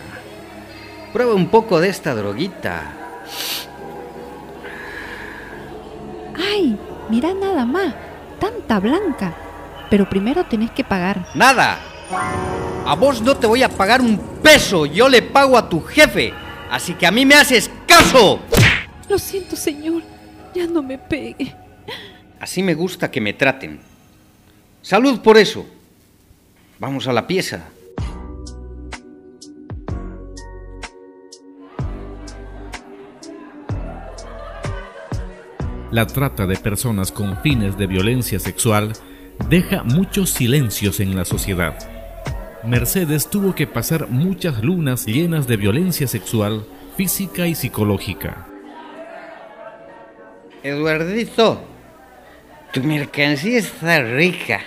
Prueba 1.13 1.35
un 1.35 1.49
poco 1.49 1.81
de 1.81 1.89
esta 1.89 2.15
droguita. 2.15 2.93
¡Ay! 6.37 6.79
Mira 7.09 7.35
nada 7.35 7.65
más. 7.65 7.95
Tanta 8.39 8.81
blanca. 8.81 9.35
Pero 9.91 10.09
primero 10.09 10.45
tenés 10.45 10.71
que 10.71 10.85
pagar. 10.85 11.27
¡Nada! 11.35 11.79
A 12.87 12.95
vos 12.95 13.21
no 13.23 13.37
te 13.37 13.47
voy 13.47 13.63
a 13.63 13.69
pagar 13.69 14.01
un 14.01 14.19
peso. 14.43 14.87
Yo 14.87 15.09
le 15.09 15.23
pago 15.23 15.57
a 15.57 15.69
tu 15.69 15.81
jefe. 15.81 16.33
Así 16.71 16.95
que 16.95 17.07
a 17.07 17.11
mí 17.11 17.27
me 17.27 17.35
haces 17.35 17.71
caso. 17.87 18.41
Lo 19.11 19.19
siento, 19.19 19.57
señor. 19.57 20.05
Ya 20.55 20.69
no 20.69 20.85
me 20.85 20.97
pegue. 20.97 21.53
Así 22.39 22.63
me 22.63 22.75
gusta 22.75 23.11
que 23.11 23.21
me 23.21 23.33
traten. 23.33 23.81
Salud 24.83 25.19
por 25.21 25.37
eso. 25.37 25.67
Vamos 26.79 27.09
a 27.09 27.13
la 27.13 27.27
pieza. 27.27 27.71
La 35.91 36.07
trata 36.07 36.47
de 36.47 36.55
personas 36.55 37.11
con 37.11 37.37
fines 37.43 37.77
de 37.77 37.89
violencia 37.89 38.39
sexual 38.39 38.93
deja 39.49 39.83
muchos 39.83 40.31
silencios 40.31 41.01
en 41.01 41.17
la 41.17 41.25
sociedad. 41.25 41.77
Mercedes 42.65 43.29
tuvo 43.29 43.57
que 43.57 43.67
pasar 43.67 44.09
muchas 44.09 44.63
lunas 44.63 45.05
llenas 45.07 45.49
de 45.49 45.57
violencia 45.57 46.07
sexual, 46.07 46.65
física 46.97 47.49
y 47.49 47.57
psicológica. 47.57 48.50
Eduardito, 50.63 51.59
tu 52.71 52.83
mercancía 52.83 53.59
está 53.59 54.03
rica, 54.03 54.61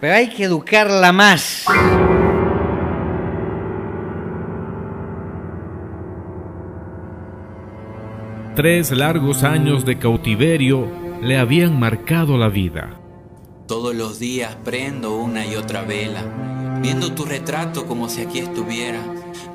pero 0.00 0.14
hay 0.14 0.28
que 0.28 0.44
educarla 0.44 1.12
más. 1.12 1.64
Tres 8.54 8.92
largos 8.92 9.42
años 9.42 9.84
de 9.84 9.98
cautiverio 9.98 10.88
le 11.20 11.36
habían 11.36 11.76
marcado 11.80 12.38
la 12.38 12.48
vida. 12.48 13.00
Todos 13.66 13.92
los 13.92 14.20
días 14.20 14.56
prendo 14.62 15.16
una 15.16 15.44
y 15.44 15.56
otra 15.56 15.82
vela, 15.82 16.22
viendo 16.80 17.12
tu 17.12 17.24
retrato 17.24 17.86
como 17.86 18.08
si 18.08 18.22
aquí 18.22 18.38
estuviera. 18.38 19.00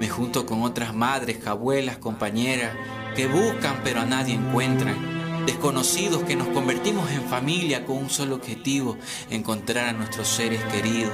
Me 0.01 0.09
junto 0.09 0.45
con 0.45 0.63
otras 0.63 0.93
madres, 0.93 1.47
abuelas, 1.47 1.97
compañeras, 1.97 2.71
que 3.15 3.27
buscan 3.27 3.81
pero 3.83 4.01
a 4.01 4.05
nadie 4.05 4.35
encuentran. 4.35 5.19
Desconocidos 5.45 6.23
que 6.23 6.35
nos 6.35 6.47
convertimos 6.49 7.09
en 7.11 7.23
familia 7.23 7.85
con 7.85 7.97
un 7.97 8.09
solo 8.09 8.35
objetivo, 8.35 8.97
encontrar 9.31 9.89
a 9.89 9.93
nuestros 9.93 10.27
seres 10.27 10.61
queridos. 10.65 11.13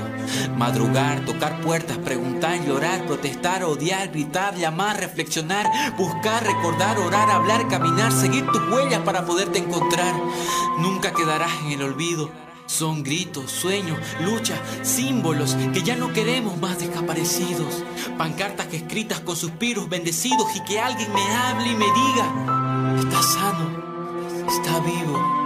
Madrugar, 0.57 1.23
tocar 1.25 1.61
puertas, 1.61 1.97
preguntar, 1.99 2.65
llorar, 2.65 3.05
protestar, 3.05 3.63
odiar, 3.63 4.09
gritar, 4.09 4.55
llamar, 4.55 4.99
reflexionar, 4.99 5.95
buscar, 5.95 6.43
recordar, 6.43 6.97
orar, 6.99 7.29
hablar, 7.29 7.67
caminar, 7.69 8.11
seguir 8.11 8.45
tus 8.47 8.61
huellas 8.69 9.01
para 9.03 9.25
poderte 9.25 9.59
encontrar. 9.59 10.13
Nunca 10.79 11.13
quedarás 11.13 11.51
en 11.63 11.71
el 11.71 11.83
olvido. 11.83 12.44
Son 12.67 13.03
gritos, 13.03 13.51
sueños, 13.51 13.99
luchas, 14.21 14.59
símbolos 14.81 15.55
que 15.73 15.83
ya 15.83 15.95
no 15.95 16.11
queremos 16.13 16.57
más 16.57 16.79
desaparecidos. 16.79 17.83
Pancartas 18.17 18.73
escritas 18.73 19.19
con 19.19 19.35
suspiros 19.35 19.87
bendecidos 19.87 20.55
y 20.55 20.61
que 20.61 20.79
alguien 20.79 21.13
me 21.13 21.21
hable 21.21 21.71
y 21.71 21.75
me 21.75 21.85
diga, 21.85 22.97
está 22.99 23.21
sano, 23.21 24.47
está 24.47 24.79
vivo. 24.79 25.45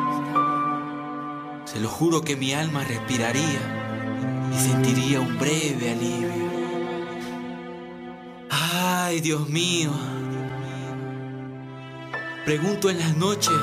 Se 1.66 1.80
lo 1.80 1.90
juro 1.90 2.22
que 2.22 2.38
mi 2.38 2.54
alma 2.54 2.84
respiraría 2.86 4.50
y 4.54 4.60
sentiría 4.60 5.20
un 5.20 5.38
breve 5.38 5.92
alivio. 5.92 6.50
Ay, 8.50 9.20
Dios 9.20 9.48
mío. 9.50 9.92
Pregunto 12.46 12.90
en 12.90 12.98
las 12.98 13.16
noches, 13.18 13.54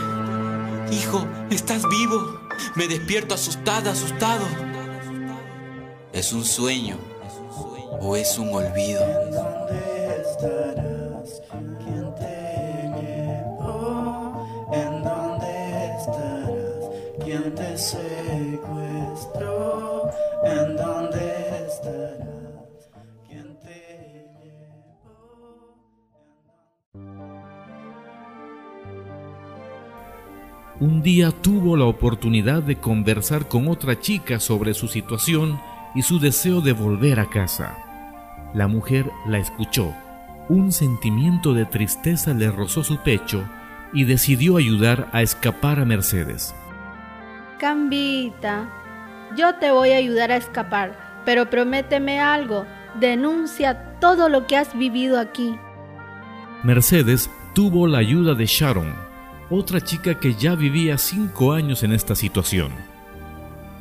hijo, 0.93 1.27
¿estás 1.51 1.83
vivo? 1.89 2.46
Me 2.75 2.89
despierto 2.89 3.35
asustada, 3.35 3.93
asustado. 3.93 4.45
¿Es 6.13 6.33
un 6.33 6.45
sueño 6.45 6.99
o 8.01 8.17
es 8.17 8.39
un 8.39 8.55
olvido? 8.55 9.01
Día 31.07 31.31
tuvo 31.31 31.77
la 31.77 31.85
oportunidad 31.85 32.65
de 32.65 32.81
conversar 32.81 33.47
con 33.47 33.69
otra 33.69 34.01
chica 34.01 34.41
sobre 34.41 34.75
su 34.75 34.89
situación 34.89 35.57
y 35.95 36.03
su 36.03 36.19
deseo 36.19 36.61
de 36.61 36.73
volver 36.73 37.21
a 37.21 37.31
casa. 37.31 37.79
La 38.55 38.67
mujer 38.67 39.09
la 39.25 39.39
escuchó. 39.39 39.95
Un 40.49 40.73
sentimiento 40.73 41.55
de 41.55 41.65
tristeza 41.65 42.35
le 42.35 42.51
rozó 42.51 42.83
su 42.83 42.97
pecho 43.05 43.49
y 43.93 44.03
decidió 44.03 44.57
ayudar 44.57 45.09
a 45.13 45.23
escapar 45.23 45.79
a 45.79 45.85
Mercedes. 45.85 46.53
Cambita, 47.61 48.69
yo 49.37 49.55
te 49.61 49.71
voy 49.71 49.93
a 49.93 49.99
ayudar 49.99 50.33
a 50.33 50.37
escapar, 50.37 51.23
pero 51.25 51.49
prométeme 51.49 52.19
algo. 52.19 52.67
Denuncia 52.99 54.01
todo 54.01 54.29
lo 54.29 54.49
que 54.49 54.57
has 54.57 54.77
vivido 54.77 55.21
aquí. 55.21 55.57
Mercedes 56.65 57.31
tuvo 57.55 57.87
la 57.87 57.99
ayuda 57.99 58.35
de 58.35 58.47
Sharon, 58.47 59.06
otra 59.51 59.81
chica 59.81 60.19
que 60.19 60.35
ya 60.35 60.55
vivía 60.55 60.99
cinco 60.99 61.53
años 61.53 61.83
en 61.83 61.93
esta 61.93 62.15
situación. 62.15 62.73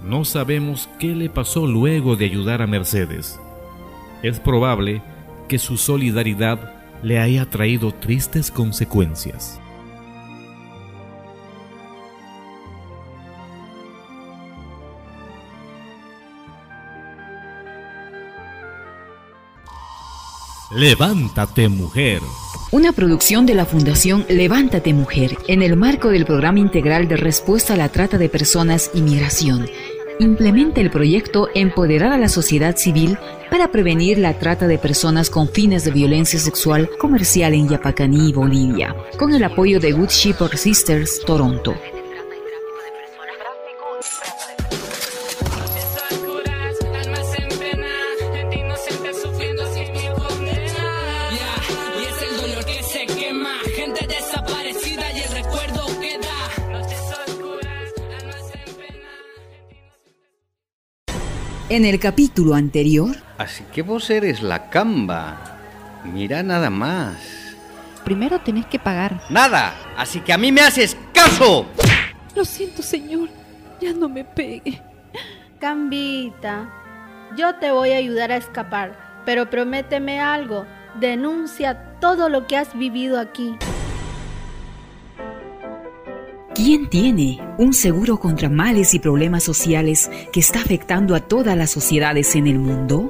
No 0.03 0.23
sabemos 0.23 0.87
qué 0.99 1.15
le 1.15 1.29
pasó 1.29 1.65
luego 1.65 2.15
de 2.15 2.25
ayudar 2.25 2.61
a 2.61 2.67
Mercedes. 2.67 3.39
Es 4.21 4.39
probable 4.39 5.01
que 5.47 5.57
su 5.57 5.77
solidaridad 5.77 6.73
le 7.01 7.19
haya 7.19 7.49
traído 7.49 7.91
tristes 7.91 8.51
consecuencias. 8.51 9.59
Levántate 20.75 21.69
mujer. 21.69 22.19
Una 22.69 22.91
producción 22.91 23.45
de 23.45 23.53
la 23.53 23.65
Fundación 23.65 24.25
Levántate 24.27 24.93
Mujer 24.93 25.37
en 25.47 25.61
el 25.61 25.77
marco 25.77 26.09
del 26.09 26.25
Programa 26.25 26.59
Integral 26.59 27.07
de 27.07 27.15
Respuesta 27.15 27.75
a 27.75 27.77
la 27.77 27.87
Trata 27.87 28.17
de 28.17 28.27
Personas 28.27 28.91
y 28.93 29.01
Migración. 29.01 29.69
Implementa 30.19 30.81
el 30.81 30.91
proyecto 30.91 31.47
Empoderar 31.55 32.11
a 32.11 32.17
la 32.17 32.27
sociedad 32.27 32.75
civil 32.75 33.17
para 33.49 33.71
prevenir 33.71 34.17
la 34.17 34.37
trata 34.37 34.67
de 34.67 34.77
personas 34.77 35.29
con 35.29 35.47
fines 35.47 35.85
de 35.85 35.91
violencia 35.91 36.39
sexual 36.39 36.89
comercial 36.99 37.53
en 37.53 37.69
Yapacaní, 37.69 38.33
Bolivia, 38.33 38.93
con 39.17 39.33
el 39.33 39.45
apoyo 39.45 39.79
de 39.79 39.93
Good 39.93 40.09
Shepherd 40.09 40.57
Sisters, 40.57 41.21
Toronto. 41.25 41.73
En 61.67 61.83
el 61.83 61.99
capítulo 61.99 62.53
anterior, 62.53 63.15
Así 63.37 63.63
que 63.73 63.81
vos 63.81 64.09
eres 64.09 64.41
la 64.41 64.69
camba. 64.69 65.57
Mira 66.05 66.41
nada 66.43 66.69
más. 66.69 67.17
Primero 68.03 68.39
tenés 68.39 68.65
que 68.67 68.79
pagar. 68.79 69.21
Nada. 69.29 69.73
Así 69.97 70.21
que 70.21 70.31
a 70.31 70.37
mí 70.37 70.51
me 70.51 70.61
haces 70.61 70.95
caso. 71.13 71.65
Lo 72.35 72.45
siento, 72.45 72.81
señor. 72.81 73.29
Ya 73.81 73.93
no 73.93 74.07
me 74.07 74.23
pegue. 74.23 74.81
Cambita, 75.59 76.69
yo 77.35 77.55
te 77.55 77.71
voy 77.71 77.91
a 77.91 77.97
ayudar 77.97 78.31
a 78.31 78.37
escapar, 78.37 79.23
pero 79.25 79.49
prométeme 79.49 80.19
algo. 80.19 80.65
Denuncia 80.99 81.97
todo 81.99 82.29
lo 82.29 82.45
que 82.45 82.57
has 82.57 82.77
vivido 82.77 83.19
aquí. 83.19 83.57
¿Quién 86.55 86.89
tiene 86.89 87.39
un 87.57 87.73
seguro 87.73 88.17
contra 88.17 88.49
males 88.49 88.93
y 88.93 88.99
problemas 88.99 89.43
sociales 89.43 90.09
que 90.31 90.39
está 90.39 90.61
afectando 90.61 91.13
a 91.13 91.19
todas 91.19 91.55
las 91.55 91.69
sociedades 91.69 92.35
en 92.35 92.47
el 92.47 92.57
mundo? 92.57 93.09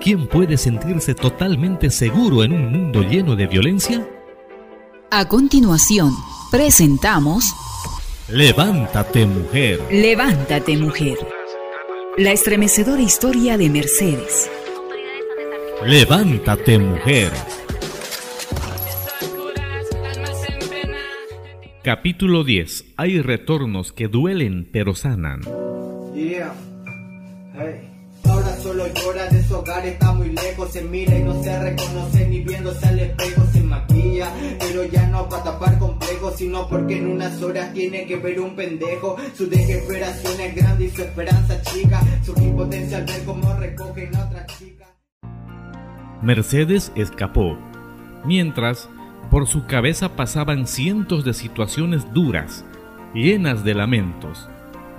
¿Quién 0.00 0.28
puede 0.28 0.56
sentirse 0.56 1.14
totalmente 1.14 1.90
seguro 1.90 2.44
en 2.44 2.52
un 2.52 2.70
mundo 2.70 3.02
lleno 3.02 3.34
de 3.34 3.46
violencia? 3.46 4.06
A 5.10 5.28
continuación, 5.28 6.12
presentamos 6.50 7.44
Levántate 8.28 9.26
mujer. 9.26 9.80
Levántate 9.90 10.76
mujer. 10.76 11.16
La 12.18 12.32
estremecedora 12.32 13.02
historia 13.02 13.56
de 13.56 13.68
Mercedes. 13.68 14.50
Levántate 15.84 16.78
mujer. 16.78 17.30
Capítulo 21.86 22.42
10. 22.42 22.94
Hay 22.96 23.22
retornos 23.22 23.92
que 23.92 24.08
duelen 24.08 24.68
pero 24.72 24.96
sanan. 24.96 25.42
Yeah. 26.16 26.52
Hey. 27.54 27.88
Ahora 28.24 28.56
solo 28.56 28.86
llora 28.92 29.28
de 29.28 29.40
su 29.44 29.54
hogar, 29.54 29.86
está 29.86 30.10
muy 30.10 30.30
lejos, 30.30 30.72
se 30.72 30.82
mira 30.82 31.16
y 31.16 31.22
no 31.22 31.40
se 31.44 31.56
reconoce 31.62 32.26
ni 32.26 32.40
viéndose 32.40 32.86
al 32.88 32.98
espejo, 32.98 33.46
se 33.52 33.60
maquilla, 33.60 34.32
pero 34.58 34.82
ya 34.86 35.06
no 35.06 35.28
para 35.28 35.44
tapar 35.44 35.78
complejos, 35.78 36.34
sino 36.34 36.68
porque 36.68 36.98
en 36.98 37.06
unas 37.06 37.40
horas 37.40 37.72
tiene 37.72 38.04
que 38.06 38.16
ver 38.16 38.40
un 38.40 38.56
pendejo, 38.56 39.16
su 39.36 39.48
desesperación 39.48 40.40
es 40.40 40.56
grande 40.56 40.86
y 40.86 40.90
su 40.90 41.02
esperanza 41.02 41.62
chica, 41.62 42.02
su 42.24 42.32
impotencia 42.42 42.98
al 42.98 43.04
ver 43.04 43.24
cómo 43.24 43.54
recogen 43.60 44.16
a 44.16 44.24
otra 44.26 44.44
chica. 44.46 44.86
Mercedes 46.20 46.90
escapó, 46.96 47.56
mientras 48.24 48.88
por 49.30 49.46
su 49.46 49.66
cabeza 49.66 50.16
pasaban 50.16 50.66
cientos 50.66 51.24
de 51.24 51.34
situaciones 51.34 52.12
duras, 52.12 52.64
llenas 53.14 53.64
de 53.64 53.74
lamentos. 53.74 54.48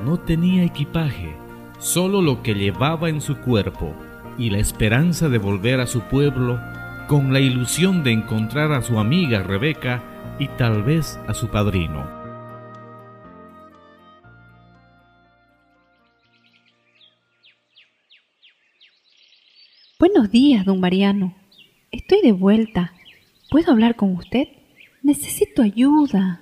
No 0.04 0.20
tenía 0.20 0.64
equipaje, 0.64 1.36
solo 1.80 2.22
lo 2.22 2.44
que 2.44 2.54
llevaba 2.54 3.10
en 3.10 3.22
su 3.22 3.38
cuerpo 3.38 3.96
y 4.38 4.50
la 4.50 4.60
esperanza 4.60 5.30
de 5.30 5.38
volver 5.38 5.80
a 5.80 5.88
su 5.88 6.02
pueblo 6.02 6.60
con 7.08 7.32
la 7.32 7.40
ilusión 7.40 8.04
de 8.04 8.12
encontrar 8.12 8.72
a 8.74 8.82
su 8.82 9.00
amiga 9.00 9.42
Rebeca 9.42 10.04
y 10.40 10.48
tal 10.50 10.84
vez 10.84 11.20
a 11.28 11.34
su 11.34 11.48
padrino. 11.48 12.18
Buenos 20.00 20.30
días, 20.30 20.66
don 20.66 20.80
Mariano. 20.80 21.34
Estoy 21.92 22.22
de 22.22 22.34
vuelta. 22.34 22.94
¿Puedo 23.50 23.72
hablar 23.72 23.96
con 23.96 24.16
usted? 24.16 24.48
Necesito 25.04 25.62
ayuda. 25.62 26.42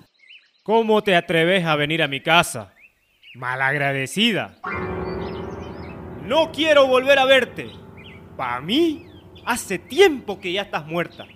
¿Cómo 0.64 1.03
te 1.03 1.16
atreves 1.16 1.64
a 1.66 1.76
venir 1.76 2.01
a 2.01 2.08
mi 2.08 2.20
casa? 2.20 2.74
Malagradecida. 3.36 4.58
No 6.24 6.51
quiero 6.51 6.88
volver 6.88 7.20
a 7.20 7.26
verte. 7.26 7.70
Para 8.36 8.60
mí, 8.62 9.06
hace 9.45 9.78
tiempo 9.78 10.39
que 10.39 10.51
ya 10.51 10.64
estás 10.64 10.88
muerta. 10.88 11.28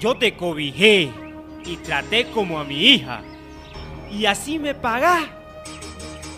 Yo 0.00 0.16
te 0.16 0.34
cobijé 0.34 1.10
y 1.66 1.76
traté 1.78 2.26
como 2.26 2.58
a 2.58 2.64
mi 2.64 2.94
hija. 2.94 3.20
Y 4.10 4.24
así 4.24 4.58
me 4.58 4.74
pagás. 4.74 5.28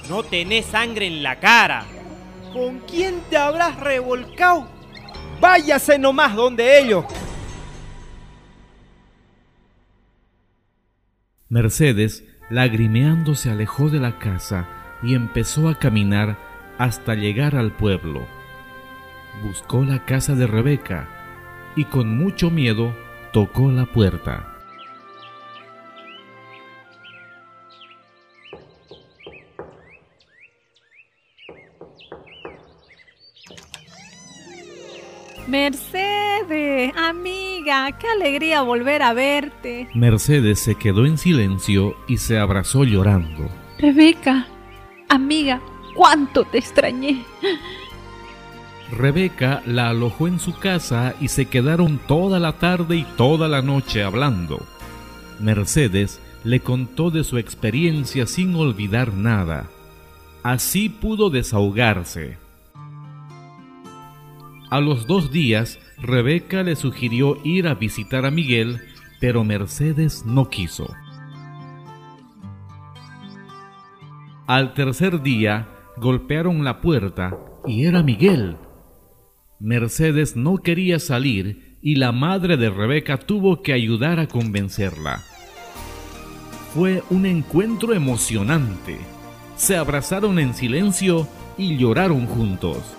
No 0.09 0.25
tenés 0.25 0.67
sangre 0.67 1.07
en 1.07 1.23
la 1.23 1.39
cara. 1.39 1.85
¿Con 2.53 2.81
quién 2.81 3.21
te 3.31 3.37
habrás 3.37 3.79
revolcado? 3.79 4.67
Váyase 5.41 5.99
nomás 5.99 6.35
donde 6.35 6.81
ellos. 6.81 7.05
Mercedes, 11.51 12.25
lagrimeando, 12.51 13.35
se 13.35 13.51
alejó 13.51 13.89
de 13.89 14.01
la 14.01 14.19
casa 14.19 14.69
y 15.03 15.15
empezó 15.15 15.71
a 15.71 15.79
caminar 15.79 16.37
hasta 16.77 17.15
llegar 17.15 17.57
al 17.57 17.73
pueblo. 17.73 18.27
Buscó 19.43 19.83
la 19.83 20.05
casa 20.05 20.35
de 20.35 20.47
Rebeca 20.47 21.09
y 21.75 21.85
con 21.85 22.19
mucho 22.19 22.51
miedo 22.51 22.95
tocó 23.33 23.73
la 23.73 23.87
puerta. 23.87 24.55
Mercedes, 35.47 36.93
amiga, 37.71 37.99
qué 37.99 38.09
alegría 38.09 38.63
volver 38.63 39.03
a 39.03 39.13
verte. 39.13 39.89
Mercedes 39.95 40.61
se 40.61 40.75
quedó 40.75 41.07
en 41.07 41.19
silencio 41.19 41.97
y 42.07 42.19
se 42.19 42.39
abrazó 42.39 42.85
llorando. 42.85 43.49
Rebeca, 43.79 44.47
amiga, 45.09 45.61
cuánto 45.95 46.45
te 46.45 46.59
extrañé. 46.59 47.25
Rebeca 48.91 49.63
la 49.67 49.91
alojó 49.91 50.29
en 50.29 50.41
su 50.41 50.59
casa 50.59 51.15
y 51.21 51.29
se 51.29 51.47
quedaron 51.47 51.99
toda 51.99 52.39
la 52.39 52.53
tarde 52.55 52.97
y 52.97 53.03
toda 53.17 53.49
la 53.49 53.61
noche 53.61 54.03
hablando. 54.03 54.65
Mercedes 55.39 56.21
le 56.45 56.61
contó 56.61 57.11
de 57.11 57.23
su 57.23 57.37
experiencia 57.37 58.27
sin 58.27 58.55
olvidar 58.55 59.13
nada. 59.13 59.67
Así 60.43 60.89
pudo 60.89 61.29
desahogarse. 61.29 62.39
A 64.71 64.81
los 64.81 65.07
dos 65.07 65.31
días, 65.31 65.79
Rebeca 66.01 66.63
le 66.63 66.77
sugirió 66.77 67.39
ir 67.45 67.67
a 67.67 67.75
visitar 67.75 68.25
a 68.25 68.31
Miguel, 68.31 68.81
pero 69.21 69.45
Mercedes 69.45 70.25
no 70.25 70.49
quiso. 70.49 70.95
Al 74.47 74.75
tercer 74.75 75.23
día, 75.23 75.69
golpearon 75.97 76.65
la 76.65 76.81
puerta 76.81 77.37
y 77.67 77.85
era 77.85 78.03
Miguel. 78.03 78.57
Mercedes 79.61 80.37
no 80.37 80.59
quería 80.59 80.99
salir 80.99 81.79
y 81.83 81.97
la 81.97 82.13
madre 82.13 82.57
de 82.57 82.71
Rebeca 82.71 83.19
tuvo 83.19 83.63
que 83.63 83.73
ayudar 83.73 84.21
a 84.21 84.29
convencerla. 84.29 85.23
Fue 86.73 87.03
un 87.11 87.27
encuentro 87.27 87.93
emocionante. 87.93 88.99
Se 89.57 89.77
abrazaron 89.77 90.39
en 90.39 90.55
silencio 90.55 91.27
y 91.57 91.77
lloraron 91.77 92.27
juntos. 92.27 92.98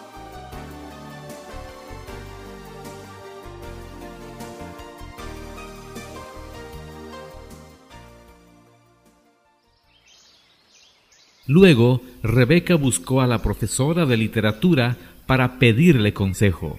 Luego, 11.50 12.02
Rebeca 12.22 12.76
buscó 12.76 13.22
a 13.22 13.28
la 13.28 13.40
profesora 13.40 14.06
de 14.06 14.18
literatura 14.18 14.98
para 15.26 15.58
pedirle 15.58 16.14
consejo. 16.14 16.78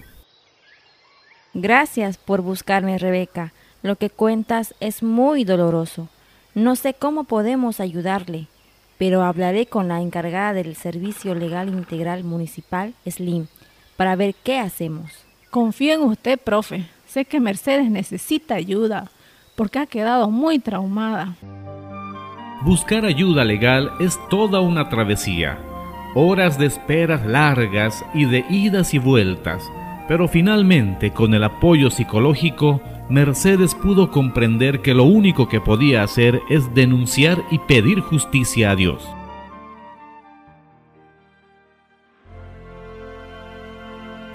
Gracias 1.53 2.17
por 2.17 2.41
buscarme, 2.41 2.97
Rebeca. 2.97 3.51
Lo 3.83 3.97
que 3.97 4.09
cuentas 4.09 4.73
es 4.79 5.03
muy 5.03 5.43
doloroso. 5.43 6.07
No 6.55 6.77
sé 6.77 6.93
cómo 6.93 7.25
podemos 7.25 7.81
ayudarle, 7.81 8.47
pero 8.97 9.23
hablaré 9.23 9.65
con 9.65 9.89
la 9.89 9.99
encargada 9.99 10.53
del 10.53 10.77
Servicio 10.77 11.35
Legal 11.35 11.67
Integral 11.67 12.23
Municipal, 12.23 12.93
Slim, 13.05 13.47
para 13.97 14.15
ver 14.15 14.35
qué 14.41 14.57
hacemos. 14.57 15.11
Confío 15.49 15.95
en 15.95 16.01
usted, 16.03 16.39
profe. 16.39 16.85
Sé 17.05 17.25
que 17.25 17.41
Mercedes 17.41 17.91
necesita 17.91 18.55
ayuda 18.55 19.11
porque 19.57 19.79
ha 19.79 19.85
quedado 19.85 20.29
muy 20.29 20.59
traumada. 20.59 21.35
Buscar 22.63 23.05
ayuda 23.05 23.43
legal 23.43 23.91
es 23.99 24.19
toda 24.29 24.59
una 24.59 24.87
travesía. 24.87 25.57
Horas 26.13 26.59
de 26.59 26.67
esperas 26.67 27.25
largas 27.25 28.05
y 28.13 28.25
de 28.25 28.45
idas 28.51 28.93
y 28.93 28.99
vueltas. 28.99 29.67
Pero 30.07 30.27
finalmente, 30.27 31.11
con 31.11 31.33
el 31.33 31.43
apoyo 31.43 31.89
psicológico, 31.89 32.79
Mercedes 33.09 33.73
pudo 33.73 34.11
comprender 34.11 34.81
que 34.81 34.93
lo 34.93 35.05
único 35.05 35.49
que 35.49 35.59
podía 35.59 36.03
hacer 36.03 36.39
es 36.49 36.71
denunciar 36.75 37.39
y 37.49 37.57
pedir 37.57 37.99
justicia 37.99 38.71
a 38.71 38.75
Dios. 38.75 39.09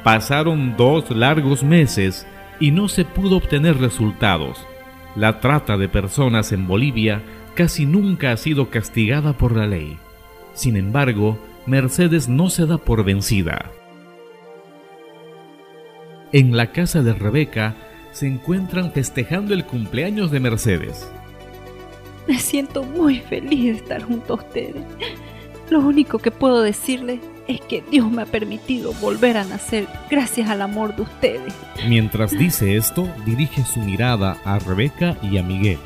Pasaron 0.02 0.76
dos 0.76 1.10
largos 1.12 1.62
meses 1.62 2.26
y 2.58 2.72
no 2.72 2.88
se 2.88 3.04
pudo 3.04 3.36
obtener 3.36 3.78
resultados. 3.78 4.66
La 5.14 5.40
trata 5.40 5.76
de 5.76 5.88
personas 5.88 6.50
en 6.50 6.66
Bolivia 6.66 7.22
casi 7.56 7.86
nunca 7.86 8.30
ha 8.30 8.36
sido 8.36 8.70
castigada 8.70 9.32
por 9.32 9.56
la 9.56 9.66
ley. 9.66 9.98
Sin 10.54 10.76
embargo, 10.76 11.38
Mercedes 11.66 12.28
no 12.28 12.50
se 12.50 12.66
da 12.66 12.78
por 12.78 13.02
vencida. 13.02 13.72
En 16.32 16.56
la 16.56 16.70
casa 16.70 17.02
de 17.02 17.14
Rebeca 17.14 17.74
se 18.12 18.26
encuentran 18.26 18.92
festejando 18.92 19.54
el 19.54 19.64
cumpleaños 19.64 20.30
de 20.30 20.38
Mercedes. 20.38 21.10
Me 22.28 22.38
siento 22.38 22.84
muy 22.84 23.20
feliz 23.20 23.64
de 23.64 23.70
estar 23.70 24.02
junto 24.02 24.34
a 24.34 24.36
ustedes. 24.36 24.84
Lo 25.70 25.80
único 25.80 26.18
que 26.18 26.30
puedo 26.30 26.62
decirles 26.62 27.20
es 27.48 27.60
que 27.62 27.82
Dios 27.90 28.10
me 28.10 28.22
ha 28.22 28.26
permitido 28.26 28.92
volver 28.94 29.36
a 29.36 29.44
nacer 29.44 29.86
gracias 30.10 30.50
al 30.50 30.62
amor 30.62 30.94
de 30.94 31.02
ustedes. 31.02 31.54
Mientras 31.88 32.32
dice 32.32 32.76
esto, 32.76 33.08
dirige 33.24 33.64
su 33.64 33.80
mirada 33.80 34.36
a 34.44 34.58
Rebeca 34.58 35.16
y 35.22 35.38
a 35.38 35.42
Miguel. 35.42 35.78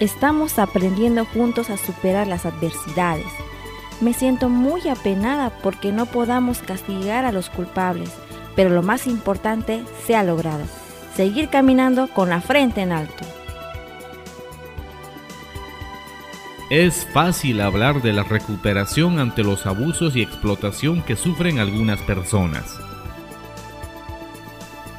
Estamos 0.00 0.58
aprendiendo 0.58 1.26
juntos 1.26 1.68
a 1.68 1.76
superar 1.76 2.26
las 2.26 2.46
adversidades. 2.46 3.26
Me 4.00 4.14
siento 4.14 4.48
muy 4.48 4.88
apenada 4.88 5.50
porque 5.62 5.92
no 5.92 6.06
podamos 6.06 6.60
castigar 6.60 7.26
a 7.26 7.32
los 7.32 7.50
culpables, 7.50 8.10
pero 8.56 8.70
lo 8.70 8.82
más 8.82 9.06
importante 9.06 9.82
se 10.06 10.16
ha 10.16 10.22
logrado, 10.22 10.64
seguir 11.14 11.50
caminando 11.50 12.08
con 12.08 12.30
la 12.30 12.40
frente 12.40 12.80
en 12.80 12.92
alto. 12.92 13.26
Es 16.70 17.06
fácil 17.12 17.60
hablar 17.60 18.00
de 18.00 18.14
la 18.14 18.22
recuperación 18.22 19.18
ante 19.18 19.44
los 19.44 19.66
abusos 19.66 20.16
y 20.16 20.22
explotación 20.22 21.02
que 21.02 21.16
sufren 21.16 21.58
algunas 21.58 22.00
personas. 22.00 22.80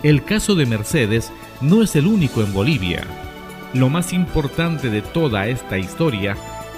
El 0.04 0.24
caso 0.24 0.54
de 0.54 0.68
Mercedes 0.68 1.32
no 1.60 1.82
es 1.82 1.96
el 1.96 2.06
único 2.06 2.42
en 2.44 2.54
Bolivia. 2.54 3.31
Lo 3.74 3.90
más 3.90 4.12
importante 4.12 4.90
de 4.90 5.02
toda 5.02 5.48
esta 5.48 5.78
historia 5.78 6.36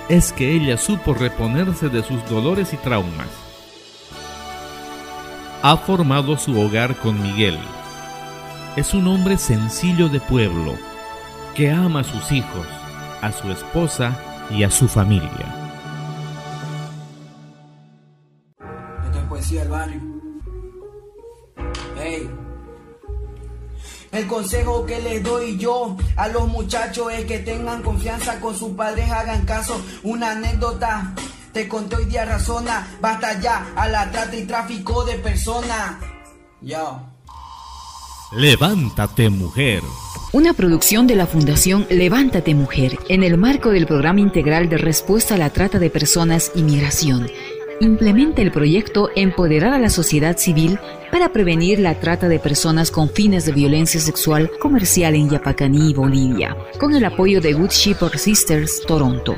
es 0.10 0.32
que 0.32 0.52
ella 0.52 0.78
supo 0.78 1.16
reponerse 1.16 1.90
de 1.90 2.04
sus 2.04 2.24
dolores 2.30 2.72
y 2.74 2.78
traumas. 2.78 3.28
Ha 5.64 5.76
formado 5.78 6.38
su 6.38 6.60
hogar 6.60 6.96
con 6.98 7.20
Miguel. 7.20 7.58
Es 8.76 8.94
un 8.94 9.08
hombre 9.08 9.38
sencillo 9.38 10.08
de 10.08 10.20
pueblo 10.20 10.76
que 11.56 11.72
ama 11.72 12.02
a 12.02 12.04
sus 12.04 12.32
hijos, 12.32 12.68
a 13.22 13.32
su 13.32 13.52
esposa 13.52 14.16
y 14.52 14.64
a 14.64 14.70
su 14.70 14.88
familia. 14.88 15.80
Esto 19.04 19.20
es 19.20 19.26
poesía 19.26 19.60
del 19.62 19.70
barrio. 19.70 20.23
El 24.14 24.28
consejo 24.28 24.86
que 24.86 25.02
les 25.02 25.24
doy 25.24 25.58
yo 25.58 25.98
a 26.16 26.28
los 26.28 26.48
muchachos 26.48 27.12
es 27.12 27.26
que 27.26 27.40
tengan 27.40 27.82
confianza 27.82 28.40
con 28.40 28.56
sus 28.56 28.74
padres, 28.74 29.10
hagan 29.10 29.44
caso. 29.44 29.82
Una 30.04 30.32
anécdota 30.32 31.16
te 31.52 31.68
conté 31.68 31.96
hoy 31.96 32.06
día 32.06 32.24
razona, 32.24 32.88
basta 33.02 33.40
ya 33.40 33.74
a 33.76 33.88
la 33.88 34.12
trata 34.12 34.36
y 34.36 34.44
tráfico 34.46 35.04
de 35.04 35.16
personas. 35.16 35.96
Yo. 36.62 37.02
Levántate 38.32 39.30
mujer. 39.30 39.82
Una 40.32 40.54
producción 40.54 41.06
de 41.06 41.16
la 41.16 41.28
Fundación 41.28 41.86
Levántate 41.92 42.56
Mujer 42.56 42.98
en 43.08 43.22
el 43.22 43.38
marco 43.38 43.70
del 43.70 43.86
Programa 43.86 44.20
Integral 44.20 44.68
de 44.68 44.78
Respuesta 44.78 45.36
a 45.36 45.38
la 45.38 45.52
Trata 45.52 45.78
de 45.78 45.92
Personas 45.92 46.52
y 46.56 46.64
Migración. 46.64 47.30
Implementa 47.84 48.42
el 48.42 48.50
proyecto 48.50 49.10
Empoderar 49.14 49.74
a 49.74 49.78
la 49.78 49.90
sociedad 49.90 50.38
civil 50.38 50.80
para 51.12 51.34
prevenir 51.34 51.80
la 51.80 52.00
trata 52.00 52.30
de 52.30 52.40
personas 52.40 52.90
con 52.90 53.10
fines 53.10 53.46
de 53.46 53.52
violencia 53.52 54.00
sexual 54.00 54.50
comercial 54.58 55.16
en 55.16 55.30
Yapacaní, 55.30 55.94
Bolivia, 55.94 56.56
con 56.80 56.96
el 56.96 57.04
apoyo 57.04 57.42
de 57.42 57.52
Good 57.52 57.72
Shepherd 57.72 58.18
Sisters, 58.18 58.84
Toronto. 58.88 59.36